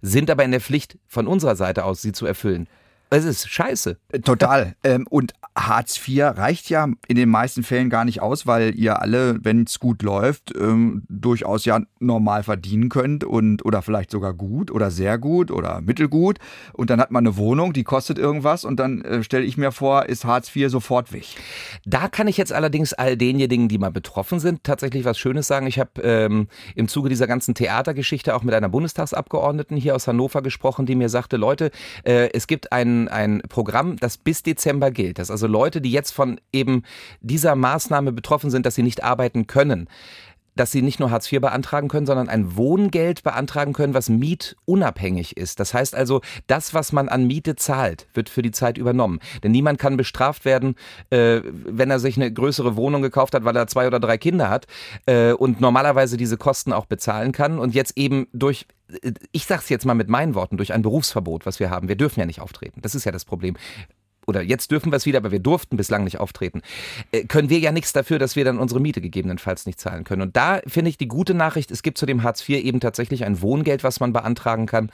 Sind 0.00 0.30
aber 0.30 0.44
in 0.44 0.50
der 0.50 0.60
Pflicht 0.60 0.98
von 1.06 1.26
unserer 1.26 1.56
Seite 1.56 1.84
aus, 1.84 2.02
sie 2.02 2.12
zu 2.12 2.26
erfüllen. 2.26 2.68
Es 3.12 3.26
ist 3.26 3.48
scheiße. 3.48 3.98
Total. 4.24 4.74
Ähm, 4.84 5.06
und 5.08 5.32
Hartz 5.54 5.96
IV 6.08 6.22
reicht 6.36 6.68
ja 6.70 6.88
in 7.06 7.16
den 7.16 7.28
meisten 7.28 7.62
Fällen 7.62 7.88
gar 7.88 8.04
nicht 8.04 8.20
aus, 8.20 8.46
weil 8.46 8.74
ihr 8.74 9.00
alle, 9.00 9.38
wenn 9.44 9.62
es 9.62 9.78
gut 9.78 10.02
läuft, 10.02 10.52
ähm, 10.58 11.02
durchaus 11.08 11.64
ja 11.66 11.80
normal 12.00 12.42
verdienen 12.42 12.88
könnt 12.88 13.22
und 13.22 13.64
oder 13.64 13.82
vielleicht 13.82 14.10
sogar 14.10 14.32
gut 14.32 14.70
oder 14.70 14.90
sehr 14.90 15.18
gut 15.18 15.50
oder 15.50 15.80
mittelgut. 15.80 16.38
Und 16.72 16.90
dann 16.90 17.00
hat 17.00 17.10
man 17.10 17.24
eine 17.24 17.36
Wohnung, 17.36 17.72
die 17.72 17.84
kostet 17.84 18.18
irgendwas 18.18 18.64
und 18.64 18.80
dann 18.80 19.02
äh, 19.02 19.22
stelle 19.22 19.44
ich 19.44 19.56
mir 19.56 19.72
vor, 19.72 20.06
ist 20.06 20.24
Hartz 20.24 20.54
IV 20.54 20.70
sofort 20.70 21.12
weg. 21.12 21.26
Da 21.84 22.08
kann 22.08 22.28
ich 22.28 22.38
jetzt 22.38 22.52
allerdings 22.52 22.92
all 22.92 23.16
denjenigen, 23.16 23.68
die 23.68 23.78
mal 23.78 23.92
betroffen 23.92 24.40
sind, 24.40 24.64
tatsächlich 24.64 25.04
was 25.04 25.18
Schönes 25.18 25.46
sagen. 25.46 25.66
Ich 25.66 25.78
habe 25.78 26.00
ähm, 26.02 26.48
im 26.74 26.88
Zuge 26.88 27.08
dieser 27.08 27.26
ganzen 27.26 27.54
Theatergeschichte 27.54 28.34
auch 28.34 28.42
mit 28.42 28.54
einer 28.54 28.68
Bundestagsabgeordneten 28.68 29.76
hier 29.76 29.94
aus 29.94 30.08
Hannover 30.08 30.42
gesprochen, 30.42 30.86
die 30.86 30.96
mir 30.96 31.08
sagte, 31.08 31.36
Leute, 31.36 31.70
äh, 32.04 32.30
es 32.32 32.46
gibt 32.46 32.72
einen 32.72 33.01
ein, 33.08 33.42
Programm, 33.48 33.96
das 33.96 34.16
bis 34.16 34.42
Dezember 34.42 34.90
gilt. 34.90 35.18
Das 35.18 35.30
also 35.30 35.46
Leute, 35.46 35.80
die 35.80 35.92
jetzt 35.92 36.12
von 36.12 36.40
eben 36.52 36.82
dieser 37.20 37.54
Maßnahme 37.54 38.12
betroffen 38.12 38.50
sind, 38.50 38.66
dass 38.66 38.74
sie 38.74 38.82
nicht 38.82 39.02
arbeiten 39.02 39.46
können, 39.46 39.88
dass 40.54 40.72
sie 40.72 40.82
nicht 40.82 41.00
nur 41.00 41.10
Hartz 41.10 41.30
IV 41.30 41.40
beantragen 41.40 41.88
können, 41.88 42.06
sondern 42.06 42.28
ein 42.28 42.56
Wohngeld 42.56 43.22
beantragen 43.22 43.72
können, 43.72 43.94
was 43.94 44.08
mietunabhängig 44.08 45.36
ist. 45.36 45.60
Das 45.60 45.74
heißt 45.74 45.94
also, 45.94 46.20
das, 46.46 46.74
was 46.74 46.92
man 46.92 47.08
an 47.08 47.26
Miete 47.26 47.56
zahlt, 47.56 48.06
wird 48.14 48.28
für 48.28 48.42
die 48.42 48.50
Zeit 48.50 48.78
übernommen. 48.78 49.20
Denn 49.42 49.52
niemand 49.52 49.78
kann 49.78 49.96
bestraft 49.96 50.44
werden, 50.44 50.76
äh, 51.10 51.40
wenn 51.44 51.90
er 51.90 51.98
sich 51.98 52.16
eine 52.16 52.32
größere 52.32 52.76
Wohnung 52.76 53.02
gekauft 53.02 53.34
hat, 53.34 53.44
weil 53.44 53.56
er 53.56 53.66
zwei 53.66 53.86
oder 53.86 54.00
drei 54.00 54.18
Kinder 54.18 54.50
hat 54.50 54.66
äh, 55.06 55.32
und 55.32 55.60
normalerweise 55.60 56.16
diese 56.16 56.36
Kosten 56.36 56.72
auch 56.72 56.86
bezahlen 56.86 57.32
kann 57.32 57.58
und 57.58 57.74
jetzt 57.74 57.96
eben 57.96 58.28
durch 58.32 58.66
ich 59.32 59.46
sag's 59.46 59.70
jetzt 59.70 59.86
mal 59.86 59.94
mit 59.94 60.10
meinen 60.10 60.34
Worten, 60.34 60.58
durch 60.58 60.74
ein 60.74 60.82
Berufsverbot, 60.82 61.46
was 61.46 61.60
wir 61.60 61.70
haben. 61.70 61.88
Wir 61.88 61.96
dürfen 61.96 62.20
ja 62.20 62.26
nicht 62.26 62.40
auftreten. 62.40 62.82
Das 62.82 62.94
ist 62.94 63.04
ja 63.04 63.12
das 63.12 63.24
Problem 63.24 63.56
oder 64.26 64.42
jetzt 64.42 64.70
dürfen 64.70 64.92
wir 64.92 64.96
es 64.96 65.06
wieder, 65.06 65.18
aber 65.18 65.32
wir 65.32 65.40
durften 65.40 65.76
bislang 65.76 66.04
nicht 66.04 66.18
auftreten, 66.18 66.62
äh, 67.10 67.24
können 67.24 67.50
wir 67.50 67.58
ja 67.58 67.72
nichts 67.72 67.92
dafür, 67.92 68.18
dass 68.18 68.36
wir 68.36 68.44
dann 68.44 68.58
unsere 68.58 68.80
Miete 68.80 69.00
gegebenenfalls 69.00 69.66
nicht 69.66 69.80
zahlen 69.80 70.04
können. 70.04 70.22
Und 70.22 70.36
da 70.36 70.60
finde 70.66 70.90
ich 70.90 70.98
die 70.98 71.08
gute 71.08 71.34
Nachricht, 71.34 71.70
es 71.70 71.82
gibt 71.82 71.98
zu 71.98 72.06
dem 72.06 72.22
Hartz 72.22 72.48
IV 72.48 72.62
eben 72.62 72.80
tatsächlich 72.80 73.24
ein 73.24 73.40
Wohngeld, 73.40 73.84
was 73.84 74.00
man 74.00 74.12
beantragen 74.12 74.66
kann, 74.66 74.90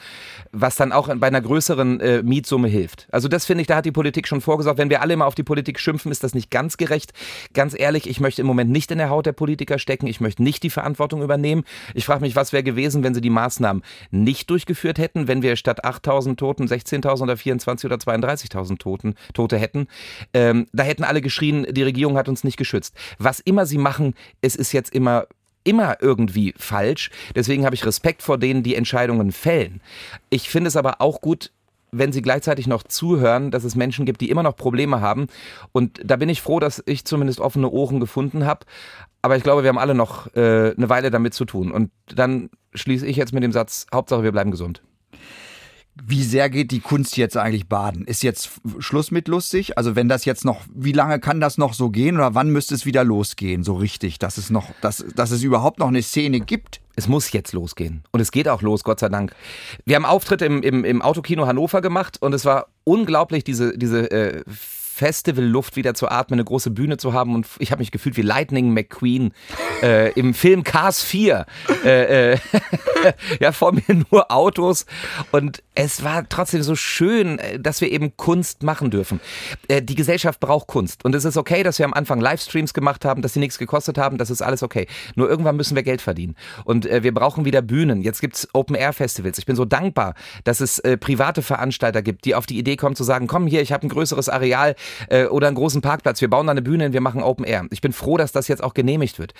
was 0.52 0.76
dann 0.76 0.92
auch 0.92 1.08
bei 1.16 1.26
einer 1.26 1.40
größeren 1.40 2.00
äh, 2.00 2.22
Mietsumme 2.22 2.68
hilft. 2.68 3.06
Also 3.10 3.28
das 3.28 3.44
finde 3.44 3.62
ich, 3.62 3.66
da 3.66 3.76
hat 3.76 3.86
die 3.86 3.92
Politik 3.92 4.26
schon 4.26 4.40
vorgesorgt. 4.40 4.78
Wenn 4.78 4.90
wir 4.90 5.02
alle 5.02 5.14
immer 5.14 5.26
auf 5.26 5.34
die 5.34 5.42
Politik 5.42 5.78
schimpfen, 5.78 6.10
ist 6.10 6.24
das 6.24 6.34
nicht 6.34 6.50
ganz 6.50 6.76
gerecht. 6.76 7.12
Ganz 7.52 7.78
ehrlich, 7.78 8.08
ich 8.08 8.20
möchte 8.20 8.42
im 8.42 8.46
Moment 8.46 8.70
nicht 8.70 8.90
in 8.90 8.98
der 8.98 9.10
Haut 9.10 9.26
der 9.26 9.32
Politiker 9.32 9.78
stecken. 9.78 10.06
Ich 10.06 10.20
möchte 10.20 10.42
nicht 10.42 10.62
die 10.62 10.70
Verantwortung 10.70 11.22
übernehmen. 11.22 11.64
Ich 11.94 12.06
frage 12.06 12.20
mich, 12.20 12.36
was 12.36 12.52
wäre 12.52 12.62
gewesen, 12.62 13.02
wenn 13.02 13.14
sie 13.14 13.20
die 13.20 13.30
Maßnahmen 13.30 13.82
nicht 14.10 14.50
durchgeführt 14.50 14.98
hätten, 14.98 15.28
wenn 15.28 15.42
wir 15.42 15.56
statt 15.56 15.84
8.000 15.84 16.36
Toten 16.36 16.64
16.000 16.66 17.22
oder 17.22 17.34
24.000 17.34 17.84
oder 17.86 17.96
32.000 17.96 18.78
Toten 18.78 19.14
Tote 19.34 19.58
hätten. 19.58 19.88
Ähm, 20.34 20.66
da 20.72 20.82
hätten 20.82 21.04
alle 21.04 21.20
geschrien, 21.20 21.66
die 21.70 21.82
Regierung 21.82 22.16
hat 22.16 22.28
uns 22.28 22.44
nicht 22.44 22.56
geschützt. 22.56 22.94
Was 23.18 23.40
immer 23.40 23.66
sie 23.66 23.78
machen, 23.78 24.14
es 24.40 24.56
ist 24.56 24.72
jetzt 24.72 24.94
immer 24.94 25.26
immer 25.64 25.98
irgendwie 26.00 26.54
falsch. 26.56 27.10
Deswegen 27.34 27.66
habe 27.66 27.74
ich 27.74 27.84
Respekt 27.84 28.22
vor 28.22 28.38
denen, 28.38 28.62
die 28.62 28.74
Entscheidungen 28.74 29.32
fällen. 29.32 29.82
Ich 30.30 30.48
finde 30.48 30.68
es 30.68 30.76
aber 30.76 31.02
auch 31.02 31.20
gut, 31.20 31.50
wenn 31.90 32.12
sie 32.12 32.22
gleichzeitig 32.22 32.66
noch 32.66 32.82
zuhören, 32.82 33.50
dass 33.50 33.64
es 33.64 33.74
Menschen 33.74 34.06
gibt, 34.06 34.20
die 34.20 34.30
immer 34.30 34.42
noch 34.42 34.56
Probleme 34.56 35.00
haben. 35.00 35.26
Und 35.72 36.00
da 36.04 36.16
bin 36.16 36.28
ich 36.28 36.42
froh, 36.42 36.60
dass 36.60 36.82
ich 36.86 37.04
zumindest 37.04 37.40
offene 37.40 37.68
Ohren 37.68 38.00
gefunden 38.00 38.46
habe. 38.46 38.66
Aber 39.22 39.36
ich 39.36 39.42
glaube, 39.42 39.62
wir 39.62 39.68
haben 39.68 39.78
alle 39.78 39.94
noch 39.94 40.34
äh, 40.34 40.74
eine 40.76 40.88
Weile 40.88 41.10
damit 41.10 41.34
zu 41.34 41.44
tun. 41.44 41.72
Und 41.72 41.90
dann 42.14 42.50
schließe 42.74 43.06
ich 43.06 43.16
jetzt 43.16 43.32
mit 43.32 43.42
dem 43.42 43.52
Satz, 43.52 43.86
Hauptsache 43.92 44.22
wir 44.22 44.32
bleiben 44.32 44.50
gesund. 44.50 44.82
Wie 46.06 46.22
sehr 46.22 46.48
geht 46.50 46.70
die 46.70 46.80
Kunst 46.80 47.16
jetzt 47.16 47.36
eigentlich 47.36 47.68
baden? 47.68 48.04
Ist 48.04 48.22
jetzt 48.22 48.50
Schluss 48.78 49.10
mit 49.10 49.28
lustig? 49.28 49.76
Also 49.76 49.96
wenn 49.96 50.08
das 50.08 50.24
jetzt 50.24 50.44
noch, 50.44 50.62
wie 50.74 50.92
lange 50.92 51.18
kann 51.20 51.40
das 51.40 51.58
noch 51.58 51.74
so 51.74 51.90
gehen 51.90 52.16
oder 52.16 52.34
wann 52.34 52.50
müsste 52.50 52.74
es 52.74 52.86
wieder 52.86 53.04
losgehen, 53.04 53.64
so 53.64 53.74
richtig, 53.74 54.18
dass 54.18 54.38
es 54.38 54.50
noch, 54.50 54.70
dass, 54.80 55.04
dass 55.14 55.30
es 55.30 55.42
überhaupt 55.42 55.78
noch 55.78 55.88
eine 55.88 56.02
Szene 56.02 56.40
gibt? 56.40 56.80
Es 56.96 57.08
muss 57.08 57.30
jetzt 57.32 57.52
losgehen. 57.52 58.02
Und 58.10 58.20
es 58.20 58.32
geht 58.32 58.48
auch 58.48 58.62
los, 58.62 58.82
Gott 58.82 59.00
sei 59.00 59.08
Dank. 59.08 59.34
Wir 59.84 59.96
haben 59.96 60.04
Auftritt 60.04 60.42
im, 60.42 60.62
im, 60.62 60.84
im 60.84 61.00
Autokino 61.02 61.46
Hannover 61.46 61.80
gemacht 61.80 62.20
und 62.20 62.32
es 62.32 62.44
war 62.44 62.68
unglaublich, 62.84 63.44
diese, 63.44 63.76
diese 63.78 64.10
äh, 64.10 64.42
Festivalluft 64.98 65.76
wieder 65.76 65.94
zu 65.94 66.08
atmen, 66.08 66.40
eine 66.40 66.44
große 66.44 66.70
Bühne 66.70 66.96
zu 66.96 67.12
haben 67.12 67.36
und 67.36 67.46
ich 67.60 67.70
habe 67.70 67.78
mich 67.78 67.92
gefühlt 67.92 68.16
wie 68.16 68.22
Lightning 68.22 68.74
McQueen 68.74 69.32
äh, 69.80 70.10
im 70.14 70.34
Film 70.34 70.64
Cars 70.64 71.04
4. 71.04 71.46
Äh, 71.84 72.32
äh, 72.32 72.38
ja, 73.40 73.52
vor 73.52 73.72
mir 73.72 73.84
nur 74.10 74.32
Autos 74.32 74.86
und 75.30 75.62
es 75.76 76.02
war 76.02 76.28
trotzdem 76.28 76.64
so 76.64 76.74
schön, 76.74 77.38
äh, 77.38 77.60
dass 77.60 77.80
wir 77.80 77.92
eben 77.92 78.16
Kunst 78.16 78.64
machen 78.64 78.90
dürfen. 78.90 79.20
Äh, 79.68 79.82
die 79.82 79.94
Gesellschaft 79.94 80.40
braucht 80.40 80.66
Kunst 80.66 81.04
und 81.04 81.14
es 81.14 81.24
ist 81.24 81.36
okay, 81.36 81.62
dass 81.62 81.78
wir 81.78 81.86
am 81.86 81.94
Anfang 81.94 82.20
Livestreams 82.20 82.74
gemacht 82.74 83.04
haben, 83.04 83.22
dass 83.22 83.34
sie 83.34 83.40
nichts 83.40 83.56
gekostet 83.56 83.98
haben, 83.98 84.18
das 84.18 84.30
ist 84.30 84.42
alles 84.42 84.64
okay. 84.64 84.88
Nur 85.14 85.30
irgendwann 85.30 85.54
müssen 85.54 85.76
wir 85.76 85.84
Geld 85.84 86.02
verdienen 86.02 86.34
und 86.64 86.86
äh, 86.86 87.04
wir 87.04 87.14
brauchen 87.14 87.44
wieder 87.44 87.62
Bühnen. 87.62 88.02
Jetzt 88.02 88.20
gibt's 88.20 88.48
Open-Air-Festivals. 88.52 89.38
Ich 89.38 89.46
bin 89.46 89.54
so 89.54 89.64
dankbar, 89.64 90.14
dass 90.42 90.60
es 90.60 90.82
private 91.00 91.42
Veranstalter 91.42 92.02
gibt, 92.02 92.24
die 92.24 92.34
auf 92.34 92.46
die 92.46 92.58
Idee 92.58 92.74
kommen 92.74 92.96
zu 92.96 93.04
sagen, 93.04 93.28
komm 93.28 93.46
hier, 93.46 93.62
ich 93.62 93.70
habe 93.70 93.86
ein 93.86 93.90
größeres 93.90 94.28
Areal, 94.28 94.74
äh, 95.08 95.26
oder 95.26 95.46
einen 95.48 95.56
großen 95.56 95.82
Parkplatz. 95.82 96.20
Wir 96.20 96.30
bauen 96.30 96.46
da 96.46 96.52
eine 96.52 96.62
Bühne 96.62 96.84
hin, 96.84 96.92
wir 96.92 97.00
machen 97.00 97.22
Open 97.22 97.44
Air. 97.44 97.66
Ich 97.70 97.80
bin 97.80 97.92
froh, 97.92 98.16
dass 98.16 98.32
das 98.32 98.48
jetzt 98.48 98.62
auch 98.62 98.74
genehmigt 98.74 99.18
wird 99.18 99.34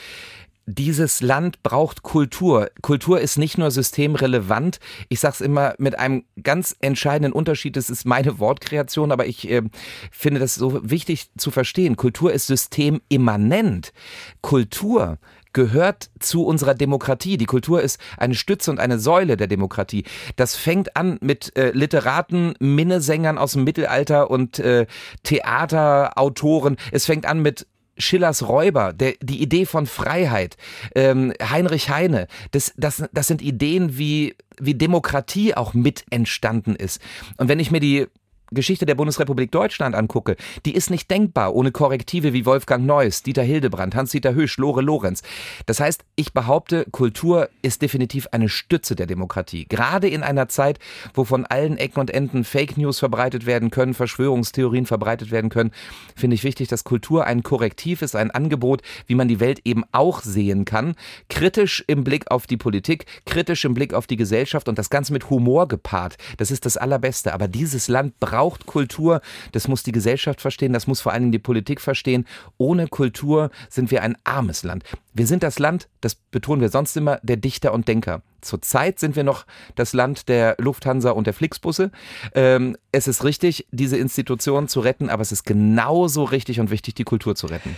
dieses 0.68 1.22
Land 1.22 1.62
braucht 1.62 2.02
Kultur. 2.02 2.70
Kultur 2.82 3.20
ist 3.20 3.38
nicht 3.38 3.56
nur 3.56 3.70
systemrelevant. 3.70 4.80
Ich 5.08 5.18
sage 5.18 5.34
es 5.34 5.40
immer 5.40 5.74
mit 5.78 5.98
einem 5.98 6.24
ganz 6.42 6.76
entscheidenden 6.80 7.32
Unterschied. 7.32 7.74
Das 7.76 7.88
ist 7.88 8.04
meine 8.04 8.38
Wortkreation, 8.38 9.10
aber 9.10 9.26
ich 9.26 9.50
äh, 9.50 9.62
finde 10.10 10.40
das 10.40 10.54
so 10.54 10.78
wichtig 10.88 11.30
zu 11.38 11.50
verstehen. 11.50 11.96
Kultur 11.96 12.32
ist 12.32 12.48
systemimmanent. 12.48 13.94
Kultur 14.42 15.18
gehört 15.52 16.10
zu 16.18 16.44
unserer 16.44 16.74
Demokratie. 16.74 17.36
Die 17.36 17.46
Kultur 17.46 17.82
ist 17.82 18.00
eine 18.16 18.34
Stütze 18.34 18.70
und 18.70 18.80
eine 18.80 18.98
Säule 18.98 19.36
der 19.36 19.46
Demokratie. 19.46 20.04
Das 20.36 20.56
fängt 20.56 20.96
an 20.96 21.18
mit 21.20 21.56
äh, 21.56 21.70
Literaten, 21.70 22.54
Minnesängern 22.60 23.38
aus 23.38 23.52
dem 23.52 23.64
Mittelalter 23.64 24.30
und 24.30 24.58
äh, 24.58 24.86
Theaterautoren. 25.22 26.76
Es 26.92 27.06
fängt 27.06 27.26
an 27.26 27.40
mit 27.40 27.66
Schillers 27.98 28.48
Räuber, 28.48 28.92
der, 28.92 29.14
die 29.20 29.42
Idee 29.42 29.66
von 29.66 29.86
Freiheit, 29.86 30.56
ähm, 30.94 31.32
Heinrich 31.42 31.90
Heine, 31.90 32.28
das, 32.52 32.72
das, 32.76 33.04
das 33.12 33.26
sind 33.26 33.42
Ideen, 33.42 33.98
wie, 33.98 34.36
wie 34.58 34.74
Demokratie 34.74 35.54
auch 35.54 35.74
mit 35.74 36.04
entstanden 36.10 36.76
ist. 36.76 37.02
Und 37.36 37.48
wenn 37.48 37.58
ich 37.58 37.70
mir 37.70 37.80
die 37.80 38.06
Geschichte 38.50 38.86
der 38.86 38.94
Bundesrepublik 38.94 39.52
Deutschland 39.52 39.94
angucke, 39.94 40.36
die 40.64 40.74
ist 40.74 40.90
nicht 40.90 41.10
denkbar 41.10 41.54
ohne 41.54 41.70
Korrektive 41.70 42.32
wie 42.32 42.46
Wolfgang 42.46 42.86
Neuss, 42.86 43.22
Dieter 43.22 43.42
Hildebrand, 43.42 43.94
Hans-Dieter 43.94 44.34
Hösch, 44.34 44.56
Lore 44.56 44.80
Lorenz. 44.80 45.22
Das 45.66 45.80
heißt, 45.80 46.02
ich 46.16 46.32
behaupte, 46.32 46.86
Kultur 46.90 47.50
ist 47.60 47.82
definitiv 47.82 48.28
eine 48.32 48.48
Stütze 48.48 48.96
der 48.96 49.06
Demokratie. 49.06 49.66
Gerade 49.68 50.08
in 50.08 50.22
einer 50.22 50.48
Zeit, 50.48 50.78
wo 51.12 51.24
von 51.24 51.44
allen 51.44 51.76
Ecken 51.76 52.00
und 52.00 52.10
Enden 52.10 52.44
Fake 52.44 52.78
News 52.78 52.98
verbreitet 52.98 53.44
werden 53.44 53.70
können, 53.70 53.92
Verschwörungstheorien 53.92 54.86
verbreitet 54.86 55.30
werden 55.30 55.50
können, 55.50 55.72
finde 56.16 56.34
ich 56.34 56.44
wichtig, 56.44 56.68
dass 56.68 56.84
Kultur 56.84 57.26
ein 57.26 57.42
Korrektiv 57.42 58.00
ist, 58.00 58.16
ein 58.16 58.30
Angebot, 58.30 58.80
wie 59.06 59.14
man 59.14 59.28
die 59.28 59.40
Welt 59.40 59.60
eben 59.64 59.84
auch 59.92 60.22
sehen 60.22 60.64
kann. 60.64 60.94
Kritisch 61.28 61.84
im 61.86 62.02
Blick 62.02 62.30
auf 62.30 62.46
die 62.46 62.56
Politik, 62.56 63.04
kritisch 63.26 63.66
im 63.66 63.74
Blick 63.74 63.92
auf 63.92 64.06
die 64.06 64.16
Gesellschaft 64.16 64.68
und 64.68 64.78
das 64.78 64.88
Ganze 64.88 65.12
mit 65.12 65.28
Humor 65.28 65.68
gepaart. 65.68 66.16
Das 66.38 66.50
ist 66.50 66.64
das 66.64 66.78
Allerbeste. 66.78 67.34
Aber 67.34 67.46
dieses 67.46 67.88
Land 67.88 68.18
braucht 68.20 68.37
braucht 68.38 68.66
Kultur. 68.66 69.20
Das 69.50 69.66
muss 69.66 69.82
die 69.82 69.90
Gesellschaft 69.90 70.40
verstehen, 70.40 70.72
das 70.72 70.86
muss 70.86 71.00
vor 71.00 71.10
allen 71.10 71.22
Dingen 71.22 71.32
die 71.32 71.40
Politik 71.40 71.80
verstehen. 71.80 72.24
Ohne 72.56 72.86
Kultur 72.86 73.50
sind 73.68 73.90
wir 73.90 74.02
ein 74.04 74.16
armes 74.22 74.62
Land. 74.62 74.84
Wir 75.12 75.26
sind 75.26 75.42
das 75.42 75.58
Land, 75.58 75.88
das 76.02 76.14
betonen 76.14 76.60
wir 76.60 76.68
sonst 76.68 76.96
immer, 76.96 77.18
der 77.24 77.36
Dichter 77.36 77.72
und 77.72 77.88
Denker. 77.88 78.22
Zurzeit 78.40 79.00
sind 79.00 79.16
wir 79.16 79.24
noch 79.24 79.44
das 79.74 79.92
Land 79.92 80.28
der 80.28 80.54
Lufthansa 80.58 81.10
und 81.10 81.26
der 81.26 81.34
Flixbusse. 81.34 81.90
Ähm, 82.32 82.76
es 82.92 83.08
ist 83.08 83.24
richtig, 83.24 83.66
diese 83.72 83.96
Institutionen 83.96 84.68
zu 84.68 84.78
retten, 84.78 85.10
aber 85.10 85.22
es 85.22 85.32
ist 85.32 85.42
genauso 85.42 86.22
richtig 86.22 86.60
und 86.60 86.70
wichtig, 86.70 86.94
die 86.94 87.02
Kultur 87.02 87.34
zu 87.34 87.48
retten. 87.48 87.76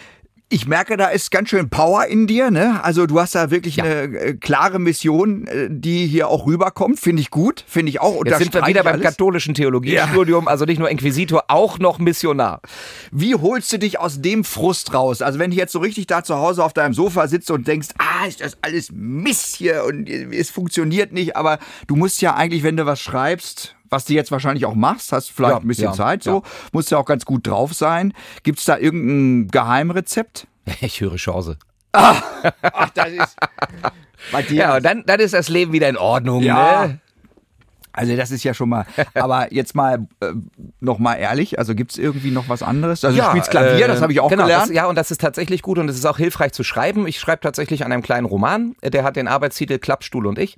Ich 0.52 0.66
merke, 0.66 0.96
da 0.96 1.06
ist 1.06 1.30
ganz 1.30 1.48
schön 1.48 1.70
Power 1.70 2.06
in 2.06 2.26
dir, 2.26 2.50
ne? 2.50 2.82
Also 2.82 3.06
du 3.06 3.20
hast 3.20 3.36
da 3.36 3.52
wirklich 3.52 3.76
ja. 3.76 3.84
eine 3.84 4.02
äh, 4.02 4.34
klare 4.34 4.80
Mission, 4.80 5.46
äh, 5.46 5.68
die 5.70 6.08
hier 6.08 6.26
auch 6.26 6.44
rüberkommt. 6.44 6.98
Finde 6.98 7.22
ich 7.22 7.30
gut, 7.30 7.64
finde 7.68 7.90
ich 7.90 8.00
auch. 8.00 8.24
Jetzt 8.26 8.38
sind 8.38 8.52
wir 8.52 8.66
wieder 8.66 8.82
beim 8.82 8.94
alles. 8.94 9.06
katholischen 9.06 9.54
Theologiestudium, 9.54 10.46
ja. 10.46 10.50
also 10.50 10.64
nicht 10.64 10.80
nur 10.80 10.90
Inquisitor, 10.90 11.44
auch 11.46 11.78
noch 11.78 12.00
Missionar. 12.00 12.62
Wie 13.12 13.36
holst 13.36 13.72
du 13.72 13.78
dich 13.78 14.00
aus 14.00 14.22
dem 14.22 14.42
Frust 14.42 14.92
raus? 14.92 15.22
Also 15.22 15.38
wenn 15.38 15.52
ich 15.52 15.56
jetzt 15.56 15.70
so 15.70 15.78
richtig 15.78 16.08
da 16.08 16.24
zu 16.24 16.34
Hause 16.34 16.64
auf 16.64 16.72
deinem 16.72 16.94
Sofa 16.94 17.28
sitze 17.28 17.54
und 17.54 17.68
denkst, 17.68 17.90
ah, 17.98 18.26
ist 18.26 18.40
das 18.40 18.58
alles 18.60 18.90
Mist 18.92 19.54
hier 19.54 19.84
und 19.84 20.08
es 20.08 20.50
funktioniert 20.50 21.12
nicht, 21.12 21.36
aber 21.36 21.60
du 21.86 21.94
musst 21.94 22.22
ja 22.22 22.34
eigentlich, 22.34 22.64
wenn 22.64 22.76
du 22.76 22.86
was 22.86 23.00
schreibst, 23.00 23.76
was 23.90 24.04
du 24.04 24.14
jetzt 24.14 24.30
wahrscheinlich 24.30 24.64
auch 24.64 24.74
machst, 24.74 25.12
hast 25.12 25.30
vielleicht 25.30 25.54
ja, 25.54 25.58
ein 25.58 25.66
bisschen 25.66 25.84
ja, 25.84 25.92
Zeit 25.92 26.22
so, 26.22 26.36
ja. 26.36 26.50
musst 26.72 26.90
ja 26.90 26.98
auch 26.98 27.04
ganz 27.04 27.24
gut 27.24 27.46
drauf 27.46 27.74
sein. 27.74 28.14
Gibt 28.42 28.60
es 28.60 28.64
da 28.64 28.78
irgendein 28.78 29.48
Geheimrezept? 29.48 30.46
Ich 30.80 31.00
höre 31.00 31.16
Chance. 31.16 31.58
Ach, 31.92 32.22
ach 32.62 32.90
das 32.90 33.08
ist. 33.08 33.36
Bei 34.30 34.42
dir. 34.42 34.56
Ja, 34.56 34.76
und 34.76 34.84
dann, 34.84 35.02
dann 35.04 35.18
ist 35.18 35.34
das 35.34 35.48
Leben 35.48 35.72
wieder 35.72 35.88
in 35.88 35.96
Ordnung. 35.96 36.42
Ja. 36.42 36.86
Ne? 36.86 37.00
Also 37.92 38.16
das 38.16 38.30
ist 38.30 38.44
ja 38.44 38.54
schon 38.54 38.68
mal, 38.68 38.86
aber 39.14 39.52
jetzt 39.52 39.74
mal 39.74 40.06
äh, 40.20 40.32
noch 40.80 40.98
mal 40.98 41.14
ehrlich, 41.14 41.58
also 41.58 41.74
gibt's 41.74 41.98
irgendwie 41.98 42.30
noch 42.30 42.48
was 42.48 42.62
anderes? 42.62 43.04
Also 43.04 43.16
ja, 43.16 43.24
du 43.24 43.30
spielst 43.30 43.50
Klavier, 43.50 43.84
äh, 43.84 43.88
das 43.88 44.02
habe 44.02 44.12
ich 44.12 44.20
auch 44.20 44.30
genau, 44.30 44.44
gelernt. 44.44 44.68
Das, 44.68 44.76
ja, 44.76 44.86
und 44.86 44.96
das 44.96 45.10
ist 45.10 45.20
tatsächlich 45.20 45.62
gut 45.62 45.78
und 45.78 45.88
es 45.88 45.96
ist 45.96 46.06
auch 46.06 46.18
hilfreich 46.18 46.52
zu 46.52 46.62
schreiben. 46.62 47.06
Ich 47.06 47.18
schreibe 47.18 47.40
tatsächlich 47.40 47.84
an 47.84 47.92
einem 47.92 48.02
kleinen 48.02 48.26
Roman, 48.26 48.74
der 48.82 49.04
hat 49.04 49.16
den 49.16 49.28
Arbeitstitel 49.28 49.78
Klappstuhl 49.78 50.26
und 50.26 50.38
ich 50.38 50.56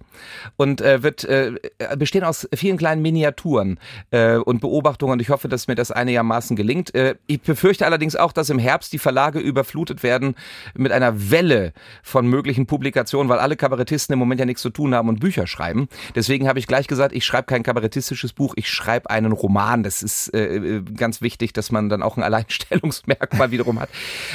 und 0.57 0.81
äh, 0.81 1.03
wird 1.03 1.25
äh, 1.25 1.53
bestehen 1.97 2.25
aus 2.25 2.49
vielen 2.55 2.77
kleinen 2.77 3.03
Miniaturen 3.03 3.79
äh, 4.11 4.37
und 4.37 4.61
Beobachtungen 4.61 5.15
und 5.15 5.23
ich 5.23 5.31
hoffe, 5.31 5.49
dass 5.49 5.69
mir 5.69 5.75
das 5.75 5.91
einigermaßen 5.91 6.57
gelingt. 6.57 6.95
Äh, 6.95 7.17
ich 7.27 7.41
befürchte 7.41 7.87
allerdings 7.87 8.17
auch, 8.17 8.33
dass 8.33 8.51
im 8.51 8.59
Herbst 8.59 8.93
die 8.93 8.99
Verlage 8.99 9.39
überflutet 9.39 10.03
werden 10.03 10.35
mit 10.75 10.93
einer 10.93 11.31
Welle 11.31 11.73
von 12.03 12.27
möglichen 12.27 12.67
Publikationen, 12.67 13.29
weil 13.29 13.39
alle 13.39 13.57
Kabarettisten 13.57 14.13
im 14.13 14.19
Moment 14.19 14.41
ja 14.41 14.47
nichts 14.47 14.63
zu 14.63 14.71
tun 14.71 14.95
haben 14.95 15.09
und 15.09 15.21
Bücher 15.21 15.47
schreiben. 15.47 15.89
Deswegen 16.15 16.49
habe 16.49 16.59
ich 16.59 16.67
gleich 16.67 16.87
gesagt, 16.87 17.15
ich 17.15 17.22
ich 17.23 17.27
schreibe 17.27 17.47
kein 17.47 17.63
kabarettistisches 17.63 18.33
Buch, 18.33 18.55
ich 18.57 18.69
schreibe 18.69 19.09
einen 19.09 19.31
Roman. 19.31 19.85
Das 19.85 20.03
ist 20.03 20.35
äh, 20.35 20.57
äh 20.57 20.83
ganz 20.83 21.23
wichtig, 21.23 21.53
dass 21.53 21.71
man 21.71 21.89
dann 21.89 22.03
auch 22.03 22.17
ein 22.17 22.23
Alleinstellungsmerkmal 22.33 23.53
wiederum 23.53 23.79
hat. 23.79 23.89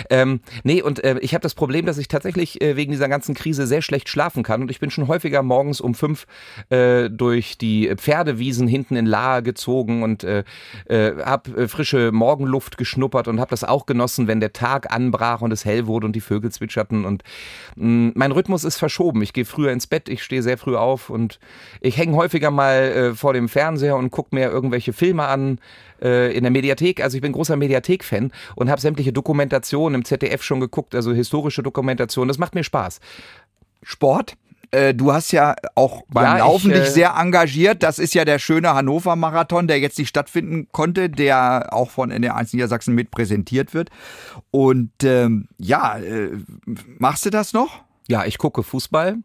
Ähm, 0.09 0.39
nee, 0.63 0.81
und 0.81 1.03
äh, 1.03 1.19
ich 1.19 1.33
habe 1.33 1.41
das 1.41 1.53
Problem, 1.53 1.85
dass 1.85 1.97
ich 1.97 2.07
tatsächlich 2.07 2.61
äh, 2.61 2.77
wegen 2.77 2.93
dieser 2.93 3.09
ganzen 3.09 3.35
Krise 3.35 3.67
sehr 3.67 3.81
schlecht 3.81 4.07
schlafen 4.07 4.41
kann. 4.41 4.61
Und 4.61 4.71
ich 4.71 4.79
bin 4.79 4.89
schon 4.89 5.07
häufiger 5.09 5.43
morgens 5.43 5.81
um 5.81 5.95
fünf 5.95 6.27
äh, 6.69 7.09
durch 7.09 7.57
die 7.57 7.93
Pferdewiesen 7.93 8.69
hinten 8.69 8.95
in 8.95 9.05
Lahe 9.05 9.43
gezogen 9.43 10.01
und 10.01 10.23
äh, 10.23 10.45
äh, 10.85 11.11
habe 11.23 11.67
frische 11.67 12.13
Morgenluft 12.13 12.77
geschnuppert 12.77 13.27
und 13.27 13.41
habe 13.41 13.49
das 13.49 13.65
auch 13.65 13.85
genossen, 13.85 14.27
wenn 14.27 14.39
der 14.39 14.53
Tag 14.53 14.93
anbrach 14.93 15.41
und 15.41 15.51
es 15.51 15.65
hell 15.65 15.87
wurde 15.87 16.05
und 16.05 16.15
die 16.15 16.21
Vögel 16.21 16.51
zwitscherten. 16.51 17.03
Und 17.03 17.23
mh, 17.75 17.85
mm, 17.85 18.11
mein 18.15 18.31
Rhythmus 18.31 18.63
ist 18.63 18.77
verschoben. 18.77 19.21
Ich 19.21 19.33
gehe 19.33 19.45
früher 19.45 19.73
ins 19.73 19.87
Bett, 19.87 20.07
ich 20.07 20.23
stehe 20.23 20.41
sehr 20.41 20.57
früh 20.57 20.77
auf 20.77 21.09
und 21.09 21.39
ich 21.81 21.97
hänge 21.97 22.15
häufiger 22.15 22.49
mal 22.49 22.76
äh, 22.77 23.15
vor 23.15 23.33
dem 23.33 23.49
Fernseher 23.49 23.95
und 23.95 24.11
gucke 24.11 24.35
mir 24.35 24.49
irgendwelche 24.49 24.93
Filme 24.93 25.25
an 25.25 25.59
äh, 26.01 26.35
in 26.35 26.43
der 26.43 26.51
Mediathek. 26.51 27.01
Also 27.01 27.15
ich 27.17 27.21
bin 27.21 27.31
großer 27.31 27.55
Mediathek-Fan 27.55 28.31
und 28.55 28.69
habe 28.69 28.81
sämtliche 28.81 29.13
Dokumentationen 29.13 29.95
im 29.95 30.05
ZDF 30.05 30.43
schon 30.43 30.59
geguckt, 30.59 30.95
also 30.95 31.11
historische 31.13 31.63
Dokumentationen. 31.63 32.27
Das 32.27 32.37
macht 32.37 32.55
mir 32.55 32.63
Spaß. 32.63 32.99
Sport? 33.83 34.35
Äh, 34.71 34.93
du 34.93 35.13
hast 35.13 35.31
ja 35.31 35.55
auch 35.75 36.03
beim 36.09 36.25
ja, 36.25 36.37
Laufen 36.39 36.71
ich, 36.71 36.77
dich 36.77 36.87
äh, 36.87 36.91
sehr 36.91 37.15
engagiert. 37.17 37.83
Das 37.83 37.99
ist 37.99 38.13
ja 38.13 38.25
der 38.25 38.37
schöne 38.37 38.73
Hannover-Marathon, 38.73 39.67
der 39.67 39.79
jetzt 39.79 39.97
nicht 39.97 40.09
stattfinden 40.09 40.67
konnte, 40.71 41.09
der 41.09 41.69
auch 41.71 41.89
von 41.89 42.11
NR1 42.11 42.49
Niedersachsen 42.53 42.93
mit 42.93 43.09
präsentiert 43.11 43.73
wird. 43.73 43.89
Und 44.51 44.91
ähm, 45.03 45.47
ja, 45.57 45.97
äh, 45.97 46.31
machst 46.97 47.25
du 47.25 47.29
das 47.29 47.53
noch? 47.53 47.81
Ja, 48.09 48.25
ich 48.25 48.37
gucke 48.37 48.63
Fußball. 48.63 49.17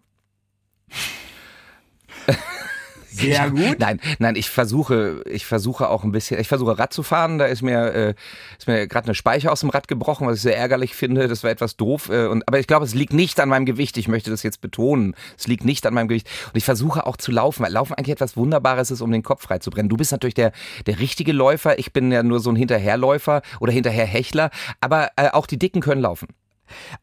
Sehr 3.12 3.50
gut. 3.50 3.78
Nein, 3.78 4.00
nein, 4.18 4.36
ich 4.36 4.50
versuche, 4.50 5.22
ich 5.26 5.46
versuche 5.46 5.88
auch 5.88 6.04
ein 6.04 6.12
bisschen, 6.12 6.40
ich 6.40 6.48
versuche 6.48 6.78
Rad 6.78 6.92
zu 6.92 7.02
fahren. 7.02 7.38
Da 7.38 7.46
ist 7.46 7.62
mir, 7.62 7.92
äh, 7.94 8.14
ist 8.58 8.66
mir 8.66 8.86
gerade 8.86 9.06
eine 9.06 9.14
Speicher 9.14 9.52
aus 9.52 9.60
dem 9.60 9.70
Rad 9.70 9.88
gebrochen, 9.88 10.26
was 10.26 10.36
ich 10.36 10.42
sehr 10.42 10.56
ärgerlich 10.56 10.94
finde. 10.94 11.28
Das 11.28 11.44
war 11.44 11.50
etwas 11.50 11.76
doof. 11.76 12.08
Äh, 12.08 12.26
und, 12.26 12.46
aber 12.48 12.58
ich 12.58 12.66
glaube, 12.66 12.84
es 12.84 12.94
liegt 12.94 13.12
nicht 13.12 13.38
an 13.40 13.48
meinem 13.48 13.66
Gewicht. 13.66 13.96
Ich 13.98 14.08
möchte 14.08 14.30
das 14.30 14.42
jetzt 14.42 14.60
betonen. 14.60 15.14
Es 15.36 15.46
liegt 15.46 15.64
nicht 15.64 15.86
an 15.86 15.94
meinem 15.94 16.08
Gewicht. 16.08 16.28
Und 16.46 16.56
ich 16.56 16.64
versuche 16.64 17.06
auch 17.06 17.16
zu 17.16 17.30
laufen, 17.32 17.62
weil 17.62 17.72
Laufen 17.72 17.94
eigentlich 17.94 18.12
etwas 18.12 18.36
Wunderbares 18.36 18.90
ist, 18.90 19.00
um 19.00 19.10
den 19.10 19.22
Kopf 19.22 19.42
frei 19.42 19.58
zu 19.58 19.70
brennen. 19.70 19.88
Du 19.88 19.96
bist 19.96 20.12
natürlich 20.12 20.34
der, 20.34 20.52
der 20.86 20.98
richtige 20.98 21.32
Läufer. 21.32 21.78
Ich 21.78 21.92
bin 21.92 22.10
ja 22.10 22.22
nur 22.22 22.40
so 22.40 22.50
ein 22.50 22.56
Hinterherläufer 22.56 23.42
oder 23.60 23.72
Hinterherhechler. 23.72 24.50
Aber 24.80 25.10
äh, 25.16 25.28
auch 25.30 25.46
die 25.46 25.58
Dicken 25.58 25.80
können 25.80 26.02
laufen. 26.02 26.28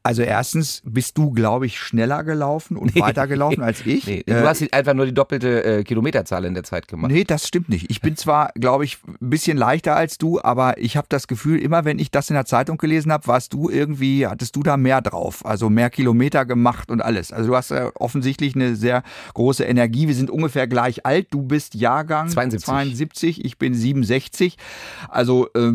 Also 0.04 0.22
erstens 0.22 0.82
bist 0.86 1.18
du, 1.18 1.32
glaube 1.32 1.66
ich, 1.66 1.80
schneller 1.80 2.24
gelaufen 2.24 2.78
und 2.78 2.96
nee. 2.96 3.02
weiter 3.02 3.28
gelaufen 3.28 3.62
als 3.62 3.82
ich. 3.86 4.06
Nee, 4.06 4.24
du 4.26 4.34
äh, 4.34 4.46
hast 4.46 4.74
einfach 4.74 4.94
nur 4.94 5.06
die 5.06 5.14
doppelte 5.14 5.64
äh, 5.64 5.84
Kilometerzahl 5.84 6.46
in 6.46 6.54
der 6.54 6.64
Zeit 6.64 6.88
gemacht. 6.88 7.12
Nee, 7.12 7.24
das 7.24 7.48
stimmt 7.48 7.70
nicht. 7.70 7.90
Ich 7.90 8.02
bin 8.02 8.16
zwar, 8.16 8.52
glaube 8.56 8.86
ich, 8.86 8.98
ein 9.08 9.30
bisschen 9.30 9.58
leichter 9.58 9.96
als 9.96 10.18
du, 10.18 10.42
aber 10.42 10.78
ich 10.78 10.98
habe 10.98 11.08
das 11.10 11.28
Gefühl, 11.28 11.60
immer 11.60 11.86
wenn 11.86 12.00
ich 12.00 12.12
das 12.12 12.30
in 12.30 12.36
der 12.36 12.46
Zeitung 12.46 12.78
gelesen 12.78 13.12
habe, 13.12 13.28
warst 13.28 13.54
du 13.54 13.70
irgendwie, 13.70 14.28
hattest 14.28 14.56
du 14.56 14.64
da 14.64 14.78
mehr 14.78 15.02
drauf. 15.02 15.46
Also 15.46 15.70
mehr 15.70 15.90
Kilometer 15.90 16.46
gemacht 16.46 16.92
und 16.92 17.02
alles. 17.02 17.32
Also 17.32 17.50
du 17.50 17.56
hast 17.56 17.72
äh, 17.72 17.90
offensichtlich 17.96 18.56
eine 18.56 18.76
sehr 18.76 19.04
große 19.34 19.64
Energie. 19.64 20.08
Wir 20.08 20.16
sind 20.16 20.30
ungefähr 20.30 20.68
gleich 20.68 21.06
alt. 21.06 21.28
Du 21.32 21.42
bist 21.42 21.76
Jahrgang 21.76 22.30
72, 22.30 22.66
72 22.66 23.46
ich 23.46 23.58
bin 23.58 23.74
67. 23.74 24.58
Also 25.08 25.48
äh, 25.56 25.74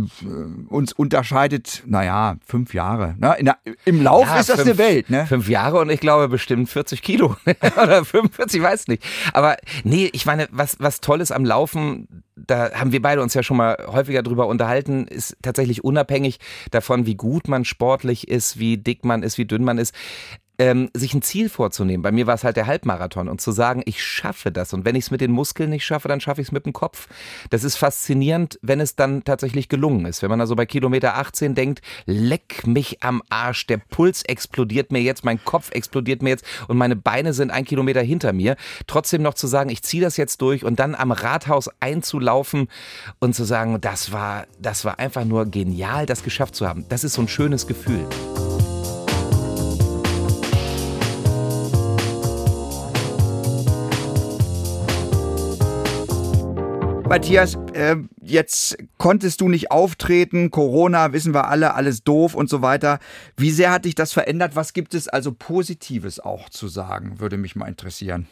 uns 0.68 0.92
unterscheidet, 0.92 1.82
naja, 1.86 2.36
fünf 2.46 2.74
Jahre. 2.74 3.14
Ne? 3.18 3.36
Der, 3.40 3.58
Im 3.84 4.02
Lauf 4.02 4.26
ja, 4.26 4.40
ist 4.40 4.48
das 4.48 4.56
fünf, 4.56 4.68
eine 4.68 4.78
Welt. 4.78 5.10
Ne? 5.10 5.26
Fünf 5.26 5.48
Jahre 5.48 5.78
und 5.78 5.90
ich 5.90 6.00
glaube 6.00 6.28
bestimmt 6.28 6.68
40 6.68 7.02
Kilo 7.02 7.36
oder 7.82 8.04
45, 8.04 8.62
weiß 8.62 8.88
nicht. 8.88 9.02
Aber 9.32 9.56
nee, 9.82 10.08
ich 10.12 10.26
meine, 10.26 10.48
was, 10.50 10.76
was 10.80 11.00
toll 11.00 11.20
ist 11.20 11.32
am 11.32 11.44
Laufen, 11.44 12.24
da 12.36 12.72
haben 12.72 12.92
wir 12.92 13.02
beide 13.02 13.22
uns 13.22 13.34
ja 13.34 13.42
schon 13.42 13.56
mal 13.56 13.76
häufiger 13.86 14.22
drüber 14.22 14.46
unterhalten, 14.46 15.06
ist 15.06 15.36
tatsächlich 15.42 15.84
unabhängig 15.84 16.38
davon, 16.70 17.06
wie 17.06 17.14
gut 17.14 17.48
man 17.48 17.64
sportlich 17.64 18.28
ist, 18.28 18.58
wie 18.58 18.78
dick 18.78 19.04
man 19.04 19.22
ist, 19.22 19.38
wie 19.38 19.44
dünn 19.44 19.64
man 19.64 19.78
ist 19.78 19.94
ähm, 20.58 20.90
sich 20.94 21.14
ein 21.14 21.22
Ziel 21.22 21.48
vorzunehmen. 21.48 22.02
Bei 22.02 22.12
mir 22.12 22.26
war 22.26 22.34
es 22.34 22.44
halt 22.44 22.56
der 22.56 22.66
Halbmarathon 22.66 23.28
und 23.28 23.40
zu 23.40 23.50
sagen, 23.50 23.82
ich 23.86 24.02
schaffe 24.02 24.52
das. 24.52 24.72
Und 24.72 24.84
wenn 24.84 24.94
ich 24.94 25.04
es 25.04 25.10
mit 25.10 25.20
den 25.20 25.32
Muskeln 25.32 25.70
nicht 25.70 25.84
schaffe, 25.84 26.08
dann 26.08 26.20
schaffe 26.20 26.40
ich 26.40 26.48
es 26.48 26.52
mit 26.52 26.64
dem 26.64 26.72
Kopf. 26.72 27.08
Das 27.50 27.64
ist 27.64 27.76
faszinierend, 27.76 28.58
wenn 28.62 28.80
es 28.80 28.94
dann 28.94 29.24
tatsächlich 29.24 29.68
gelungen 29.68 30.06
ist. 30.06 30.22
Wenn 30.22 30.30
man 30.30 30.40
also 30.40 30.54
bei 30.54 30.66
Kilometer 30.66 31.16
18 31.16 31.54
denkt, 31.54 31.82
leck 32.06 32.66
mich 32.66 33.02
am 33.02 33.22
Arsch, 33.28 33.66
der 33.66 33.78
Puls 33.78 34.22
explodiert 34.22 34.92
mir 34.92 35.02
jetzt, 35.02 35.24
mein 35.24 35.42
Kopf 35.44 35.70
explodiert 35.72 36.22
mir 36.22 36.30
jetzt 36.30 36.44
und 36.68 36.76
meine 36.76 36.96
Beine 36.96 37.32
sind 37.32 37.50
ein 37.50 37.64
Kilometer 37.64 38.02
hinter 38.02 38.32
mir. 38.32 38.56
Trotzdem 38.86 39.22
noch 39.22 39.34
zu 39.34 39.46
sagen, 39.46 39.70
ich 39.70 39.82
ziehe 39.82 40.02
das 40.02 40.16
jetzt 40.16 40.40
durch 40.40 40.64
und 40.64 40.78
dann 40.78 40.94
am 40.94 41.10
Rathaus 41.10 41.68
einzulaufen 41.80 42.68
und 43.18 43.34
zu 43.34 43.44
sagen, 43.44 43.80
das 43.80 44.12
war, 44.12 44.46
das 44.60 44.84
war 44.84 44.98
einfach 45.00 45.24
nur 45.24 45.46
genial, 45.46 46.06
das 46.06 46.22
geschafft 46.22 46.54
zu 46.54 46.68
haben. 46.68 46.84
Das 46.88 47.02
ist 47.02 47.14
so 47.14 47.22
ein 47.22 47.28
schönes 47.28 47.66
Gefühl. 47.66 48.06
Matthias, 57.06 57.56
äh, 57.74 57.96
jetzt 58.22 58.78
konntest 58.96 59.40
du 59.40 59.48
nicht 59.48 59.70
auftreten, 59.70 60.50
Corona, 60.50 61.12
wissen 61.12 61.34
wir 61.34 61.48
alle, 61.48 61.74
alles 61.74 62.02
doof 62.02 62.34
und 62.34 62.48
so 62.48 62.62
weiter. 62.62 62.98
Wie 63.36 63.50
sehr 63.50 63.70
hat 63.70 63.84
dich 63.84 63.94
das 63.94 64.12
verändert? 64.12 64.56
Was 64.56 64.72
gibt 64.72 64.94
es 64.94 65.06
also 65.06 65.32
Positives 65.32 66.18
auch 66.18 66.48
zu 66.48 66.66
sagen? 66.66 67.20
Würde 67.20 67.36
mich 67.36 67.56
mal 67.56 67.68
interessieren. 67.68 68.26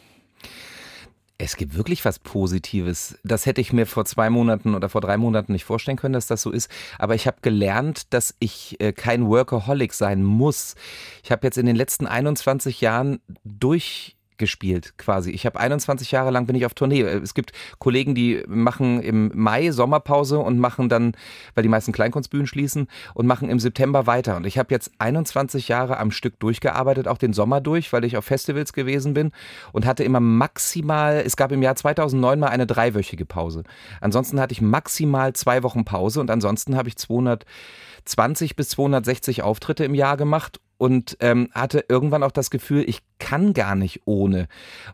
Es 1.37 1.55
gibt 1.55 1.75
wirklich 1.75 2.03
was 2.03 2.19
Positives. 2.19 3.17
Das 3.23 3.45
hätte 3.45 3.61
ich 3.61 3.73
mir 3.73 3.85
vor 3.85 4.05
zwei 4.05 4.29
Monaten 4.29 4.75
oder 4.75 4.89
vor 4.89 5.01
drei 5.01 5.17
Monaten 5.17 5.51
nicht 5.51 5.65
vorstellen 5.65 5.97
können, 5.97 6.13
dass 6.13 6.27
das 6.27 6.41
so 6.41 6.51
ist. 6.51 6.69
Aber 6.97 7.15
ich 7.15 7.27
habe 7.27 7.37
gelernt, 7.41 8.13
dass 8.13 8.35
ich 8.39 8.79
äh, 8.79 8.91
kein 8.91 9.27
Workaholic 9.27 9.93
sein 9.93 10.23
muss. 10.23 10.75
Ich 11.23 11.31
habe 11.31 11.45
jetzt 11.45 11.57
in 11.57 11.65
den 11.65 11.75
letzten 11.75 12.07
21 12.07 12.81
Jahren 12.81 13.19
durch 13.43 14.15
gespielt 14.37 14.93
quasi. 14.97 15.31
Ich 15.31 15.45
habe 15.45 15.59
21 15.59 16.11
Jahre 16.11 16.31
lang 16.31 16.45
bin 16.45 16.55
ich 16.55 16.65
auf 16.65 16.73
Tournee. 16.73 17.01
Es 17.01 17.33
gibt 17.33 17.51
Kollegen, 17.79 18.15
die 18.15 18.43
machen 18.47 19.01
im 19.01 19.31
Mai 19.33 19.71
Sommerpause 19.71 20.39
und 20.39 20.59
machen 20.59 20.89
dann, 20.89 21.13
weil 21.55 21.63
die 21.63 21.69
meisten 21.69 21.91
Kleinkunstbühnen 21.91 22.47
schließen 22.47 22.87
und 23.13 23.27
machen 23.27 23.49
im 23.49 23.59
September 23.59 24.07
weiter. 24.07 24.35
Und 24.35 24.45
ich 24.45 24.57
habe 24.57 24.73
jetzt 24.73 24.91
21 24.99 25.67
Jahre 25.67 25.97
am 25.97 26.11
Stück 26.11 26.39
durchgearbeitet, 26.39 27.07
auch 27.07 27.17
den 27.17 27.33
Sommer 27.33 27.61
durch, 27.61 27.93
weil 27.93 28.03
ich 28.03 28.17
auf 28.17 28.25
Festivals 28.25 28.73
gewesen 28.73 29.13
bin 29.13 29.31
und 29.71 29.85
hatte 29.85 30.03
immer 30.03 30.19
maximal, 30.19 31.21
es 31.25 31.35
gab 31.35 31.51
im 31.51 31.61
Jahr 31.61 31.75
2009 31.75 32.39
mal 32.39 32.47
eine 32.47 32.67
dreiwöchige 32.67 33.25
Pause. 33.25 33.63
Ansonsten 34.01 34.39
hatte 34.39 34.53
ich 34.53 34.61
maximal 34.61 35.33
zwei 35.33 35.63
Wochen 35.63 35.85
Pause 35.85 36.19
und 36.19 36.29
ansonsten 36.29 36.75
habe 36.75 36.89
ich 36.89 36.97
220 36.97 38.55
bis 38.55 38.69
260 38.69 39.43
Auftritte 39.43 39.85
im 39.85 39.95
Jahr 39.95 40.17
gemacht 40.17 40.59
und 40.77 41.17
ähm, 41.19 41.49
hatte 41.53 41.85
irgendwann 41.87 42.23
auch 42.23 42.31
das 42.31 42.49
Gefühl, 42.49 42.83
ich 42.87 43.01
kann 43.19 43.53
gar 43.53 43.75
nicht 43.75 44.01
ohne. 44.05 44.47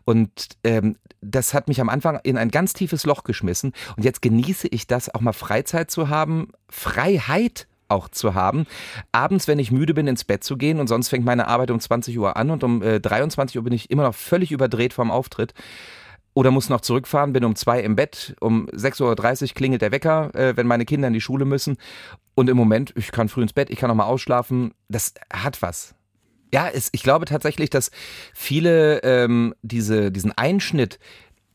Und 0.04 0.48
ähm, 0.64 0.96
das 1.20 1.54
hat 1.54 1.68
mich 1.68 1.80
am 1.80 1.88
Anfang 1.88 2.20
in 2.22 2.38
ein 2.38 2.50
ganz 2.50 2.72
tiefes 2.72 3.04
Loch 3.04 3.24
geschmissen. 3.24 3.72
Und 3.96 4.04
jetzt 4.04 4.22
genieße 4.22 4.68
ich 4.68 4.86
das, 4.86 5.14
auch 5.14 5.20
mal 5.20 5.32
Freizeit 5.32 5.90
zu 5.90 6.08
haben, 6.08 6.48
Freiheit 6.68 7.66
auch 7.88 8.08
zu 8.08 8.34
haben. 8.34 8.66
Abends, 9.12 9.48
wenn 9.48 9.58
ich 9.58 9.72
müde 9.72 9.94
bin, 9.94 10.06
ins 10.06 10.24
Bett 10.24 10.44
zu 10.44 10.56
gehen 10.56 10.78
und 10.78 10.86
sonst 10.86 11.08
fängt 11.08 11.24
meine 11.24 11.48
Arbeit 11.48 11.70
um 11.70 11.80
20 11.80 12.18
Uhr 12.18 12.36
an 12.36 12.50
und 12.50 12.62
um 12.64 12.82
äh, 12.82 13.00
23 13.00 13.56
Uhr 13.56 13.64
bin 13.64 13.72
ich 13.72 13.90
immer 13.90 14.04
noch 14.04 14.14
völlig 14.14 14.52
überdreht 14.52 14.92
vom 14.92 15.10
Auftritt 15.10 15.54
oder 16.40 16.50
muss 16.50 16.70
noch 16.70 16.80
zurückfahren, 16.80 17.34
bin 17.34 17.44
um 17.44 17.54
zwei 17.54 17.82
im 17.82 17.96
Bett, 17.96 18.34
um 18.40 18.66
6.30 18.70 19.42
Uhr 19.42 19.48
klingelt 19.54 19.82
der 19.82 19.92
Wecker, 19.92 20.34
äh, 20.34 20.56
wenn 20.56 20.66
meine 20.66 20.86
Kinder 20.86 21.08
in 21.08 21.12
die 21.12 21.20
Schule 21.20 21.44
müssen. 21.44 21.76
Und 22.34 22.48
im 22.48 22.56
Moment, 22.56 22.94
ich 22.96 23.12
kann 23.12 23.28
früh 23.28 23.42
ins 23.42 23.52
Bett, 23.52 23.68
ich 23.68 23.78
kann 23.78 23.90
auch 23.90 23.94
mal 23.94 24.06
ausschlafen. 24.06 24.72
Das 24.88 25.12
hat 25.30 25.60
was. 25.60 25.94
Ja, 26.50 26.66
es, 26.66 26.88
ich 26.92 27.02
glaube 27.02 27.26
tatsächlich, 27.26 27.68
dass 27.68 27.90
viele 28.32 29.02
ähm, 29.02 29.54
diese, 29.60 30.10
diesen 30.10 30.32
Einschnitt 30.32 30.98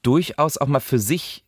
durchaus 0.03 0.59
auch 0.59 0.67
mal 0.67 0.79
für 0.79 0.99
sich 0.99 1.44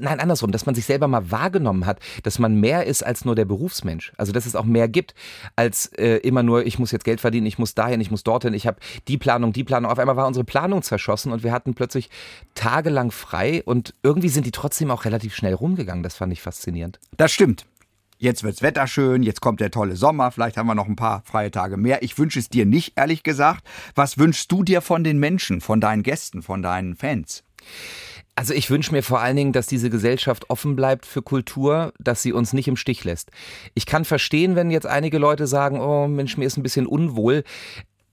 nein, 0.00 0.20
andersrum, 0.20 0.52
dass 0.52 0.66
man 0.66 0.74
sich 0.74 0.84
selber 0.84 1.08
mal 1.08 1.30
wahrgenommen 1.30 1.86
hat, 1.86 2.00
dass 2.22 2.38
man 2.38 2.56
mehr 2.56 2.86
ist 2.86 3.02
als 3.02 3.24
nur 3.24 3.34
der 3.34 3.44
Berufsmensch. 3.44 4.12
Also 4.16 4.32
dass 4.32 4.46
es 4.46 4.56
auch 4.56 4.64
mehr 4.64 4.88
gibt 4.88 5.14
als 5.56 5.86
äh, 5.98 6.16
immer 6.18 6.42
nur, 6.42 6.66
ich 6.66 6.78
muss 6.78 6.92
jetzt 6.92 7.04
Geld 7.04 7.20
verdienen, 7.20 7.46
ich 7.46 7.58
muss 7.58 7.74
dahin, 7.74 8.00
ich 8.00 8.10
muss 8.10 8.22
dorthin, 8.22 8.54
ich 8.54 8.66
habe 8.66 8.78
die 9.08 9.18
Planung, 9.18 9.52
die 9.52 9.64
Planung. 9.64 9.90
Auf 9.90 9.98
einmal 9.98 10.16
war 10.16 10.26
unsere 10.26 10.44
Planung 10.44 10.82
zerschossen 10.82 11.32
und 11.32 11.42
wir 11.42 11.52
hatten 11.52 11.74
plötzlich 11.74 12.10
tagelang 12.54 13.10
frei 13.10 13.62
und 13.64 13.94
irgendwie 14.02 14.28
sind 14.28 14.46
die 14.46 14.50
trotzdem 14.50 14.90
auch 14.90 15.04
relativ 15.04 15.34
schnell 15.34 15.54
rumgegangen. 15.54 16.02
Das 16.02 16.16
fand 16.16 16.32
ich 16.32 16.42
faszinierend. 16.42 17.00
Das 17.16 17.32
stimmt. 17.32 17.66
Jetzt 18.22 18.44
wird's 18.44 18.62
Wetter 18.62 18.86
schön, 18.86 19.24
jetzt 19.24 19.40
kommt 19.40 19.58
der 19.58 19.72
tolle 19.72 19.96
Sommer, 19.96 20.30
vielleicht 20.30 20.56
haben 20.56 20.68
wir 20.68 20.76
noch 20.76 20.86
ein 20.86 20.94
paar 20.94 21.22
freie 21.24 21.50
Tage 21.50 21.76
mehr. 21.76 22.04
Ich 22.04 22.18
wünsche 22.18 22.38
es 22.38 22.48
dir 22.48 22.64
nicht, 22.64 22.92
ehrlich 22.94 23.24
gesagt. 23.24 23.64
Was 23.96 24.16
wünschst 24.16 24.52
du 24.52 24.62
dir 24.62 24.80
von 24.80 25.02
den 25.02 25.18
Menschen, 25.18 25.60
von 25.60 25.80
deinen 25.80 26.04
Gästen, 26.04 26.40
von 26.40 26.62
deinen 26.62 26.94
Fans? 26.94 27.42
Also 28.34 28.54
ich 28.54 28.70
wünsche 28.70 28.92
mir 28.92 29.02
vor 29.02 29.20
allen 29.20 29.36
Dingen, 29.36 29.52
dass 29.52 29.66
diese 29.66 29.90
Gesellschaft 29.90 30.48
offen 30.48 30.74
bleibt 30.74 31.04
für 31.04 31.22
Kultur, 31.22 31.92
dass 31.98 32.22
sie 32.22 32.32
uns 32.32 32.52
nicht 32.54 32.66
im 32.66 32.76
Stich 32.76 33.04
lässt. 33.04 33.30
Ich 33.74 33.84
kann 33.84 34.04
verstehen, 34.04 34.56
wenn 34.56 34.70
jetzt 34.70 34.86
einige 34.86 35.18
Leute 35.18 35.46
sagen, 35.46 35.80
oh 35.80 36.08
Mensch, 36.08 36.38
mir 36.38 36.46
ist 36.46 36.56
ein 36.56 36.62
bisschen 36.62 36.86
unwohl. 36.86 37.44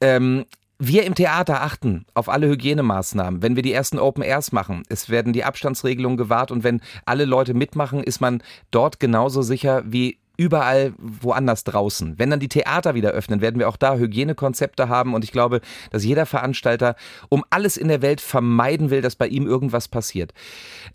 Ähm, 0.02 0.46
wir 0.78 1.04
im 1.04 1.16
Theater 1.16 1.62
achten 1.62 2.06
auf 2.14 2.30
alle 2.30 2.48
Hygienemaßnahmen. 2.48 3.42
Wenn 3.42 3.56
wir 3.56 3.64
die 3.64 3.74
ersten 3.74 4.00
Open 4.00 4.24
Airs 4.24 4.52
machen, 4.52 4.84
es 4.88 5.10
werden 5.10 5.34
die 5.34 5.44
Abstandsregelungen 5.44 6.18
gewahrt 6.18 6.52
und 6.52 6.64
wenn 6.64 6.82
alle 7.06 7.26
Leute 7.26 7.54
mitmachen, 7.54 8.02
ist 8.04 8.22
man 8.22 8.42
dort 8.72 9.00
genauso 9.00 9.42
sicher 9.42 9.84
wie 9.86 10.20
überall 10.40 10.94
woanders 10.98 11.66
draußen. 11.66 12.18
Wenn 12.18 12.30
dann 12.30 12.40
die 12.40 12.48
Theater 12.48 12.96
wieder 12.96 13.10
öffnen, 13.10 13.42
werden 13.42 13.60
wir 13.60 13.68
auch 13.68 13.76
da 13.76 13.98
Hygienekonzepte 13.98 14.88
haben 14.88 15.14
und 15.14 15.26
ich 15.26 15.34
glaube, 15.34 15.60
dass 15.92 16.06
jeder 16.06 16.26
Veranstalter 16.26 16.96
um 17.28 17.44
alles 17.50 17.76
in 17.76 17.90
der 17.90 18.02
Welt 18.02 18.22
vermeiden 18.22 18.90
will, 18.90 19.02
dass 19.02 19.18
bei 19.18 19.28
ihm 19.28 19.46
irgendwas 19.46 19.90
passiert. 19.90 20.34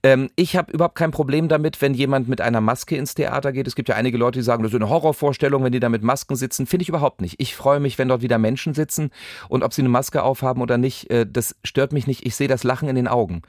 Ähm, 0.02 0.30
ich 0.34 0.56
habe 0.56 0.72
überhaupt 0.72 0.94
kein 0.94 1.10
Problem 1.10 1.48
damit, 1.48 1.82
wenn 1.82 1.92
jemand 1.92 2.26
mit 2.26 2.40
einer 2.40 2.62
Maske 2.62 2.96
ins 2.96 3.14
Theater 3.14 3.52
geht. 3.52 3.66
Es 3.66 3.76
gibt 3.76 3.90
ja 3.90 3.96
einige 3.96 4.16
Leute, 4.16 4.38
die 4.38 4.42
sagen, 4.42 4.62
das 4.62 4.72
ist 4.72 4.76
eine 4.76 4.88
Horrorvorstellung, 4.88 5.62
wenn 5.62 5.72
die 5.72 5.80
da 5.80 5.90
mit 5.90 6.02
Masken 6.02 6.36
sitzen. 6.36 6.66
Finde 6.66 6.84
ich 6.84 6.88
überhaupt 6.88 7.20
nicht. 7.20 7.34
Ich 7.38 7.54
freue 7.54 7.80
mich, 7.80 7.98
wenn 7.98 8.08
dort 8.08 8.22
wieder 8.22 8.38
Menschen 8.38 8.72
sitzen 8.72 9.10
und 9.50 9.62
ob 9.62 9.74
sie 9.74 9.82
eine 9.82 9.90
Maske 9.90 10.22
aufhaben 10.22 10.62
oder 10.62 10.78
nicht, 10.78 11.10
äh, 11.10 11.26
das 11.30 11.54
stört 11.64 11.92
mich 11.92 12.06
nicht. 12.06 12.24
Ich 12.24 12.34
sehe 12.34 12.48
das 12.48 12.64
Lachen 12.64 12.88
in 12.88 12.96
den 12.96 13.08
Augen. 13.08 13.42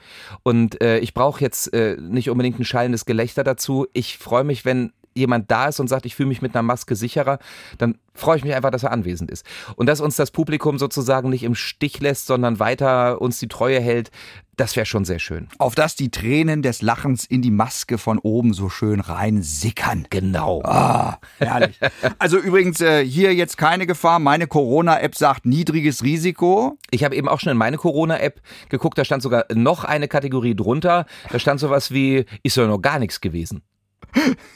Und 0.43 0.81
äh, 0.81 0.97
ich 0.97 1.13
brauche 1.13 1.39
jetzt 1.39 1.73
äh, 1.73 1.95
nicht 2.01 2.29
unbedingt 2.29 2.59
ein 2.59 2.65
schallendes 2.65 3.05
Gelächter 3.05 3.45
dazu. 3.45 3.87
Ich 3.93 4.17
freue 4.17 4.43
mich, 4.43 4.65
wenn 4.65 4.91
jemand 5.15 5.49
da 5.49 5.67
ist 5.67 5.79
und 5.79 5.87
sagt, 5.87 6.05
ich 6.05 6.15
fühle 6.15 6.29
mich 6.29 6.41
mit 6.41 6.55
einer 6.55 6.63
Maske 6.63 6.95
sicherer, 6.95 7.39
dann 7.77 7.97
freue 8.13 8.37
ich 8.37 8.43
mich 8.43 8.53
einfach, 8.53 8.71
dass 8.71 8.83
er 8.83 8.91
anwesend 8.91 9.31
ist. 9.31 9.45
Und 9.75 9.87
dass 9.87 10.01
uns 10.01 10.15
das 10.15 10.31
Publikum 10.31 10.77
sozusagen 10.77 11.29
nicht 11.29 11.43
im 11.43 11.55
Stich 11.55 11.99
lässt, 11.99 12.27
sondern 12.27 12.59
weiter 12.59 13.21
uns 13.21 13.39
die 13.39 13.47
Treue 13.47 13.79
hält, 13.79 14.11
Das 14.57 14.77
wäre 14.77 14.85
schon 14.85 15.03
sehr 15.03 15.19
schön. 15.19 15.49
Auf 15.57 15.75
dass 15.75 15.97
die 15.97 16.11
Tränen 16.11 16.61
des 16.61 16.81
Lachens 16.81 17.25
in 17.25 17.41
die 17.41 17.51
Maske 17.51 17.97
von 17.97 18.19
oben 18.19 18.53
so 18.53 18.69
schön 18.69 19.01
rein 19.01 19.41
sickern. 19.41 20.07
Genau. 20.09 20.61
Ah, 20.63 21.19
herrlich. 21.39 21.77
Also 22.19 22.37
übrigens 22.37 22.79
äh, 22.79 23.05
hier 23.05 23.33
jetzt 23.35 23.57
keine 23.57 23.85
Gefahr. 23.85 24.19
Meine 24.19 24.47
Corona-App 24.47 25.15
sagt 25.15 25.45
niedriges 25.45 26.03
Risiko. 26.03 26.77
Ich 26.89 27.03
habe 27.03 27.15
eben 27.17 27.27
auch 27.27 27.41
schon 27.41 27.51
in 27.51 27.57
meine 27.57 27.77
Corona-App 27.77 28.41
geguckt, 28.69 28.97
da 28.97 29.03
stand 29.03 29.23
sogar 29.23 29.45
noch 29.53 29.83
eine 29.83 30.07
Kategorie 30.07 30.55
drunter. 30.55 31.05
Da 31.31 31.39
stand 31.39 31.59
sowas 31.59 31.91
wie, 31.91 32.25
ist 32.43 32.55
ja 32.55 32.65
noch 32.65 32.81
gar 32.81 32.99
nichts 32.99 33.19
gewesen. 33.19 33.61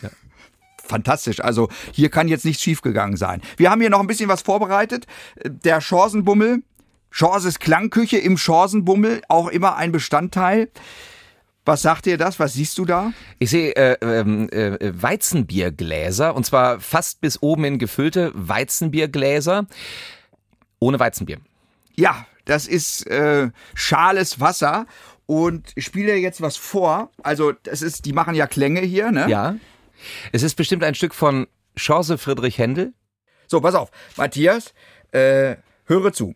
Ja. 0.02 0.10
Fantastisch. 0.90 1.40
Also 1.40 1.70
hier 1.94 2.10
kann 2.10 2.28
jetzt 2.28 2.44
nichts 2.44 2.62
schiefgegangen 2.64 3.16
sein. 3.16 3.42
Wir 3.58 3.70
haben 3.70 3.80
hier 3.80 3.90
noch 3.90 4.02
ein 4.02 4.08
bisschen 4.08 4.30
was 4.30 4.42
vorbereitet. 4.42 5.06
Der 5.46 5.80
Chancenbummel 5.80 6.64
Chances 7.12 7.60
Klangküche 7.60 8.18
im 8.18 8.38
Chancenbummel, 8.38 9.22
auch 9.28 9.48
immer 9.48 9.76
ein 9.76 9.92
Bestandteil. 9.92 10.70
Was 11.66 11.82
sagt 11.82 12.06
dir 12.06 12.18
das? 12.18 12.40
Was 12.40 12.54
siehst 12.54 12.78
du 12.78 12.86
da? 12.86 13.14
Ich 13.38 13.50
sehe 13.50 13.76
äh, 13.76 13.98
ähm, 14.02 14.50
äh, 14.50 14.92
Weizenbiergläser 15.02 16.36
und 16.36 16.46
zwar 16.46 16.80
fast 16.80 17.22
bis 17.22 17.42
oben 17.42 17.66
in 17.66 17.80
gefüllte 17.80 18.32
Weizenbiergläser 18.34 19.68
ohne 20.80 21.00
Weizenbier. 21.00 21.38
Ja, 21.96 22.26
das 22.46 22.66
ist 22.68 23.06
äh, 23.08 23.50
schales 23.76 24.40
Wasser 24.40 24.88
und 25.26 25.72
ich 25.76 25.86
spiele 25.86 26.16
jetzt 26.16 26.42
was 26.42 26.58
vor. 26.58 27.12
Also 27.22 27.52
das 27.52 27.82
ist, 27.82 28.06
die 28.06 28.14
machen 28.14 28.34
ja 28.34 28.48
Klänge 28.48 28.82
hier, 28.82 29.12
ne? 29.12 29.30
Ja. 29.30 29.56
Es 30.32 30.44
ist 30.44 30.56
bestimmt 30.56 30.84
ein 30.84 30.96
Stück 30.96 31.14
von 31.14 31.48
Chance 31.78 32.18
Friedrich 32.18 32.58
Händel. 32.58 32.94
So, 33.48 33.62
pass 33.62 33.76
auf, 33.76 33.92
Matthias, 34.18 34.74
äh, 35.12 35.56
höre 35.86 36.14
zu. 36.14 36.36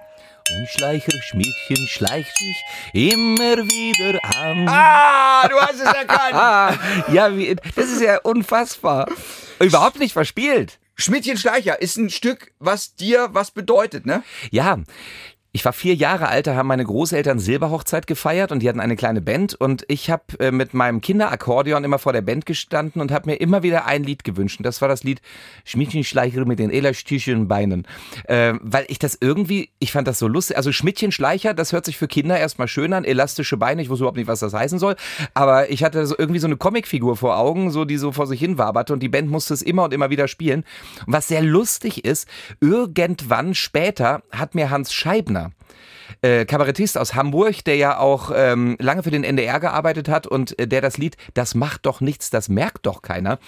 Und 0.50 0.68
Schleicherschmiedchen 0.68 1.88
schleicht 1.88 2.36
sich 2.38 2.64
immer 2.92 3.56
wieder 3.56 4.24
an. 4.24 4.68
Ah, 4.68 5.48
du 5.48 5.56
hast 5.56 5.80
es 5.80 5.92
erkannt. 5.92 6.78
ja, 7.12 7.36
wie, 7.36 7.56
das 7.74 7.86
ist 7.86 8.00
ja 8.00 8.18
unfassbar. 8.18 9.08
Überhaupt 9.58 9.98
nicht 9.98 10.12
verspielt. 10.12 10.78
Schmidtchen 10.94 11.36
Schleicher 11.36 11.80
ist 11.82 11.96
ein 11.96 12.10
Stück, 12.10 12.52
was 12.58 12.94
dir 12.94 13.28
was 13.32 13.50
bedeutet, 13.50 14.06
ne? 14.06 14.22
Ja, 14.50 14.78
ich 15.56 15.64
war 15.64 15.72
vier 15.72 15.94
Jahre 15.94 16.28
alt, 16.28 16.46
da 16.46 16.54
haben 16.54 16.66
meine 16.66 16.84
Großeltern 16.84 17.38
Silberhochzeit 17.38 18.06
gefeiert 18.06 18.52
und 18.52 18.60
die 18.60 18.68
hatten 18.68 18.78
eine 18.78 18.94
kleine 18.94 19.22
Band 19.22 19.54
und 19.54 19.86
ich 19.88 20.10
habe 20.10 20.24
äh, 20.38 20.50
mit 20.50 20.74
meinem 20.74 21.00
Kinderakkordeon 21.00 21.82
immer 21.82 21.98
vor 21.98 22.12
der 22.12 22.20
Band 22.20 22.44
gestanden 22.44 23.00
und 23.00 23.10
habe 23.10 23.30
mir 23.30 23.36
immer 23.36 23.62
wieder 23.62 23.86
ein 23.86 24.04
Lied 24.04 24.22
gewünscht. 24.22 24.60
Und 24.60 24.66
das 24.66 24.82
war 24.82 24.88
das 24.88 25.02
Lied 25.02 25.22
Schmidtchen-Schleicher 25.64 26.44
mit 26.44 26.58
den 26.58 26.68
elastischen 26.68 27.48
Beinen. 27.48 27.86
Äh, 28.24 28.52
weil 28.60 28.84
ich 28.88 28.98
das 28.98 29.16
irgendwie, 29.18 29.70
ich 29.78 29.92
fand 29.92 30.06
das 30.06 30.18
so 30.18 30.28
lustig. 30.28 30.58
Also 30.58 30.72
Schmidtchen-Schleicher, 30.72 31.54
das 31.54 31.72
hört 31.72 31.86
sich 31.86 31.96
für 31.96 32.06
Kinder 32.06 32.38
erstmal 32.38 32.68
schön 32.68 32.92
an, 32.92 33.04
elastische 33.04 33.56
Beine, 33.56 33.80
ich 33.80 33.88
wusste 33.88 34.02
überhaupt 34.02 34.18
nicht, 34.18 34.28
was 34.28 34.40
das 34.40 34.52
heißen 34.52 34.78
soll. 34.78 34.94
Aber 35.32 35.70
ich 35.70 35.82
hatte 35.82 36.06
so 36.06 36.16
irgendwie 36.18 36.40
so 36.40 36.48
eine 36.48 36.58
Comicfigur 36.58 37.16
vor 37.16 37.38
Augen, 37.38 37.70
so 37.70 37.86
die 37.86 37.96
so 37.96 38.12
vor 38.12 38.26
sich 38.26 38.40
hin 38.40 38.58
waberte 38.58 38.92
und 38.92 39.02
die 39.02 39.08
Band 39.08 39.30
musste 39.30 39.54
es 39.54 39.62
immer 39.62 39.84
und 39.84 39.94
immer 39.94 40.10
wieder 40.10 40.28
spielen. 40.28 40.64
Und 41.06 41.14
was 41.14 41.28
sehr 41.28 41.40
lustig 41.40 42.04
ist, 42.04 42.28
irgendwann 42.60 43.54
später 43.54 44.22
hat 44.30 44.54
mir 44.54 44.68
Hans 44.68 44.92
Scheibner 44.92 45.45
äh, 46.22 46.44
Kabarettist 46.44 46.96
aus 46.98 47.14
Hamburg, 47.14 47.64
der 47.64 47.76
ja 47.76 47.98
auch 47.98 48.30
ähm, 48.34 48.76
lange 48.78 49.02
für 49.02 49.10
den 49.10 49.24
NDR 49.24 49.58
gearbeitet 49.60 50.08
hat 50.08 50.26
und 50.26 50.58
äh, 50.58 50.68
der 50.68 50.80
das 50.80 50.98
Lied 50.98 51.16
Das 51.34 51.54
macht 51.54 51.84
doch 51.86 52.00
nichts, 52.00 52.30
das 52.30 52.48
merkt 52.48 52.86
doch 52.86 53.02
keiner, 53.02 53.38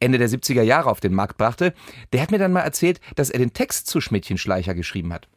Ende 0.00 0.18
der 0.18 0.28
70er 0.28 0.62
Jahre 0.62 0.90
auf 0.90 1.00
den 1.00 1.14
Markt 1.14 1.36
brachte, 1.36 1.74
der 2.12 2.22
hat 2.22 2.30
mir 2.30 2.38
dann 2.38 2.52
mal 2.52 2.60
erzählt, 2.62 3.00
dass 3.16 3.30
er 3.30 3.38
den 3.38 3.52
Text 3.52 3.86
zu 3.88 4.00
Schmidtchen-Schleicher 4.00 4.74
geschrieben 4.74 5.12
hat. 5.12 5.28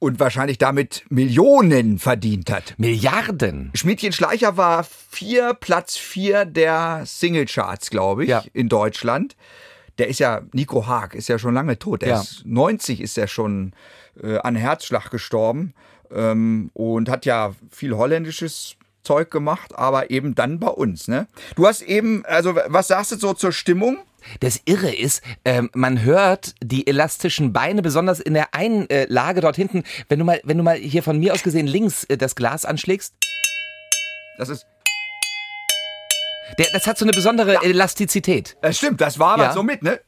Und 0.00 0.20
wahrscheinlich 0.20 0.58
damit 0.58 1.04
Millionen 1.08 1.98
verdient 1.98 2.50
hat. 2.50 2.74
Milliarden. 2.76 3.70
Schmidtchen 3.74 4.12
Schleicher 4.12 4.56
war 4.58 4.84
vier, 4.84 5.54
Platz 5.54 5.96
vier 5.96 6.44
der 6.44 7.02
Singlecharts, 7.06 7.88
glaube 7.88 8.24
ich, 8.24 8.30
Ja. 8.30 8.44
in 8.52 8.68
Deutschland. 8.68 9.34
Der 9.98 10.08
ist 10.08 10.18
ja, 10.18 10.42
Nico 10.52 10.86
Haag 10.86 11.14
ist 11.14 11.28
ja 11.28 11.38
schon 11.38 11.54
lange 11.54 11.78
tot. 11.78 12.02
Der 12.02 12.08
Ja. 12.10 12.20
ist 12.20 12.42
90 12.44 13.00
ist 13.00 13.16
er 13.16 13.28
schon 13.28 13.72
äh, 14.22 14.38
an 14.38 14.56
Herzschlag 14.56 15.10
gestorben 15.10 15.74
ähm, 16.12 16.70
und 16.74 17.08
hat 17.08 17.26
ja 17.26 17.52
viel 17.70 17.96
holländisches 17.96 18.76
Zeug 19.02 19.30
gemacht, 19.30 19.74
aber 19.74 20.10
eben 20.10 20.34
dann 20.34 20.58
bei 20.58 20.68
uns. 20.68 21.08
Ne? 21.08 21.26
Du 21.56 21.66
hast 21.66 21.82
eben, 21.82 22.24
also 22.26 22.56
was 22.68 22.88
sagst 22.88 23.12
du 23.12 23.16
so 23.16 23.34
zur 23.34 23.52
Stimmung? 23.52 23.98
Das 24.40 24.62
Irre 24.64 24.90
ist, 24.94 25.22
ähm, 25.44 25.68
man 25.74 26.02
hört 26.02 26.54
die 26.62 26.86
elastischen 26.86 27.52
Beine, 27.52 27.82
besonders 27.82 28.20
in 28.20 28.32
der 28.32 28.54
einen 28.54 28.88
äh, 28.88 29.04
Lage 29.10 29.42
dort 29.42 29.56
hinten. 29.56 29.84
Wenn 30.08 30.18
du 30.18 30.24
mal, 30.24 30.40
wenn 30.44 30.56
du 30.56 30.64
mal 30.64 30.76
hier 30.78 31.02
von 31.02 31.18
mir 31.18 31.34
aus 31.34 31.42
gesehen 31.42 31.66
links 31.66 32.04
äh, 32.04 32.16
das 32.16 32.34
Glas 32.34 32.64
anschlägst, 32.64 33.12
Das 34.38 34.48
ist, 34.48 34.64
der, 36.58 36.66
das 36.72 36.86
hat 36.86 36.96
so 36.96 37.04
eine 37.04 37.12
besondere 37.12 37.62
Elastizität. 37.62 38.56
das 38.62 38.78
stimmt, 38.78 39.02
das 39.02 39.18
war 39.18 39.34
aber 39.34 39.44
Ja. 39.44 39.52
so 39.52 39.62
mit, 39.62 39.82
ne? 39.82 40.00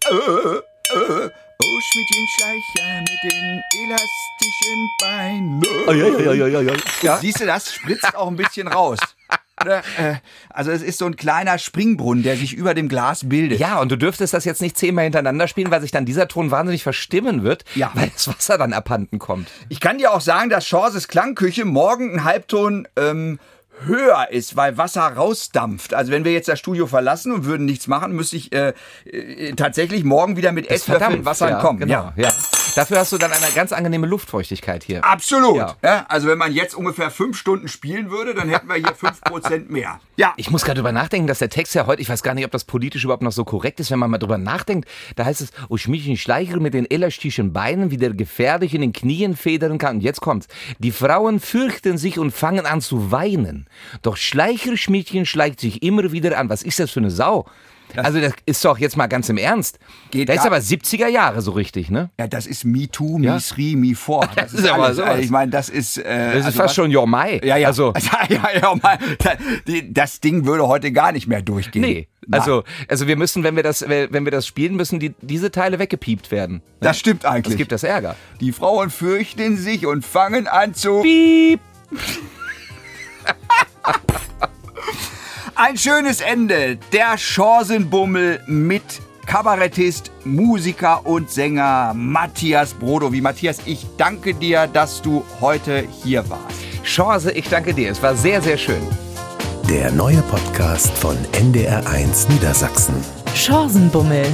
Oh, 1.63 1.81
Schmidtchen 1.81 2.27
Schleicher 2.29 3.01
mit 3.01 3.33
den 3.33 3.63
elastischen 3.85 4.91
Beinen. 5.01 5.63
Ja. 7.03 7.17
Siehst 7.19 7.41
du, 7.41 7.47
das 7.47 7.73
spritzt 7.73 8.15
auch 8.15 8.29
ein 8.29 8.37
bisschen 8.37 8.69
raus. 8.69 8.99
Oder? 9.63 9.79
Äh, 9.99 10.17
Also 10.51 10.71
es 10.71 10.83
ist 10.83 10.99
so 10.99 11.07
ein 11.07 11.17
kleiner 11.17 11.59
Springbrunnen, 11.59 12.23
der 12.23 12.37
sich 12.37 12.53
über 12.53 12.75
dem 12.75 12.89
Glas 12.91 13.27
bildet. 13.29 13.59
Ja, 13.59 13.81
und 13.81 13.91
du 13.91 13.97
dürftest 13.97 14.35
das 14.35 14.45
jetzt 14.45 14.61
nicht 14.61 14.77
zehnmal 14.77 15.05
hintereinander 15.05 15.49
spielen, 15.49 15.71
weil 15.71 15.81
sich 15.81 15.91
dann 15.93 16.05
dieser 16.05 16.29
Ton 16.29 16.51
wahnsinnig 16.51 16.83
verstimmen 16.83 17.43
wird, 17.43 17.65
Ja. 17.75 17.91
weil 17.95 18.11
das 18.11 18.29
Wasser 18.29 18.59
dann 18.59 18.75
abhanden 18.75 19.19
kommt. 19.19 19.49
Ich 19.71 19.81
kann 19.81 19.97
dir 19.97 20.13
auch 20.13 20.21
sagen, 20.21 20.51
dass 20.51 20.67
Chances 20.67 21.09
Klangküche 21.09 21.65
morgen 21.65 22.13
ein 22.19 22.25
Halbton 22.25 22.87
ähm, 22.97 23.39
höher 23.85 24.29
ist, 24.31 24.57
weil 24.57 24.79
Wasser 24.79 25.03
rausdampft. 25.03 25.95
Also 25.95 26.13
wenn 26.13 26.25
wir 26.25 26.33
jetzt 26.33 26.49
das 26.49 26.59
Studio 26.59 26.87
verlassen 26.87 27.33
und 27.33 27.45
würden 27.45 27.67
nichts 27.67 27.87
machen, 27.87 28.13
müsste 28.13 28.37
ich 28.37 28.53
äh, 28.53 28.73
äh, 29.05 29.53
tatsächlich 29.53 30.05
morgen 30.05 30.37
wieder 30.37 30.53
mit 30.53 30.71
Esslöffeln 30.71 31.25
Wasser 31.25 31.51
ja, 31.51 31.61
kommen. 31.61 31.81
Genau, 31.81 32.13
ja. 32.17 32.33
Dafür 32.77 32.99
hast 32.99 33.11
du 33.11 33.17
dann 33.17 33.33
eine 33.33 33.47
ganz 33.55 33.73
angenehme 33.73 34.07
Luftfeuchtigkeit 34.07 34.85
hier. 34.85 35.03
Absolut. 35.03 35.57
Ja. 35.57 35.77
Ja. 35.83 36.07
also 36.09 36.29
wenn 36.29 36.37
man 36.37 36.53
jetzt 36.53 36.75
ungefähr 36.75 37.11
fünf 37.11 37.39
Stunden 37.39 37.69
spielen 37.69 38.11
würde, 38.11 38.35
dann 38.35 38.51
hätten 38.51 38.69
wir 38.69 38.75
hier 38.75 38.95
fünf 38.95 39.21
Prozent 39.23 39.71
mehr. 39.71 40.01
Ja, 40.19 40.33
Ich 40.39 40.51
muss 40.51 40.65
gerade 40.65 40.79
drüber 40.79 40.93
nachdenken, 40.93 41.27
dass 41.27 41.41
der 41.41 41.51
Text 41.51 41.75
ja 41.75 41.87
heute, 41.87 42.01
ich 42.01 42.09
weiß 42.09 42.23
gar 42.23 42.33
nicht, 42.33 42.47
ob 42.47 42.51
das 42.51 42.65
politisch 42.65 43.05
überhaupt 43.05 43.23
noch 43.23 43.33
so 43.33 43.45
korrekt 43.45 43.81
ist, 43.81 43.91
wenn 43.91 43.99
man 43.99 44.11
mal 44.11 44.17
drüber 44.17 44.39
nachdenkt. 44.39 44.89
Da 45.15 45.27
heißt 45.27 45.43
es, 45.43 45.51
oh 45.69 45.77
Schmiedchen 45.77 46.17
Schleicher 46.17 46.59
mit 46.59 46.73
den 46.73 46.91
elastischen 46.91 47.53
Beinen 47.53 47.91
wieder 47.91 48.09
gefährlich 48.09 48.75
in 48.75 48.81
den 48.81 48.95
Knien 48.95 49.37
federn 49.37 49.77
kann. 49.77 49.97
Und 49.97 50.01
jetzt 50.01 50.23
kommt's. 50.23 50.49
Die 50.79 50.91
Frauen 50.91 51.39
fürchten 51.39 51.99
sich 51.99 52.19
und 52.19 52.31
fangen 52.31 52.65
an 52.65 52.81
zu 52.81 53.13
weinen. 53.13 53.66
Doch 54.03 54.17
Schleicher 54.17 54.77
Schmiedchen 54.77 55.27
schleicht 55.27 55.61
sich 55.61 55.83
immer 55.83 56.13
wieder 56.13 56.39
an. 56.39 56.49
Was 56.49 56.63
ist 56.63 56.79
das 56.79 56.91
für 56.91 57.01
eine 57.01 57.11
Sau? 57.11 57.47
also 57.95 58.21
das 58.21 58.33
ist 58.47 58.65
doch 58.65 58.79
jetzt 58.79 58.97
mal 58.97 59.07
ganz 59.07 59.29
im 59.29 59.39
Ernst. 59.39 59.79
Geht 60.11 60.29
das 60.29 60.37
ist 60.39 60.45
aber 60.47 60.57
70er 60.57 61.07
Jahre 61.07 61.41
so 61.41 61.53
richtig, 61.53 61.89
ne? 61.89 62.11
ja, 62.19 62.27
das 62.27 62.47
ist 62.49 62.65
Me 62.65 62.89
Too, 62.91 63.17
Me 63.19 63.27
Ja. 63.27 63.39
Three, 63.39 63.77
Me 63.77 63.95
Four. 63.95 64.29
Das, 64.35 64.53
ist 64.53 64.67
aber 64.69 64.87
alles. 64.87 64.97
sowas. 64.97 65.11
Also 65.11 65.23
ich 65.23 65.31
meine, 65.31 65.53
das 65.53 65.69
ist. 65.69 65.97
Äh, 65.99 66.03
Das 66.03 66.37
ist 66.41 66.45
also 66.47 66.57
fast 66.59 66.59
was- 66.59 66.75
schon 66.75 66.95
Your 66.95 67.07
Mai. 67.07 67.41
Ja, 67.45 67.57
ja. 67.57 67.69
Also, 67.69 67.95
ja, 68.29 68.39
ja, 68.61 68.75
da- 69.19 69.37
die- 69.69 69.95
das 69.95 70.19
Ding 70.21 70.45
würde 70.47 70.67
heute 70.67 70.91
gar 70.91 71.13
nicht 71.13 71.29
mehr 71.29 71.43
durchgehen. 71.43 71.83
nee. 71.83 72.09
Nein. 72.27 72.41
Also, 72.41 72.65
also 72.89 73.07
wir 73.07 73.15
müssen, 73.17 73.45
wenn 73.45 73.55
wir 73.55 73.63
das, 73.63 73.83
wenn 73.89 74.25
wir 74.25 74.33
das 74.33 74.49
spielen, 74.49 74.75
müssen 74.75 74.99
die, 74.99 75.15
diese 75.23 75.53
Teile 75.53 75.79
weggepiept 75.79 76.33
werden. 76.33 76.63
das 76.81 76.99
stimmt 76.99 77.25
eigentlich. 77.25 77.53
Das 77.55 77.57
gibt 77.57 77.71
das 77.71 77.85
Ärger. 77.85 78.17
Die 78.41 78.51
Frauen 78.51 78.91
fürchten 78.91 79.57
sich 79.57 79.87
und 79.87 80.05
fangen 80.05 80.49
an 80.49 80.75
zu. 80.75 81.03
Piep. 81.03 81.61
Ein 85.55 85.77
schönes 85.77 86.21
Ende. 86.21 86.77
Der 86.93 87.17
Chancenbummel 87.17 88.43
mit 88.47 88.83
Kabarettist, 89.27 90.11
Musiker 90.25 91.05
und 91.05 91.31
Sänger 91.31 91.93
Matthias 91.95 92.75
Brodowi. 92.75 93.21
Matthias, 93.21 93.59
ich 93.67 93.87
danke 93.97 94.35
dir, 94.35 94.67
dass 94.67 95.03
du 95.03 95.25
heute 95.41 95.87
hier 96.03 96.29
warst. 96.31 96.61
Chance, 96.85 97.33
ich 97.33 97.49
danke 97.49 97.75
dir. 97.75 97.91
Es 97.91 98.03
war 98.03 98.15
sehr, 98.15 98.41
sehr 98.41 98.57
schön. 98.57 98.83
Der 99.69 99.91
neue 99.91 100.23
Podcast 100.23 100.97
von 100.97 101.17
NDR1 101.33 102.31
Niedersachsen. 102.31 102.95
Chancenbummel. 103.35 104.27